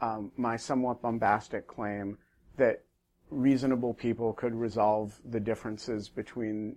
um, 0.02 0.32
my 0.38 0.58
somewhat 0.58 1.02
bombastic 1.02 1.68
claim 1.68 2.18
that 2.58 2.84
reasonable 3.30 3.94
people 3.94 4.34
could 4.34 4.56
resolve 4.56 5.20
the 5.30 5.40
differences 5.40 6.10
between 6.10 6.76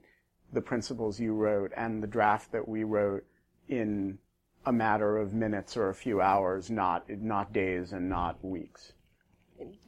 the 0.53 0.61
principles 0.61 1.19
you 1.19 1.33
wrote 1.35 1.73
and 1.77 2.03
the 2.03 2.07
draft 2.07 2.53
that 2.53 2.67
we 2.69 2.85
wrote 2.85 3.25
in 3.69 4.19
a 4.67 4.73
matter 4.73 5.17
of 5.17 5.33
minutes 5.33 5.77
or 5.77 5.89
a 5.89 5.95
few 5.95 6.21
hours, 6.21 6.71
not 6.71 7.09
not 7.09 7.53
days 7.53 7.93
and 7.93 8.09
not 8.09 8.43
weeks? 8.45 8.93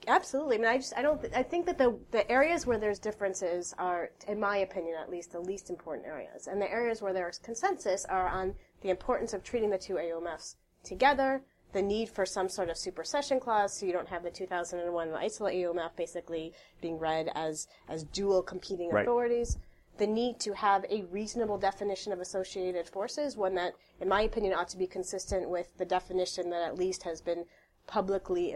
Absolutely. 0.07 0.57
I 0.57 0.59
mean, 0.61 0.69
I 0.69 0.77
just 0.79 0.95
I 0.97 1.03
don't 1.03 1.21
th- 1.21 1.33
I 1.35 1.43
think 1.43 1.67
that 1.67 1.79
the 1.79 1.99
the 2.11 2.31
areas 2.31 2.67
where 2.67 2.79
there's 2.79 2.99
differences 2.99 3.75
are, 3.79 4.11
in 4.29 4.39
my 4.41 4.59
opinion, 4.59 4.97
at 5.01 5.11
least 5.11 5.33
the 5.33 5.41
least 5.41 5.71
important 5.71 6.07
areas, 6.07 6.47
and 6.47 6.61
the 6.61 6.71
areas 6.71 7.01
where 7.03 7.13
there's 7.13 7.39
consensus 7.39 8.05
are 8.07 8.29
on 8.29 8.55
the 8.83 8.91
importance 8.91 9.33
of 9.33 9.43
treating 9.43 9.71
the 9.71 9.79
two 9.79 9.95
AUMFs 9.95 10.57
together, 10.83 11.43
the 11.73 11.83
need 11.83 12.09
for 12.09 12.25
some 12.27 12.49
sort 12.49 12.69
of 12.71 12.77
supersession 12.77 13.41
clause 13.41 13.73
so 13.79 13.87
you 13.87 13.93
don't 13.93 14.09
have 14.09 14.23
the 14.23 14.31
2001 14.31 15.09
ISIL 15.09 15.51
AUMF 15.53 15.97
basically 15.97 16.53
being 16.81 16.99
read 16.99 17.31
as, 17.35 17.67
as 17.89 18.05
dual 18.05 18.43
competing 18.43 18.91
Right. 18.91 19.03
authorities. 19.03 19.57
The 19.97 20.07
need 20.07 20.39
to 20.41 20.55
have 20.55 20.85
a 20.91 21.03
reasonable 21.05 21.57
definition 21.57 22.13
of 22.13 22.21
associated 22.21 22.89
forces, 22.89 23.37
one 23.37 23.55
that, 23.55 23.75
in 24.01 24.09
my 24.09 24.23
opinion, 24.23 24.53
ought 24.53 24.69
to 24.69 24.77
be 24.77 24.87
consistent 24.87 25.49
with 25.49 25.77
the 25.79 25.85
definition 25.85 26.51
that 26.51 26.63
at 26.63 26.77
least 26.77 27.05
has 27.05 27.21
been 27.21 27.45
publicly 27.87 28.53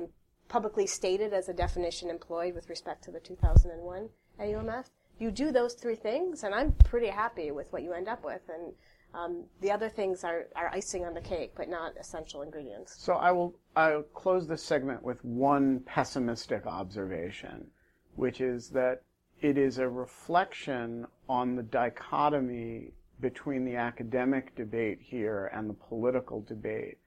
publicly 0.49 0.86
stated 0.86 1.32
as 1.32 1.49
a 1.49 1.53
definition 1.53 2.11
employed 2.11 2.55
with 2.55 2.68
respect 2.68 3.05
to 3.05 3.11
the 3.11 3.20
2001 3.20 4.09
AUMF. 4.40 4.86
You 5.18 5.30
do 5.30 5.51
those 5.51 5.74
three 5.74 5.96
things, 5.96 6.44
and 6.44 6.55
I'm 6.55 6.72
pretty 6.72 7.09
happy 7.09 7.51
with 7.51 7.72
what 7.72 7.82
you 7.82 7.92
end 7.92 8.09
up 8.09 8.24
with. 8.24 8.42
And 8.49 8.72
um, 9.14 9.44
the 9.61 9.70
other 9.70 9.88
things 9.88 10.22
are, 10.22 10.46
are 10.55 10.68
icing 10.68 11.05
on 11.05 11.14
the 11.14 11.20
cake, 11.20 11.53
but 11.57 11.68
not 11.68 11.96
essential 11.99 12.42
ingredients. 12.42 12.94
So 12.99 13.14
I 13.14 13.32
will 13.32 13.55
I'll 13.74 14.03
close 14.03 14.46
this 14.46 14.62
segment 14.62 15.03
with 15.03 15.24
one 15.24 15.80
pessimistic 15.80 16.66
observation, 16.66 17.66
which 18.14 18.40
is 18.40 18.70
that 18.70 19.03
it 19.40 19.57
is 19.57 19.78
a 19.78 19.88
reflection 19.88 21.07
on 21.28 21.57
the 21.57 21.62
dichotomy 21.62 22.92
between 23.20 23.64
the 23.64 23.76
academic 23.76 24.55
debate 24.55 24.99
here 25.01 25.51
and 25.55 25.68
the 25.68 25.74
political 25.74 26.42
debate 26.42 26.99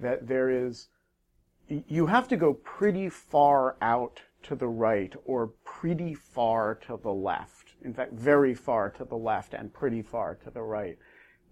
that 0.00 0.26
there 0.26 0.50
is 0.50 0.88
you 1.70 2.06
have 2.06 2.26
to 2.28 2.36
go 2.36 2.54
pretty 2.54 3.08
far 3.08 3.76
out 3.80 4.20
to 4.42 4.54
the 4.54 4.68
right 4.68 5.14
or 5.24 5.48
pretty 5.64 6.14
far 6.14 6.74
to 6.86 6.98
the 7.02 7.12
left. 7.12 7.74
In 7.82 7.94
fact, 7.94 8.12
very 8.12 8.54
far 8.54 8.90
to 8.90 9.04
the 9.04 9.16
left 9.16 9.54
and 9.54 9.72
pretty 9.72 10.02
far 10.02 10.34
to 10.36 10.50
the 10.50 10.62
right 10.62 10.98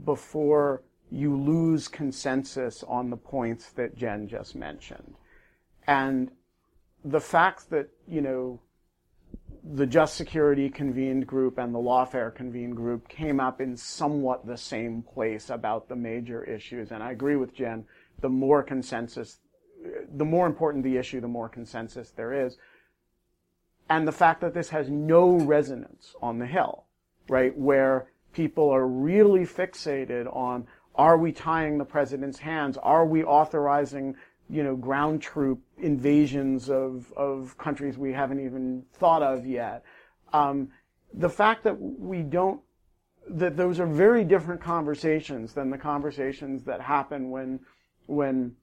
before 0.05 0.83
you 1.11 1.37
lose 1.37 1.89
consensus 1.89 2.83
on 2.83 3.11
the 3.11 3.17
points 3.17 3.71
that 3.71 3.97
Jen 3.97 4.29
just 4.29 4.55
mentioned. 4.55 5.15
And 5.87 6.31
the 7.05 7.21
fact 7.21 7.71
that, 7.71 7.89
you 8.07 8.21
know, 8.21 8.61
the 9.65 9.87
Just 9.87 10.17
Security 10.17 10.69
convened 10.69 11.27
group 11.27 11.59
and 11.59 11.75
the 11.75 11.79
Lawfare 11.79 12.35
convened 12.35 12.77
group 12.77 13.09
came 13.09 13.41
up 13.41 13.61
in 13.61 13.77
somewhat 13.77 14.47
the 14.47 14.57
same 14.57 15.03
place 15.03 15.51
about 15.51 15.89
the 15.89 15.97
major 15.97 16.43
issues. 16.45 16.91
And 16.91 17.03
I 17.03 17.13
agree 17.13 17.37
with 17.37 17.55
Jen, 17.55 17.85
the 18.21 18.29
more 18.29 18.63
consensus 18.63 19.39
the 20.17 20.25
more 20.25 20.47
important 20.47 20.85
the 20.85 20.97
issue, 20.97 21.21
the 21.21 21.29
more 21.29 21.49
consensus 21.49 22.11
there 22.11 22.47
is. 22.47 22.57
And 23.91 24.07
the 24.07 24.13
fact 24.13 24.41
that 24.43 24.55
this 24.55 24.69
has 24.71 24.91
no 24.91 25.31
resonance 25.31 26.15
on 26.21 26.39
the 26.39 26.47
Hill, 26.47 26.85
right, 27.29 27.57
where 27.57 28.09
people 28.33 28.71
are 28.71 28.87
really 28.87 29.45
fixated 29.45 30.35
on 30.35 30.67
are 30.95 31.17
we 31.17 31.31
tying 31.31 31.79
the 31.79 31.85
president's 31.85 32.41
hands? 32.41 32.77
Are 32.77 33.07
we 33.07 33.23
authorizing, 33.23 34.17
you 34.51 34.65
know, 34.65 34.75
ground 34.75 35.23
troop 35.23 35.61
invasions 35.79 36.69
of, 36.69 37.13
of 37.17 37.57
countries 37.57 37.97
we 37.97 38.13
haven't 38.13 38.45
even 38.45 38.85
thought 38.95 39.23
of 39.23 39.47
yet? 39.47 39.85
Um, 40.33 40.71
the 41.15 41.31
fact 41.31 41.63
that 41.65 41.81
we 41.81 42.23
don't, 42.23 42.61
that 43.31 43.57
those 43.57 43.79
are 43.79 43.87
very 43.87 44.25
different 44.25 44.61
conversations 44.61 45.53
than 45.53 45.71
the 45.71 45.79
conversations 45.79 46.65
that 46.65 46.81
happen 46.81 47.31
when, 47.31 47.61
when 48.07 48.57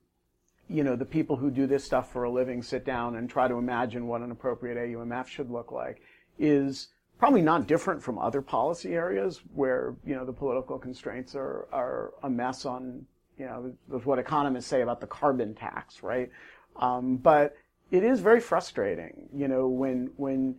you 0.68 0.84
know, 0.84 0.96
the 0.96 1.06
people 1.06 1.36
who 1.36 1.52
do 1.52 1.68
this 1.68 1.84
stuff 1.84 2.12
for 2.12 2.24
a 2.24 2.32
living 2.32 2.64
sit 2.64 2.86
down 2.86 3.16
and 3.16 3.30
try 3.30 3.48
to 3.48 3.56
imagine 3.56 4.08
what 4.08 4.22
an 4.22 4.32
appropriate 4.32 4.78
AUMF 4.78 5.28
should 5.28 5.52
look 5.52 5.72
like 5.72 6.02
is 6.40 6.90
probably 7.20 7.42
not 7.42 7.68
different 7.68 8.02
from 8.02 8.18
other 8.18 8.42
policy 8.42 8.94
areas 8.94 9.42
where, 9.54 9.96
you 10.06 10.16
know, 10.16 10.26
the 10.26 10.34
political 10.34 10.78
constraints 10.78 11.36
are, 11.36 11.68
are 11.72 12.14
a 12.24 12.30
mess 12.30 12.66
on, 12.66 13.06
you 13.38 13.46
know, 13.46 13.74
what 14.04 14.20
economists 14.20 14.68
say 14.68 14.82
about 14.82 15.00
the 15.00 15.08
carbon 15.08 15.54
tax, 15.54 16.04
right? 16.04 16.30
Um, 16.78 17.18
but 17.18 17.56
it 17.92 18.04
is 18.04 18.20
very 18.20 18.42
frustrating, 18.42 19.30
you 19.34 19.48
know, 19.48 19.68
when, 19.68 20.12
when, 20.18 20.56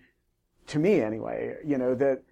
to 0.69 0.79
me 0.79 1.01
anyway, 1.01 1.57
you 1.65 1.79
know, 1.79 1.95
that 1.97 2.23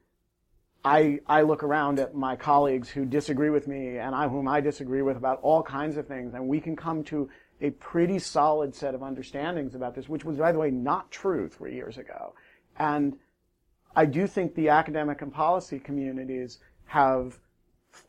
I, 0.84 1.20
I 1.26 1.42
look 1.42 1.62
around 1.62 1.98
at 1.98 2.14
my 2.14 2.36
colleagues 2.36 2.90
who 2.90 3.04
disagree 3.04 3.50
with 3.50 3.66
me 3.66 3.98
and 3.98 4.14
I, 4.14 4.28
whom 4.28 4.46
I 4.46 4.60
disagree 4.60 5.02
with 5.02 5.16
about 5.16 5.40
all 5.42 5.62
kinds 5.62 5.96
of 5.96 6.06
things, 6.06 6.34
and 6.34 6.46
we 6.46 6.60
can 6.60 6.76
come 6.76 7.02
to 7.04 7.28
a 7.60 7.70
pretty 7.70 8.18
solid 8.18 8.74
set 8.74 8.94
of 8.94 9.02
understandings 9.02 9.74
about 9.74 9.94
this, 9.94 10.08
which 10.08 10.24
was, 10.24 10.36
by 10.36 10.52
the 10.52 10.58
way, 10.58 10.70
not 10.70 11.10
true 11.10 11.48
three 11.48 11.74
years 11.74 11.98
ago. 11.98 12.34
And 12.78 13.16
I 13.96 14.06
do 14.06 14.26
think 14.26 14.54
the 14.54 14.68
academic 14.68 15.22
and 15.22 15.32
policy 15.32 15.78
communities 15.78 16.58
have 16.86 17.38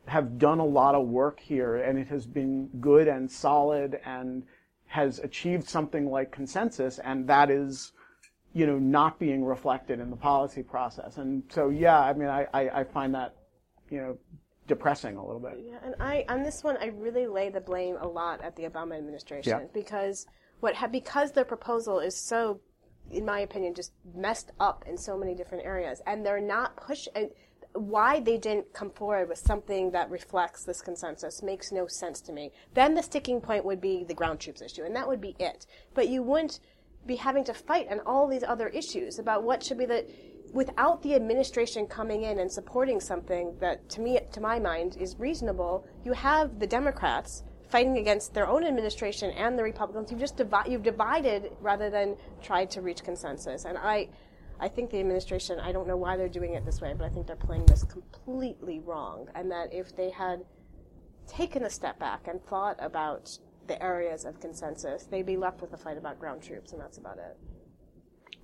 have 0.07 0.39
done 0.39 0.57
a 0.57 0.65
lot 0.65 0.95
of 0.95 1.07
work 1.07 1.39
here, 1.39 1.75
and 1.75 1.99
it 1.99 2.07
has 2.07 2.25
been 2.25 2.67
good 2.79 3.07
and 3.07 3.29
solid 3.29 3.99
and 4.03 4.43
has 4.87 5.19
achieved 5.19 5.67
something 5.67 6.09
like 6.09 6.31
consensus, 6.31 6.97
and 6.99 7.27
that 7.27 7.51
is, 7.51 7.91
you 8.53 8.65
know, 8.65 8.79
not 8.79 9.19
being 9.19 9.43
reflected 9.43 9.99
in 9.99 10.09
the 10.09 10.15
policy 10.15 10.63
process. 10.63 11.17
And 11.17 11.43
so, 11.49 11.69
yeah, 11.69 11.99
I 11.99 12.13
mean, 12.13 12.29
I, 12.29 12.47
I, 12.51 12.69
I 12.79 12.83
find 12.83 13.13
that, 13.13 13.35
you 13.91 13.99
know, 13.99 14.17
depressing 14.67 15.17
a 15.17 15.25
little 15.25 15.39
bit. 15.41 15.59
Yeah, 15.63 15.77
and 15.83 15.95
I 15.99 16.25
on 16.29 16.43
this 16.43 16.63
one 16.63 16.77
I 16.77 16.87
really 16.87 17.27
lay 17.27 17.49
the 17.49 17.61
blame 17.61 17.97
a 17.99 18.07
lot 18.07 18.41
at 18.41 18.55
the 18.55 18.63
Obama 18.63 18.97
administration 18.97 19.59
Yeah. 19.59 19.67
because 19.73 20.25
what 20.59 20.75
ha- 20.75 20.87
because 20.87 21.31
their 21.33 21.45
proposal 21.45 21.99
is 21.99 22.15
so, 22.17 22.59
in 23.11 23.25
my 23.25 23.39
opinion, 23.41 23.73
just 23.75 23.91
messed 24.15 24.51
up 24.59 24.83
in 24.87 24.97
so 24.97 25.17
many 25.17 25.35
different 25.35 25.65
areas, 25.65 26.01
and 26.07 26.25
they're 26.25 26.41
not 26.41 26.75
push. 26.77 27.07
and 27.15 27.29
Why 27.73 28.21
they 28.21 28.37
didn't 28.37 28.71
come 28.73 28.89
forward 28.91 29.27
with 29.29 29.37
something 29.37 29.91
that 29.91 30.09
reflects 30.09 30.63
this 30.63 30.81
consensus 30.81 31.43
makes 31.43 31.71
no 31.73 31.87
sense 31.87 32.21
to 32.21 32.31
me. 32.31 32.51
Then 32.73 32.95
the 32.95 33.03
sticking 33.03 33.41
point 33.41 33.65
would 33.65 33.81
be 33.81 34.05
the 34.05 34.13
ground 34.13 34.39
troops 34.39 34.61
issue, 34.61 34.83
and 34.85 34.95
that 34.95 35.07
would 35.09 35.19
be 35.21 35.35
it. 35.39 35.65
But 35.93 36.07
you 36.07 36.23
wouldn't 36.23 36.59
be 37.05 37.17
having 37.17 37.43
to 37.43 37.53
fight 37.53 37.87
on 37.91 37.99
all 37.99 38.27
these 38.27 38.43
other 38.43 38.69
issues 38.69 39.19
about 39.19 39.43
what 39.43 39.61
should 39.61 39.77
be 39.77 39.85
the 39.85 40.05
without 40.55 41.03
the 41.03 41.13
administration 41.13 41.85
coming 41.85 42.23
in 42.23 42.39
and 42.39 42.49
supporting 42.49 43.01
something 43.01 43.53
that 43.59 43.89
to 43.89 43.99
me 43.99 44.17
to 44.31 44.39
my 44.39 44.57
mind 44.57 44.95
is 44.97 45.17
reasonable 45.19 45.85
you 46.05 46.13
have 46.13 46.59
the 46.59 46.65
democrats 46.65 47.43
fighting 47.67 47.97
against 47.97 48.33
their 48.33 48.47
own 48.47 48.63
administration 48.63 49.31
and 49.31 49.59
the 49.59 49.63
republicans. 49.63 50.09
You've 50.09 50.19
just 50.19 50.37
divi- 50.37 50.69
you've 50.69 50.83
divided 50.83 51.51
rather 51.59 51.89
than 51.89 52.15
tried 52.41 52.71
to 52.71 52.81
reach 52.81 53.03
consensus. 53.03 53.65
And 53.65 53.77
i 53.77 54.07
i 54.61 54.69
think 54.69 54.89
the 54.91 54.99
administration 54.99 55.59
i 55.59 55.73
don't 55.73 55.85
know 55.85 55.97
why 55.97 56.15
they're 56.15 56.29
doing 56.29 56.53
it 56.53 56.63
this 56.63 56.79
way 56.79 56.93
but 56.97 57.03
i 57.03 57.09
think 57.09 57.27
they're 57.27 57.35
playing 57.35 57.65
this 57.65 57.83
completely 57.83 58.79
wrong 58.79 59.27
and 59.35 59.51
that 59.51 59.73
if 59.73 59.93
they 59.97 60.09
had 60.09 60.45
taken 61.27 61.65
a 61.65 61.69
step 61.69 61.99
back 61.99 62.29
and 62.29 62.41
thought 62.45 62.77
about 62.79 63.37
the 63.67 63.77
areas 63.83 64.23
of 64.23 64.39
consensus 64.39 65.03
they'd 65.11 65.25
be 65.25 65.35
left 65.35 65.59
with 65.61 65.73
a 65.73 65.77
fight 65.77 65.97
about 65.97 66.17
ground 66.17 66.41
troops 66.41 66.71
and 66.71 66.79
that's 66.79 66.97
about 66.97 67.17
it 67.17 67.35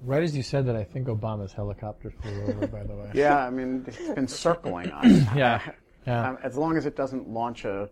Right 0.04 0.24
as 0.24 0.36
you 0.36 0.44
said 0.44 0.66
that, 0.68 0.76
I 0.76 0.84
think 0.84 1.08
Obama's 1.08 1.54
helicopter 1.54 2.12
flew 2.22 2.42
over. 2.44 2.68
by 2.68 2.84
the 2.84 2.96
way. 2.96 3.12
Yeah, 3.14 3.38
I 3.46 3.50
mean, 3.50 3.84
it's 3.88 3.98
been 4.16 4.28
circling 4.28 4.92
us. 4.92 5.06
Yeah. 5.36 5.62
Yeah. 6.08 6.30
Um, 6.30 6.38
as 6.44 6.56
long 6.58 6.78
as 6.78 6.86
it 6.88 6.96
doesn't 6.96 7.30
launch 7.30 7.64
a, 7.66 7.88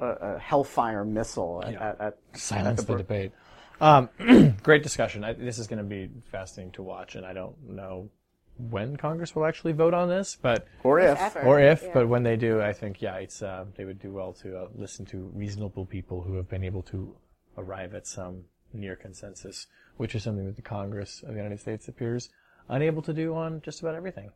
a, 0.00 0.06
a 0.06 0.38
hellfire 0.38 1.04
missile 1.04 1.62
at, 1.64 1.72
Yeah. 1.72 1.88
at, 1.90 2.00
at 2.00 2.18
Silence 2.34 2.80
at 2.80 2.86
the 2.86 2.92
br- 2.94 2.98
debate. 2.98 3.32
Um, 3.80 4.08
great 4.62 4.82
discussion. 4.82 5.22
I, 5.24 5.34
this 5.34 5.58
is 5.58 5.66
going 5.66 5.78
to 5.78 5.84
be 5.84 6.08
fascinating 6.30 6.72
to 6.72 6.82
watch, 6.82 7.14
and 7.16 7.26
I 7.26 7.32
don't 7.34 7.54
know 7.68 8.08
when 8.56 8.96
Congress 8.96 9.34
will 9.36 9.44
actually 9.44 9.72
vote 9.72 9.92
on 9.92 10.08
this, 10.08 10.38
but 10.40 10.66
Or 10.84 11.00
if. 11.00 11.18
ever. 11.18 11.40
or 11.42 11.58
if, 11.60 11.82
Yeah. 11.82 11.90
but 11.92 12.08
when 12.08 12.22
they 12.22 12.36
do, 12.36 12.62
I 12.62 12.72
think 12.72 13.02
yeah, 13.02 13.16
it's 13.16 13.42
uh, 13.42 13.64
they 13.76 13.84
would 13.84 13.98
do 13.98 14.12
well 14.12 14.32
to 14.34 14.56
uh, 14.56 14.68
listen 14.74 15.04
to 15.06 15.30
reasonable 15.34 15.84
people 15.84 16.22
who 16.22 16.36
have 16.36 16.48
been 16.48 16.64
able 16.64 16.82
to 16.84 17.14
arrive 17.58 17.94
at 17.94 18.06
some 18.06 18.44
near 18.72 18.96
consensus, 18.96 19.66
which 19.96 20.14
is 20.14 20.22
something 20.22 20.46
that 20.46 20.56
the 20.56 20.62
Congress 20.62 21.22
of 21.22 21.28
the 21.28 21.36
United 21.36 21.60
States 21.60 21.88
appears 21.88 22.30
unable 22.68 23.02
to 23.02 23.12
do 23.12 23.34
on 23.34 23.60
just 23.62 23.80
about 23.80 23.94
everything. 23.94 24.30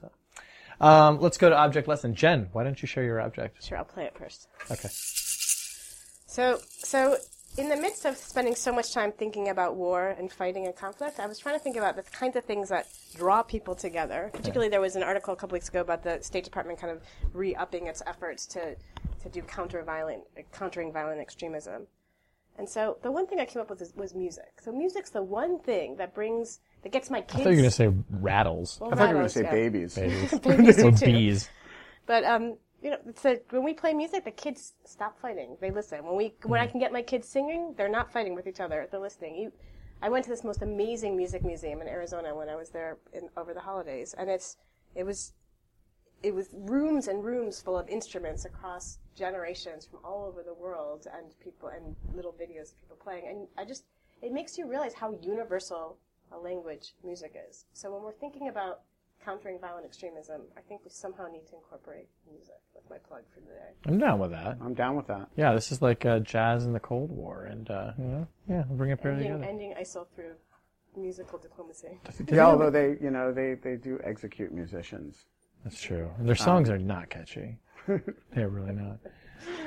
So, 0.00 0.10
um, 0.80 1.20
let's 1.20 1.38
go 1.38 1.48
to 1.48 1.56
object 1.56 1.88
lesson. 1.88 2.14
Jen, 2.14 2.48
why 2.52 2.64
don't 2.64 2.80
you 2.80 2.86
share 2.88 3.04
your 3.04 3.20
object? 3.20 3.62
sure 3.64 3.78
i'll 3.78 3.84
play 3.84 4.04
it 4.04 4.16
first 4.16 4.48
Okay. 4.70 4.88
So, 4.88 6.60
so 6.66 7.18
in 7.58 7.68
the 7.68 7.76
midst 7.76 8.06
of 8.06 8.16
spending 8.16 8.54
so 8.54 8.72
much 8.72 8.94
time 8.94 9.12
thinking 9.12 9.50
about 9.50 9.76
war 9.76 10.16
and 10.18 10.32
fighting 10.32 10.64
and 10.64 10.74
conflict, 10.74 11.20
I 11.20 11.26
was 11.26 11.38
trying 11.38 11.56
to 11.56 11.62
think 11.62 11.76
about 11.76 11.96
the 11.96 12.02
kinds 12.02 12.36
of 12.36 12.44
things 12.44 12.70
that 12.70 12.86
draw 13.14 13.42
people 13.42 13.74
together. 13.74 14.30
Particularly, 14.32 14.70
there 14.70 14.80
was 14.80 14.96
an 14.96 15.02
article 15.02 15.34
a 15.34 15.36
couple 15.36 15.56
weeks 15.56 15.68
ago 15.68 15.82
about 15.82 16.02
the 16.02 16.18
State 16.22 16.44
Department 16.44 16.80
kind 16.80 16.90
of 16.90 17.02
re-upping 17.34 17.86
its 17.86 18.02
efforts 18.06 18.46
to 18.46 18.76
to 19.22 19.28
do 19.28 19.42
counter-violent, 19.42 20.22
countering 20.52 20.92
violent 20.92 21.20
extremism. 21.20 21.86
And 22.62 22.70
so, 22.70 22.96
the 23.02 23.10
one 23.10 23.26
thing 23.26 23.40
I 23.40 23.44
came 23.44 23.60
up 23.60 23.70
with 23.70 23.82
is, 23.82 23.92
was 23.96 24.14
music. 24.14 24.60
So, 24.60 24.70
music's 24.70 25.10
the 25.10 25.20
one 25.20 25.58
thing 25.58 25.96
that 25.96 26.14
brings 26.14 26.60
that 26.84 26.92
gets 26.92 27.10
my 27.10 27.20
kids. 27.20 27.40
I 27.40 27.42
thought 27.42 27.50
you 27.50 27.56
were 27.56 27.62
going 27.62 27.64
to 27.64 27.70
say 27.72 27.92
rattles. 28.08 28.78
well, 28.80 28.92
I 28.92 28.94
thought 28.94 29.08
you 29.08 29.08
were 29.08 29.14
going 29.14 29.24
to 29.24 29.30
say 29.30 29.42
yeah. 29.42 29.50
babies. 29.50 29.94
Babies 30.44 30.76
do 30.76 30.86
or 30.86 30.92
too. 30.92 31.06
bees. 31.06 31.50
But 32.06 32.22
um, 32.22 32.56
you 32.80 32.90
know, 32.90 32.98
it's 33.08 33.24
a, 33.24 33.40
when 33.50 33.64
we 33.64 33.74
play 33.74 33.94
music, 33.94 34.24
the 34.24 34.30
kids 34.30 34.74
stop 34.84 35.20
fighting. 35.20 35.56
They 35.60 35.72
listen. 35.72 36.04
When 36.04 36.14
we 36.14 36.34
when 36.44 36.60
I 36.60 36.68
can 36.68 36.78
get 36.78 36.92
my 36.92 37.02
kids 37.02 37.26
singing, 37.26 37.74
they're 37.76 37.88
not 37.88 38.12
fighting 38.12 38.36
with 38.36 38.46
each 38.46 38.60
other. 38.60 38.86
They're 38.88 39.00
listening. 39.00 39.34
You, 39.34 39.52
I 40.00 40.08
went 40.08 40.22
to 40.26 40.30
this 40.30 40.44
most 40.44 40.62
amazing 40.62 41.16
music 41.16 41.44
museum 41.44 41.82
in 41.82 41.88
Arizona 41.88 42.32
when 42.32 42.48
I 42.48 42.54
was 42.54 42.70
there 42.70 42.98
in, 43.12 43.28
over 43.36 43.54
the 43.54 43.60
holidays, 43.60 44.14
and 44.16 44.30
it's 44.30 44.56
it 44.94 45.02
was 45.02 45.32
it 46.22 46.34
was 46.34 46.48
rooms 46.52 47.08
and 47.08 47.24
rooms 47.24 47.60
full 47.60 47.78
of 47.78 47.88
instruments 47.88 48.44
across 48.44 48.98
generations 49.16 49.86
from 49.86 50.00
all 50.04 50.24
over 50.24 50.42
the 50.42 50.54
world 50.54 51.06
and 51.14 51.38
people 51.40 51.68
and 51.68 51.96
little 52.14 52.32
videos 52.32 52.72
of 52.72 52.80
people 52.80 52.96
playing 53.02 53.26
and 53.28 53.46
I 53.58 53.64
just 53.64 53.84
it 54.22 54.32
makes 54.32 54.56
you 54.56 54.68
realize 54.68 54.94
how 54.94 55.18
universal 55.22 55.98
a 56.30 56.38
language 56.38 56.94
music 57.04 57.34
is. 57.48 57.64
So 57.72 57.92
when 57.92 58.02
we're 58.02 58.12
thinking 58.12 58.48
about 58.48 58.82
countering 59.24 59.58
violent 59.60 59.84
extremism, 59.84 60.42
I 60.56 60.60
think 60.60 60.82
we 60.84 60.90
somehow 60.90 61.26
need 61.28 61.46
to 61.48 61.56
incorporate 61.56 62.08
music. 62.30 62.54
with 62.74 62.88
my 62.90 62.98
plug 62.98 63.22
for 63.32 63.40
today. 63.40 63.72
I'm 63.86 63.98
down 63.98 64.18
with 64.18 64.30
that. 64.30 64.58
I'm 64.60 64.74
down 64.74 64.96
with 64.96 65.06
that. 65.08 65.28
Yeah, 65.36 65.52
this 65.54 65.70
is 65.72 65.82
like 65.82 66.04
uh, 66.06 66.20
jazz 66.20 66.64
in 66.64 66.72
the 66.72 66.80
Cold 66.80 67.10
War, 67.10 67.44
and 67.44 67.70
uh, 67.70 67.92
you 67.98 68.04
know, 68.04 68.26
yeah, 68.48 68.64
we'll 68.68 68.78
bring 68.78 68.90
it 68.90 68.98
better 68.98 69.10
Ending, 69.10 69.32
together. 69.32 69.44
ending 69.50 69.74
ISIL 69.80 70.06
through 70.14 70.32
musical 70.96 71.38
diplomacy. 71.38 71.98
Yeah, 72.30 72.46
although 72.46 72.70
they, 72.70 72.96
you 73.00 73.10
know, 73.10 73.32
they, 73.32 73.54
they 73.54 73.76
do 73.76 73.98
execute 74.04 74.52
musicians. 74.52 75.26
That's 75.64 75.80
true. 75.80 76.10
And 76.18 76.28
their 76.28 76.34
songs 76.34 76.68
are 76.70 76.78
not 76.78 77.10
catchy. 77.10 77.56
They're 77.86 78.48
really 78.48 78.72
not. 78.72 78.98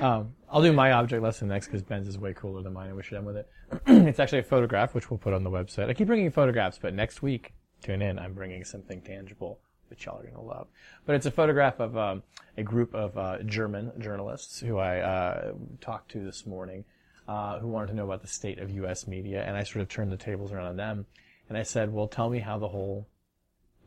Um, 0.00 0.34
I'll 0.50 0.62
do 0.62 0.72
my 0.72 0.92
object 0.92 1.22
lesson 1.22 1.48
next 1.48 1.66
because 1.66 1.82
Ben's 1.82 2.08
is 2.08 2.18
way 2.18 2.34
cooler 2.34 2.62
than 2.62 2.72
mine, 2.72 2.88
and 2.88 2.96
we 2.96 3.02
should 3.02 3.18
end 3.18 3.26
with 3.26 3.36
it. 3.36 3.48
it's 3.86 4.18
actually 4.18 4.40
a 4.40 4.44
photograph, 4.44 4.94
which 4.94 5.10
we'll 5.10 5.18
put 5.18 5.32
on 5.32 5.44
the 5.44 5.50
website. 5.50 5.88
I 5.88 5.94
keep 5.94 6.06
bringing 6.06 6.30
photographs, 6.30 6.78
but 6.78 6.94
next 6.94 7.22
week, 7.22 7.52
tune 7.82 8.02
in. 8.02 8.18
I'm 8.18 8.32
bringing 8.32 8.64
something 8.64 9.00
tangible, 9.00 9.58
which 9.88 10.06
y'all 10.06 10.18
are 10.18 10.24
gonna 10.24 10.42
love. 10.42 10.68
But 11.04 11.16
it's 11.16 11.26
a 11.26 11.30
photograph 11.30 11.80
of 11.80 11.96
um, 11.96 12.22
a 12.56 12.62
group 12.62 12.94
of 12.94 13.16
uh, 13.16 13.42
German 13.42 13.92
journalists 13.98 14.60
who 14.60 14.78
I 14.78 15.00
uh, 15.00 15.52
talked 15.80 16.10
to 16.12 16.24
this 16.24 16.46
morning, 16.46 16.84
uh, 17.28 17.58
who 17.58 17.68
wanted 17.68 17.88
to 17.88 17.94
know 17.94 18.04
about 18.04 18.22
the 18.22 18.28
state 18.28 18.58
of 18.58 18.70
U.S. 18.70 19.06
media, 19.06 19.44
and 19.44 19.56
I 19.56 19.62
sort 19.62 19.82
of 19.82 19.88
turned 19.88 20.12
the 20.12 20.16
tables 20.16 20.52
around 20.52 20.66
on 20.66 20.76
them, 20.76 21.06
and 21.48 21.58
I 21.58 21.62
said, 21.62 21.92
"Well, 21.92 22.08
tell 22.08 22.30
me 22.30 22.38
how 22.38 22.58
the 22.58 22.68
whole 22.68 23.08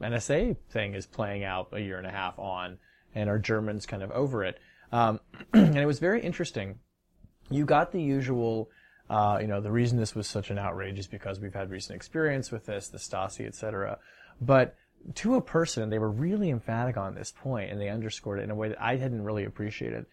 NSA 0.02 0.58
thing 0.70 0.94
is 0.94 1.06
playing 1.06 1.44
out 1.44 1.70
a 1.72 1.80
year 1.80 1.98
and 1.98 2.08
a 2.08 2.12
half 2.12 2.38
on, 2.40 2.78
and 3.16 3.30
are 3.30 3.40
Germans 3.40 3.86
kind 3.86 4.04
of 4.04 4.12
over 4.12 4.44
it? 4.44 4.58
Um, 4.92 5.20
and 5.54 5.78
it 5.78 5.86
was 5.86 6.00
very 6.00 6.22
interesting. 6.22 6.80
You 7.50 7.66
got 7.66 7.92
the 7.92 8.02
usual, 8.02 8.70
uh, 9.10 9.40
you 9.42 9.48
know, 9.48 9.62
the 9.62 9.72
reason 9.72 9.98
this 9.98 10.16
was 10.16 10.28
such 10.28 10.50
an 10.50 10.58
outrage 10.58 11.00
is 11.00 11.08
because 11.08 11.40
we've 11.40 11.54
had 11.54 11.70
recent 11.70 11.96
experience 11.96 12.52
with 12.52 12.66
this, 12.66 12.90
the 12.90 12.98
Stasi, 12.98 13.46
etc. 13.46 13.98
But 14.40 14.76
to 15.16 15.36
a 15.36 15.42
person, 15.42 15.90
they 15.90 16.00
were 16.00 16.10
really 16.10 16.50
emphatic 16.50 16.98
on 16.98 17.16
this 17.16 17.32
point, 17.32 17.72
and 17.72 17.80
they 17.80 17.90
underscored 17.90 18.40
it 18.40 18.44
in 18.44 18.52
a 18.52 18.56
way 18.56 18.70
that 18.70 18.82
I 18.82 18.98
hadn't 18.98 19.24
really 19.24 19.46
appreciated. 19.46 20.06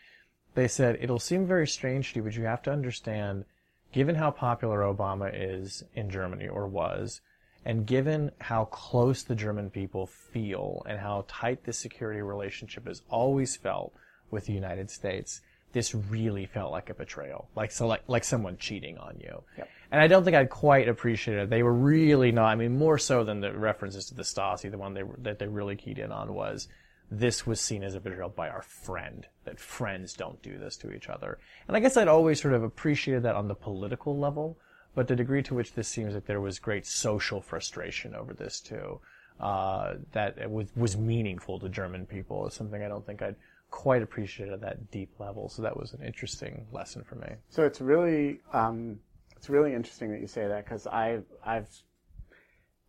They 0.54 0.68
said, 0.68 0.98
it'll 1.00 1.18
seem 1.18 1.46
very 1.46 1.66
strange 1.66 2.12
to 2.12 2.20
you, 2.20 2.22
but 2.22 2.34
you 2.34 2.44
have 2.44 2.62
to 2.62 2.72
understand, 2.72 3.44
given 3.92 4.14
how 4.14 4.30
popular 4.30 4.80
Obama 4.80 5.30
is 5.32 5.84
in 5.94 6.08
Germany, 6.08 6.48
or 6.48 6.66
was, 6.66 7.20
and 7.66 7.84
given 7.84 8.30
how 8.40 8.66
close 8.66 9.24
the 9.24 9.34
German 9.34 9.70
people 9.70 10.06
feel 10.06 10.86
and 10.88 11.00
how 11.00 11.24
tight 11.26 11.64
this 11.64 11.76
security 11.76 12.22
relationship 12.22 12.86
has 12.86 13.02
always 13.10 13.56
felt 13.56 13.92
with 14.30 14.46
the 14.46 14.52
United 14.52 14.88
States, 14.88 15.40
this 15.72 15.92
really 15.92 16.46
felt 16.46 16.70
like 16.70 16.90
a 16.90 16.94
betrayal, 16.94 17.48
like 17.56 17.72
so, 17.72 17.88
like 17.88 18.04
like 18.06 18.22
someone 18.22 18.56
cheating 18.56 18.96
on 18.98 19.18
you. 19.18 19.42
And 19.90 20.00
I 20.00 20.06
don't 20.06 20.22
think 20.22 20.36
I'd 20.36 20.48
quite 20.48 20.88
appreciated 20.88 21.42
it. 21.42 21.50
They 21.50 21.64
were 21.64 21.74
really 21.74 22.30
not. 22.30 22.46
I 22.46 22.54
mean, 22.54 22.78
more 22.78 22.98
so 22.98 23.24
than 23.24 23.40
the 23.40 23.52
references 23.52 24.06
to 24.06 24.14
the 24.14 24.22
Stasi, 24.22 24.70
the 24.70 24.78
one 24.78 24.94
they 24.94 25.02
that 25.18 25.40
they 25.40 25.48
really 25.48 25.74
keyed 25.74 25.98
in 25.98 26.12
on 26.12 26.34
was 26.34 26.68
this 27.10 27.46
was 27.46 27.60
seen 27.60 27.82
as 27.82 27.96
a 27.96 28.00
betrayal 28.00 28.28
by 28.28 28.48
our 28.48 28.62
friend. 28.62 29.26
That 29.44 29.58
friends 29.58 30.14
don't 30.14 30.40
do 30.40 30.56
this 30.56 30.76
to 30.78 30.92
each 30.92 31.08
other. 31.08 31.38
And 31.66 31.76
I 31.76 31.80
guess 31.80 31.96
I'd 31.96 32.08
always 32.08 32.40
sort 32.40 32.54
of 32.54 32.62
appreciated 32.62 33.24
that 33.24 33.34
on 33.34 33.48
the 33.48 33.54
political 33.56 34.16
level, 34.16 34.56
but 34.96 35.08
the 35.08 35.14
degree 35.14 35.42
to 35.42 35.54
which 35.54 35.74
this 35.74 35.86
seems 35.86 36.14
like 36.14 36.24
there 36.24 36.40
was 36.40 36.58
great 36.58 36.86
social 36.86 37.42
frustration 37.42 38.14
over 38.14 38.32
this 38.32 38.60
too, 38.60 38.98
uh, 39.38 39.94
that 40.12 40.50
was, 40.50 40.68
was 40.74 40.96
meaningful 40.96 41.60
to 41.60 41.68
German 41.68 42.06
people 42.06 42.46
is 42.46 42.54
something 42.54 42.82
I 42.82 42.88
don't 42.88 43.04
think 43.04 43.20
I'd 43.20 43.36
quite 43.70 44.02
appreciated 44.02 44.54
at 44.54 44.62
that 44.62 44.90
deep 44.90 45.10
level. 45.20 45.50
So 45.50 45.60
that 45.60 45.76
was 45.76 45.92
an 45.92 46.02
interesting 46.02 46.66
lesson 46.72 47.04
for 47.04 47.16
me. 47.16 47.28
So 47.50 47.64
it's 47.64 47.82
really 47.82 48.40
um, 48.54 48.98
it's 49.36 49.50
really 49.50 49.74
interesting 49.74 50.10
that 50.12 50.20
you 50.22 50.26
say 50.26 50.48
that 50.48 50.64
because 50.64 50.86
I've 50.86 51.24
I've 51.44 51.68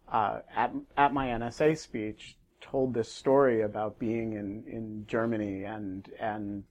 uh, 0.10 0.40
at 0.56 0.72
at 0.96 1.14
my 1.14 1.28
NSA 1.28 1.78
speech 1.78 2.38
told 2.62 2.94
this 2.94 3.12
story 3.12 3.64
about 3.64 4.00
being 4.00 4.34
in, 4.34 4.64
in 4.66 5.06
Germany 5.08 5.66
and 5.66 6.10
and 6.22 6.64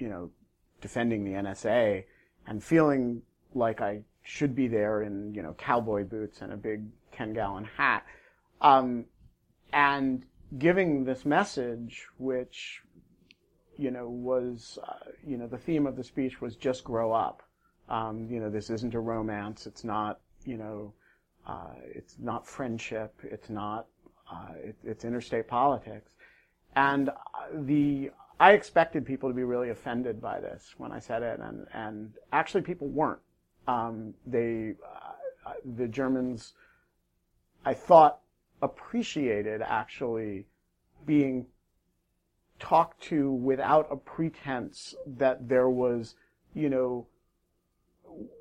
you 0.00 0.08
know 0.08 0.32
defending 0.80 1.24
the 1.24 1.38
NSA 1.38 2.02
and 2.48 2.64
feeling 2.64 3.22
like 3.54 3.80
I 3.80 4.02
should 4.26 4.56
be 4.56 4.66
there 4.66 5.02
in 5.02 5.32
you 5.32 5.42
know 5.42 5.54
cowboy 5.54 6.04
boots 6.04 6.42
and 6.42 6.52
a 6.52 6.56
big 6.56 6.82
ten 7.12 7.32
gallon 7.32 7.64
hat, 7.64 8.04
um, 8.60 9.04
and 9.72 10.26
giving 10.58 11.04
this 11.04 11.24
message 11.24 12.06
which 12.18 12.82
you 13.76 13.90
know 13.90 14.08
was 14.08 14.78
uh, 14.86 15.10
you 15.24 15.36
know 15.36 15.46
the 15.46 15.58
theme 15.58 15.86
of 15.86 15.96
the 15.96 16.04
speech 16.04 16.40
was 16.40 16.56
just 16.56 16.82
grow 16.82 17.12
up. 17.12 17.42
Um, 17.88 18.28
you 18.28 18.40
know 18.40 18.50
this 18.50 18.68
isn't 18.68 18.94
a 18.94 19.00
romance. 19.00 19.66
It's 19.66 19.84
not 19.84 20.20
you 20.44 20.56
know 20.56 20.92
uh, 21.46 21.74
it's 21.94 22.16
not 22.18 22.46
friendship. 22.46 23.14
It's 23.22 23.48
not 23.48 23.86
uh, 24.30 24.54
it, 24.56 24.76
it's 24.82 25.04
interstate 25.04 25.46
politics. 25.46 26.12
And 26.74 27.10
uh, 27.10 27.12
the 27.52 28.10
I 28.40 28.52
expected 28.52 29.06
people 29.06 29.30
to 29.30 29.34
be 29.34 29.44
really 29.44 29.70
offended 29.70 30.20
by 30.20 30.40
this 30.40 30.74
when 30.78 30.90
I 30.90 30.98
said 30.98 31.22
it, 31.22 31.38
and 31.38 31.66
and 31.72 32.12
actually 32.32 32.62
people 32.62 32.88
weren't. 32.88 33.20
Um, 33.66 34.14
they 34.26 34.74
uh, 34.84 35.52
the 35.76 35.88
Germans 35.88 36.54
I 37.66 37.74
thought 37.74 38.20
appreciated 38.62 39.60
actually 39.60 40.46
being 41.04 41.46
talked 42.60 43.02
to 43.02 43.32
without 43.32 43.88
a 43.90 43.96
pretense 43.96 44.94
that 45.04 45.48
there 45.48 45.68
was, 45.68 46.14
you 46.54 46.70
know, 46.70 47.06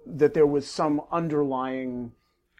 that 0.05 0.33
there 0.35 0.45
was 0.45 0.67
some 0.67 1.01
underlying 1.11 2.11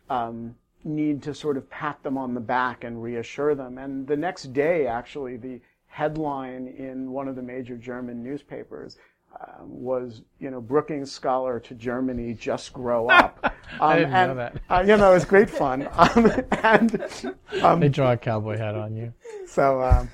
um, 0.10 0.56
need 0.84 1.22
to 1.24 1.34
sort 1.34 1.56
of 1.56 1.70
pat 1.70 2.02
them 2.04 2.18
on 2.18 2.34
the 2.34 2.42
back 2.42 2.84
and 2.84 3.02
reassure 3.02 3.56
them. 3.56 3.78
And 3.78 4.08
the 4.08 4.18
next 4.18 4.52
day, 4.52 4.88
actually, 4.88 5.38
the 5.38 5.62
headline 5.86 6.68
in 6.68 7.12
one 7.12 7.28
of 7.28 7.36
the 7.36 7.42
major 7.42 7.78
German 7.78 8.24
newspapers 8.24 8.98
um, 9.40 9.68
was, 9.82 10.22
you 10.40 10.50
know, 10.52 10.62
Brookings 10.62 11.12
scholar 11.12 11.60
to 11.62 11.76
Germany, 11.76 12.34
just 12.34 12.74
grow 12.74 13.08
up. 13.10 13.40
Um, 13.44 13.52
I 13.82 13.96
didn't 13.98 14.12
know 14.12 14.36
that. 14.36 14.62
Uh, 14.70 14.84
you 14.88 14.98
know, 14.98 15.12
it 15.12 15.16
was 15.16 15.26
great 15.26 15.50
fun. 15.50 15.88
Um, 15.98 16.32
and 16.64 17.36
um, 17.62 17.80
They 17.80 17.90
draw 17.90 18.14
a 18.14 18.18
cowboy 18.18 18.58
hat 18.58 18.76
on 18.76 18.96
you. 18.96 19.14
so, 19.48 19.82
um, 19.84 20.10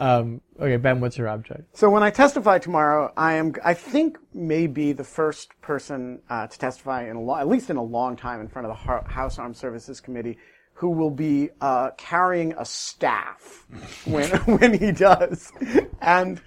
Um, 0.00 0.40
okay, 0.58 0.76
Ben, 0.78 0.98
what's 1.00 1.18
your 1.18 1.28
object? 1.28 1.76
So 1.76 1.90
when 1.90 2.02
I 2.02 2.08
testify 2.10 2.58
tomorrow, 2.58 3.12
I 3.18 3.34
am, 3.34 3.52
I 3.62 3.74
think, 3.74 4.16
maybe 4.32 4.92
the 4.92 5.04
first 5.04 5.50
person 5.60 6.20
uh, 6.30 6.46
to 6.46 6.58
testify 6.58 7.06
in 7.10 7.16
a 7.16 7.20
lo- 7.20 7.36
at 7.36 7.46
least 7.48 7.68
in 7.68 7.76
a 7.76 7.82
long 7.82 8.16
time 8.16 8.40
in 8.40 8.48
front 8.48 8.66
of 8.66 8.74
the 8.78 9.10
House 9.12 9.38
Armed 9.38 9.58
Services 9.58 10.00
Committee, 10.00 10.38
who 10.72 10.88
will 10.88 11.10
be 11.10 11.50
uh, 11.60 11.90
carrying 11.98 12.54
a 12.54 12.64
staff 12.64 13.66
when 14.06 14.30
when 14.58 14.72
he 14.78 14.90
does, 14.90 15.52
and 16.00 16.40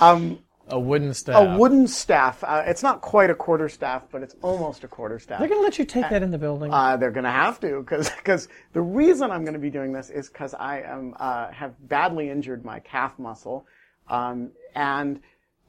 um, 0.00 0.40
A 0.68 0.78
wooden 0.78 1.14
staff. 1.14 1.36
a 1.36 1.58
wooden 1.58 1.86
staff. 1.86 2.42
Uh, 2.42 2.64
it's 2.66 2.82
not 2.82 3.00
quite 3.00 3.30
a 3.30 3.34
quarter 3.34 3.68
staff, 3.68 4.04
but 4.10 4.22
it's 4.22 4.34
almost 4.42 4.82
a 4.84 4.88
quarter 4.88 5.18
staff. 5.18 5.38
They're 5.38 5.48
gonna 5.48 5.60
let 5.60 5.78
you 5.78 5.84
take 5.84 6.08
that 6.10 6.22
in 6.22 6.30
the 6.30 6.38
building. 6.38 6.72
Uh, 6.72 6.96
they're 6.96 7.12
going 7.12 7.24
to 7.24 7.30
have 7.30 7.60
to 7.60 7.82
because 7.82 8.48
the 8.72 8.80
reason 8.80 9.30
I'm 9.30 9.42
going 9.42 9.54
to 9.54 9.60
be 9.60 9.70
doing 9.70 9.92
this 9.92 10.10
is 10.10 10.28
because 10.28 10.54
I 10.54 10.80
am 10.80 11.14
uh, 11.18 11.52
have 11.52 11.74
badly 11.88 12.30
injured 12.30 12.64
my 12.64 12.80
calf 12.80 13.18
muscle, 13.18 13.66
um, 14.08 14.50
and 14.74 15.20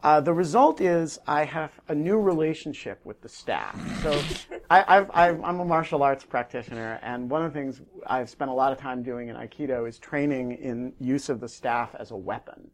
uh, 0.04 0.22
the 0.22 0.34
result 0.34 0.80
is 0.80 1.20
I 1.28 1.44
have 1.44 1.72
a 1.88 1.96
new 1.96 2.20
relationship 2.20 3.00
with 3.04 3.22
the 3.22 3.30
staff. 3.30 3.76
So 4.04 4.22
I, 4.70 4.84
I've, 4.88 5.12
I've, 5.14 5.44
I'm 5.44 5.60
a 5.60 5.66
martial 5.66 6.04
arts 6.04 6.24
practitioner, 6.24 7.00
and 7.02 7.30
one 7.30 7.44
of 7.44 7.54
the 7.54 7.60
things 7.60 7.82
I've 8.06 8.30
spent 8.30 8.52
a 8.52 8.54
lot 8.54 8.72
of 8.72 8.78
time 8.78 9.02
doing 9.04 9.30
in 9.30 9.36
Aikido 9.36 9.88
is 9.88 9.98
training 9.98 10.54
in 10.54 10.94
use 11.00 11.30
of 11.30 11.40
the 11.40 11.50
staff 11.50 11.96
as 12.00 12.12
a 12.12 12.16
weapon. 12.16 12.70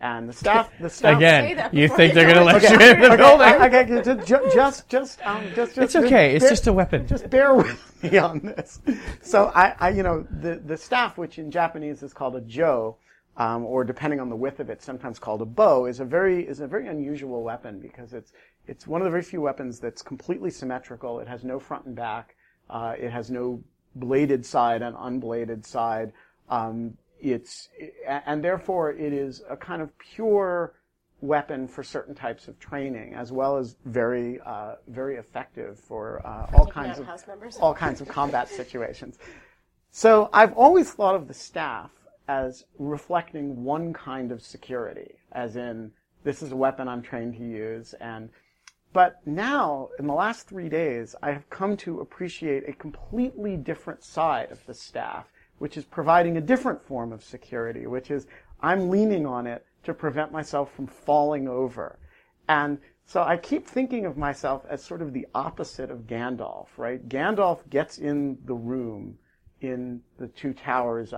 And 0.00 0.28
the 0.28 0.32
staff, 0.34 0.70
the 0.78 0.90
staff. 0.90 1.16
Again, 1.16 1.70
you 1.72 1.88
think 1.88 2.12
they're 2.12 2.28
gonna 2.28 2.44
let 2.44 2.62
in. 2.62 2.78
you 2.78 2.86
in 2.86 3.00
the 3.00 3.06
okay, 3.06 3.16
building? 3.16 3.40
I- 3.46 3.66
okay, 3.66 4.02
ju- 4.02 4.22
ju- 4.24 4.50
just, 4.52 4.88
just, 4.90 5.24
um, 5.26 5.42
just, 5.54 5.74
just. 5.74 5.78
It's 5.78 5.96
okay. 5.96 6.34
It's 6.34 6.44
bear- 6.44 6.50
just 6.50 6.66
a 6.66 6.72
weapon. 6.72 7.06
Just 7.06 7.30
bear 7.30 7.54
with 7.54 8.02
me 8.02 8.18
on 8.18 8.40
this. 8.40 8.80
So 9.22 9.50
I, 9.54 9.74
I, 9.80 9.88
you 9.90 10.02
know, 10.02 10.26
the 10.42 10.56
the 10.56 10.76
staff, 10.76 11.16
which 11.16 11.38
in 11.38 11.50
Japanese 11.50 12.02
is 12.02 12.12
called 12.12 12.36
a 12.36 12.42
jo, 12.42 12.98
um, 13.38 13.64
or 13.64 13.84
depending 13.84 14.20
on 14.20 14.28
the 14.28 14.36
width 14.36 14.60
of 14.60 14.68
it, 14.68 14.82
sometimes 14.82 15.18
called 15.18 15.40
a 15.40 15.46
bo, 15.46 15.86
is 15.86 16.00
a 16.00 16.04
very 16.04 16.46
is 16.46 16.60
a 16.60 16.66
very 16.66 16.88
unusual 16.88 17.42
weapon 17.42 17.80
because 17.80 18.12
it's 18.12 18.32
it's 18.66 18.86
one 18.86 19.00
of 19.00 19.06
the 19.06 19.10
very 19.10 19.22
few 19.22 19.40
weapons 19.40 19.80
that's 19.80 20.02
completely 20.02 20.50
symmetrical. 20.50 21.20
It 21.20 21.28
has 21.28 21.42
no 21.42 21.58
front 21.58 21.86
and 21.86 21.96
back. 21.96 22.36
Uh, 22.68 22.94
it 22.98 23.10
has 23.10 23.30
no 23.30 23.62
bladed 23.94 24.44
side 24.44 24.82
and 24.82 24.94
unbladed 24.94 25.64
side. 25.64 26.12
Um, 26.50 26.98
it's 27.20 27.68
and 28.06 28.42
therefore 28.42 28.92
it 28.92 29.12
is 29.12 29.42
a 29.48 29.56
kind 29.56 29.82
of 29.82 29.96
pure 29.98 30.74
weapon 31.20 31.66
for 31.66 31.82
certain 31.82 32.14
types 32.14 32.46
of 32.46 32.58
training, 32.58 33.14
as 33.14 33.32
well 33.32 33.56
as 33.56 33.76
very 33.84 34.40
uh, 34.44 34.74
very 34.88 35.16
effective 35.16 35.78
for 35.78 36.24
uh, 36.26 36.46
all 36.54 36.66
kinds 36.66 36.98
of 36.98 37.08
all 37.60 37.74
kinds 37.74 38.00
of 38.00 38.08
combat 38.08 38.48
situations. 38.48 39.18
So 39.90 40.28
I've 40.32 40.52
always 40.52 40.92
thought 40.92 41.14
of 41.14 41.26
the 41.26 41.34
staff 41.34 41.90
as 42.28 42.64
reflecting 42.78 43.64
one 43.64 43.92
kind 43.92 44.32
of 44.32 44.42
security, 44.42 45.14
as 45.32 45.56
in 45.56 45.92
this 46.24 46.42
is 46.42 46.52
a 46.52 46.56
weapon 46.56 46.88
I'm 46.88 47.02
trained 47.02 47.36
to 47.36 47.44
use, 47.44 47.94
and 47.94 48.28
but 48.92 49.20
now, 49.26 49.90
in 49.98 50.06
the 50.06 50.14
last 50.14 50.48
three 50.48 50.70
days, 50.70 51.14
I 51.22 51.30
have 51.30 51.50
come 51.50 51.76
to 51.78 52.00
appreciate 52.00 52.66
a 52.66 52.72
completely 52.72 53.56
different 53.56 54.02
side 54.02 54.50
of 54.50 54.64
the 54.64 54.72
staff, 54.72 55.30
which 55.58 55.76
is 55.76 55.84
providing 55.84 56.36
a 56.36 56.40
different 56.40 56.82
form 56.82 57.12
of 57.12 57.22
security, 57.22 57.86
which 57.86 58.10
is 58.10 58.26
I'm 58.60 58.88
leaning 58.88 59.26
on 59.26 59.46
it 59.46 59.64
to 59.84 59.94
prevent 59.94 60.32
myself 60.32 60.72
from 60.74 60.86
falling 60.86 61.48
over. 61.48 61.98
And 62.48 62.78
so 63.04 63.22
I 63.22 63.36
keep 63.36 63.66
thinking 63.66 64.04
of 64.04 64.16
myself 64.16 64.64
as 64.68 64.82
sort 64.82 65.02
of 65.02 65.12
the 65.12 65.26
opposite 65.34 65.90
of 65.90 66.06
Gandalf, 66.06 66.68
right? 66.76 67.08
Gandalf 67.08 67.68
gets 67.70 67.98
in 67.98 68.38
the 68.44 68.54
room 68.54 69.18
in 69.60 70.02
the 70.18 70.28
two 70.28 70.52
towers 70.52 71.14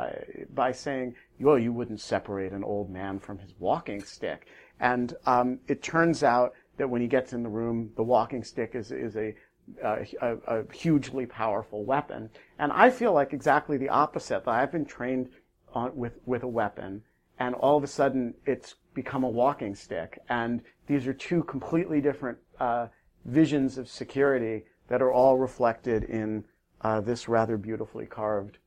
by 0.54 0.72
saying, 0.72 1.14
well, 1.40 1.58
you 1.58 1.72
wouldn't 1.72 2.00
separate 2.00 2.52
an 2.52 2.62
old 2.62 2.90
man 2.90 3.18
from 3.18 3.38
his 3.38 3.54
walking 3.58 4.02
stick. 4.02 4.46
And 4.80 5.14
um, 5.26 5.58
it 5.66 5.82
turns 5.82 6.22
out 6.22 6.52
that 6.76 6.88
when 6.88 7.00
he 7.00 7.08
gets 7.08 7.32
in 7.32 7.42
the 7.42 7.48
room, 7.48 7.90
the 7.96 8.02
walking 8.02 8.44
stick 8.44 8.74
is, 8.74 8.92
is 8.92 9.16
a, 9.16 9.34
a, 9.82 10.06
a 10.46 10.72
hugely 10.72 11.26
powerful 11.26 11.84
weapon. 11.84 12.30
And 12.58 12.72
I 12.72 12.90
feel 12.90 13.12
like 13.12 13.32
exactly 13.32 13.76
the 13.76 13.88
opposite, 13.88 14.44
that 14.44 14.50
I've 14.50 14.72
been 14.72 14.84
trained 14.84 15.30
on, 15.74 15.96
with, 15.96 16.18
with 16.26 16.42
a 16.42 16.48
weapon, 16.48 17.02
and 17.38 17.54
all 17.54 17.76
of 17.76 17.84
a 17.84 17.88
sudden 17.88 18.34
it's 18.46 18.76
become 18.94 19.24
a 19.24 19.28
walking 19.28 19.74
stick. 19.74 20.18
And 20.28 20.62
these 20.86 21.06
are 21.06 21.12
two 21.12 21.44
completely 21.44 22.00
different 22.00 22.38
uh, 22.58 22.88
visions 23.24 23.78
of 23.78 23.88
security 23.88 24.64
that 24.88 25.02
are 25.02 25.12
all 25.12 25.38
reflected 25.38 26.04
in 26.04 26.44
uh, 26.80 27.00
this 27.00 27.28
rather 27.28 27.56
beautifully 27.56 28.06
carved 28.06 28.58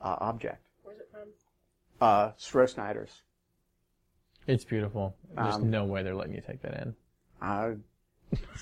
uh, 0.00 0.16
object. 0.20 0.64
Where's 0.82 1.00
it 1.00 1.08
from? 1.10 1.28
Uh, 2.00 2.30
Stroh-Snyder's. 2.38 3.22
It's 4.46 4.64
beautiful. 4.64 5.14
There's 5.34 5.54
um, 5.56 5.70
no 5.70 5.84
way 5.84 6.02
they're 6.02 6.14
letting 6.14 6.34
you 6.34 6.42
take 6.46 6.62
that 6.62 6.74
in. 6.82 6.94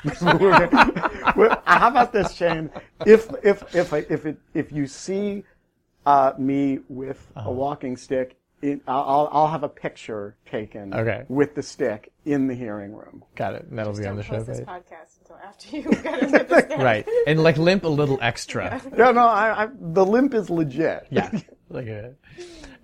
Uh, 1.23 1.57
how 1.67 1.89
about 1.89 2.13
this, 2.13 2.33
Shane? 2.33 2.71
If 3.07 3.29
if 3.43 3.75
if 3.75 3.93
if 3.93 4.27
it, 4.27 4.39
if 4.55 4.73
you 4.73 4.87
see 4.87 5.45
uh, 6.07 6.33
me 6.39 6.79
with 6.89 7.31
uh-huh. 7.37 7.51
a 7.51 7.53
walking 7.53 7.97
stick, 7.97 8.37
it, 8.63 8.81
I'll 8.87 9.29
I'll 9.33 9.49
have 9.49 9.63
a 9.63 9.69
picture 9.69 10.37
taken 10.51 10.93
okay. 10.95 11.25
with 11.29 11.55
the 11.55 11.63
stick 11.63 12.13
in 12.25 12.47
the 12.47 12.55
hearing 12.55 12.95
room. 12.95 13.25
Got 13.35 13.55
it. 13.55 13.67
And 13.69 13.79
that'll 13.79 13.93
Just 13.93 14.03
be 14.03 14.09
on 14.09 14.17
the 14.17 14.23
show 14.23 14.39
page. 14.39 14.47
This 14.47 14.61
podcast 14.61 15.19
until 15.21 15.37
after 15.37 15.77
you 15.77 15.83
got 16.03 16.23
into 16.23 16.45
the 16.45 16.77
right, 16.79 17.07
and 17.27 17.43
like 17.43 17.57
limp 17.57 17.85
a 17.85 17.89
little 17.89 18.19
extra. 18.21 18.83
yeah, 18.97 19.11
no, 19.13 19.27
I, 19.27 19.65
I, 19.65 19.69
the 19.79 20.05
limp 20.05 20.35
is 20.35 20.51
legit. 20.51 21.07
Yeah, 21.11 21.31
like 21.69 21.87
a. 21.87 22.15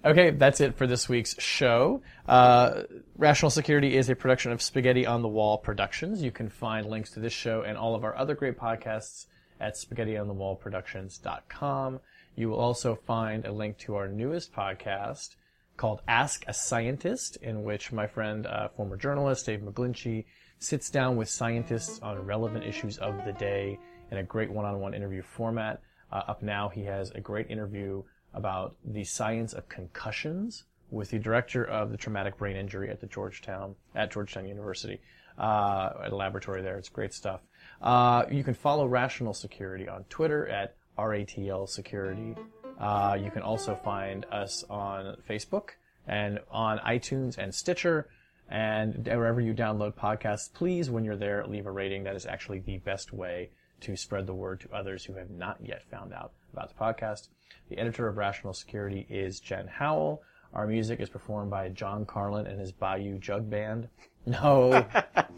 Okay, 0.06 0.30
that's 0.30 0.60
it 0.60 0.76
for 0.76 0.86
this 0.86 1.08
week's 1.08 1.34
show. 1.42 2.00
Uh, 2.28 2.82
Rational 3.16 3.50
Security 3.50 3.96
is 3.96 4.08
a 4.08 4.14
production 4.14 4.52
of 4.52 4.62
Spaghetti 4.62 5.04
on 5.04 5.20
the 5.20 5.26
Wall 5.26 5.58
Productions. 5.58 6.22
You 6.22 6.30
can 6.30 6.48
find 6.48 6.86
links 6.86 7.10
to 7.14 7.20
this 7.20 7.32
show 7.32 7.62
and 7.62 7.76
all 7.76 7.96
of 7.96 8.04
our 8.04 8.16
other 8.16 8.36
great 8.36 8.56
podcasts 8.56 9.26
at 9.58 9.74
spaghettionthewallproductions.com. 9.74 11.98
You 12.36 12.48
will 12.48 12.60
also 12.60 12.94
find 12.94 13.44
a 13.44 13.52
link 13.52 13.78
to 13.78 13.96
our 13.96 14.06
newest 14.06 14.54
podcast 14.54 15.34
called 15.76 16.02
Ask 16.06 16.44
a 16.46 16.54
Scientist, 16.54 17.38
in 17.42 17.64
which 17.64 17.90
my 17.90 18.06
friend, 18.06 18.46
uh, 18.46 18.68
former 18.68 18.96
journalist 18.96 19.46
Dave 19.46 19.58
McGlinchey, 19.58 20.24
sits 20.60 20.88
down 20.88 21.16
with 21.16 21.28
scientists 21.28 21.98
on 22.00 22.24
relevant 22.24 22.64
issues 22.64 22.96
of 22.98 23.24
the 23.24 23.32
day 23.32 23.76
in 24.12 24.18
a 24.18 24.22
great 24.22 24.52
one-on-one 24.52 24.94
interview 24.94 25.22
format. 25.22 25.80
Uh, 26.12 26.22
up 26.28 26.44
now, 26.44 26.68
he 26.68 26.84
has 26.84 27.10
a 27.10 27.20
great 27.20 27.50
interview 27.50 28.04
about 28.36 28.76
the 28.84 29.02
science 29.02 29.52
of 29.52 29.68
concussions 29.68 30.64
with 30.90 31.10
the 31.10 31.18
director 31.18 31.64
of 31.64 31.90
the 31.90 31.96
traumatic 31.96 32.36
brain 32.36 32.56
injury 32.56 32.90
at 32.90 33.00
the 33.00 33.06
Georgetown 33.06 33.74
at 33.94 34.12
Georgetown 34.12 34.46
University 34.46 35.00
uh, 35.38 35.90
at 36.04 36.12
a 36.12 36.16
laboratory 36.16 36.62
there. 36.62 36.78
It's 36.78 36.88
great 36.88 37.12
stuff. 37.12 37.40
Uh, 37.82 38.24
you 38.30 38.44
can 38.44 38.54
follow 38.54 38.86
Rational 38.86 39.34
Security 39.34 39.88
on 39.88 40.04
Twitter 40.04 40.46
at 40.46 40.76
RATL 40.96 41.68
Security. 41.68 42.36
Uh, 42.78 43.18
you 43.20 43.30
can 43.30 43.42
also 43.42 43.74
find 43.74 44.24
us 44.30 44.64
on 44.70 45.16
Facebook 45.28 45.70
and 46.06 46.38
on 46.50 46.78
iTunes 46.78 47.38
and 47.38 47.54
Stitcher. 47.54 48.08
And 48.48 49.06
wherever 49.06 49.40
you 49.40 49.54
download 49.54 49.94
podcasts, 49.94 50.52
please, 50.52 50.88
when 50.88 51.04
you're 51.04 51.16
there, 51.16 51.44
leave 51.46 51.66
a 51.66 51.70
rating. 51.70 52.04
That 52.04 52.14
is 52.14 52.26
actually 52.26 52.60
the 52.60 52.78
best 52.78 53.12
way 53.12 53.50
to 53.80 53.96
spread 53.96 54.26
the 54.26 54.34
word 54.34 54.60
to 54.60 54.72
others 54.72 55.04
who 55.04 55.14
have 55.14 55.30
not 55.30 55.58
yet 55.62 55.82
found 55.90 56.12
out 56.12 56.32
about 56.52 56.68
the 56.68 56.82
podcast. 56.82 57.28
The 57.68 57.78
editor 57.78 58.06
of 58.06 58.16
Rational 58.16 58.52
Security 58.52 59.06
is 59.10 59.40
Jen 59.40 59.66
Howell. 59.66 60.22
Our 60.54 60.66
music 60.66 61.00
is 61.00 61.08
performed 61.08 61.50
by 61.50 61.68
John 61.68 62.06
Carlin 62.06 62.46
and 62.46 62.60
his 62.60 62.72
Bayou 62.72 63.18
Jug 63.18 63.48
Band. 63.50 63.88
No, 64.28 64.84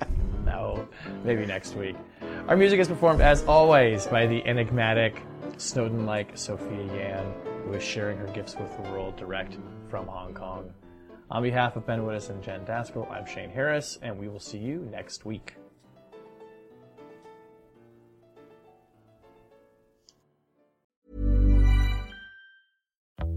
no, 0.47 0.89
maybe 1.23 1.45
next 1.45 1.75
week. 1.75 1.95
Our 2.49 2.57
music 2.57 2.81
is 2.81 2.89
performed, 2.89 3.21
as 3.21 3.45
always, 3.45 4.07
by 4.07 4.27
the 4.27 4.43
enigmatic, 4.47 5.21
Snowden-like 5.59 6.39
Sophia 6.39 6.87
Yan, 6.95 7.35
who 7.65 7.75
is 7.75 7.83
sharing 7.83 8.17
her 8.17 8.29
gifts 8.29 8.57
with 8.57 8.75
the 8.75 8.91
world 8.91 9.15
direct 9.19 9.59
from 9.91 10.07
Hong 10.07 10.33
Kong. 10.33 10.73
On 11.31 11.43
behalf 11.43 11.77
of 11.77 11.87
Ben 11.87 12.01
Wittes 12.01 12.31
and 12.31 12.43
Jen 12.43 12.65
Daskal, 12.65 13.11
I'm 13.13 13.27
Shane 13.27 13.51
Harris, 13.51 13.99
and 14.01 14.19
we 14.19 14.29
will 14.29 14.41
see 14.41 14.57
you 14.57 14.89
next 14.91 15.27
week. 15.27 15.58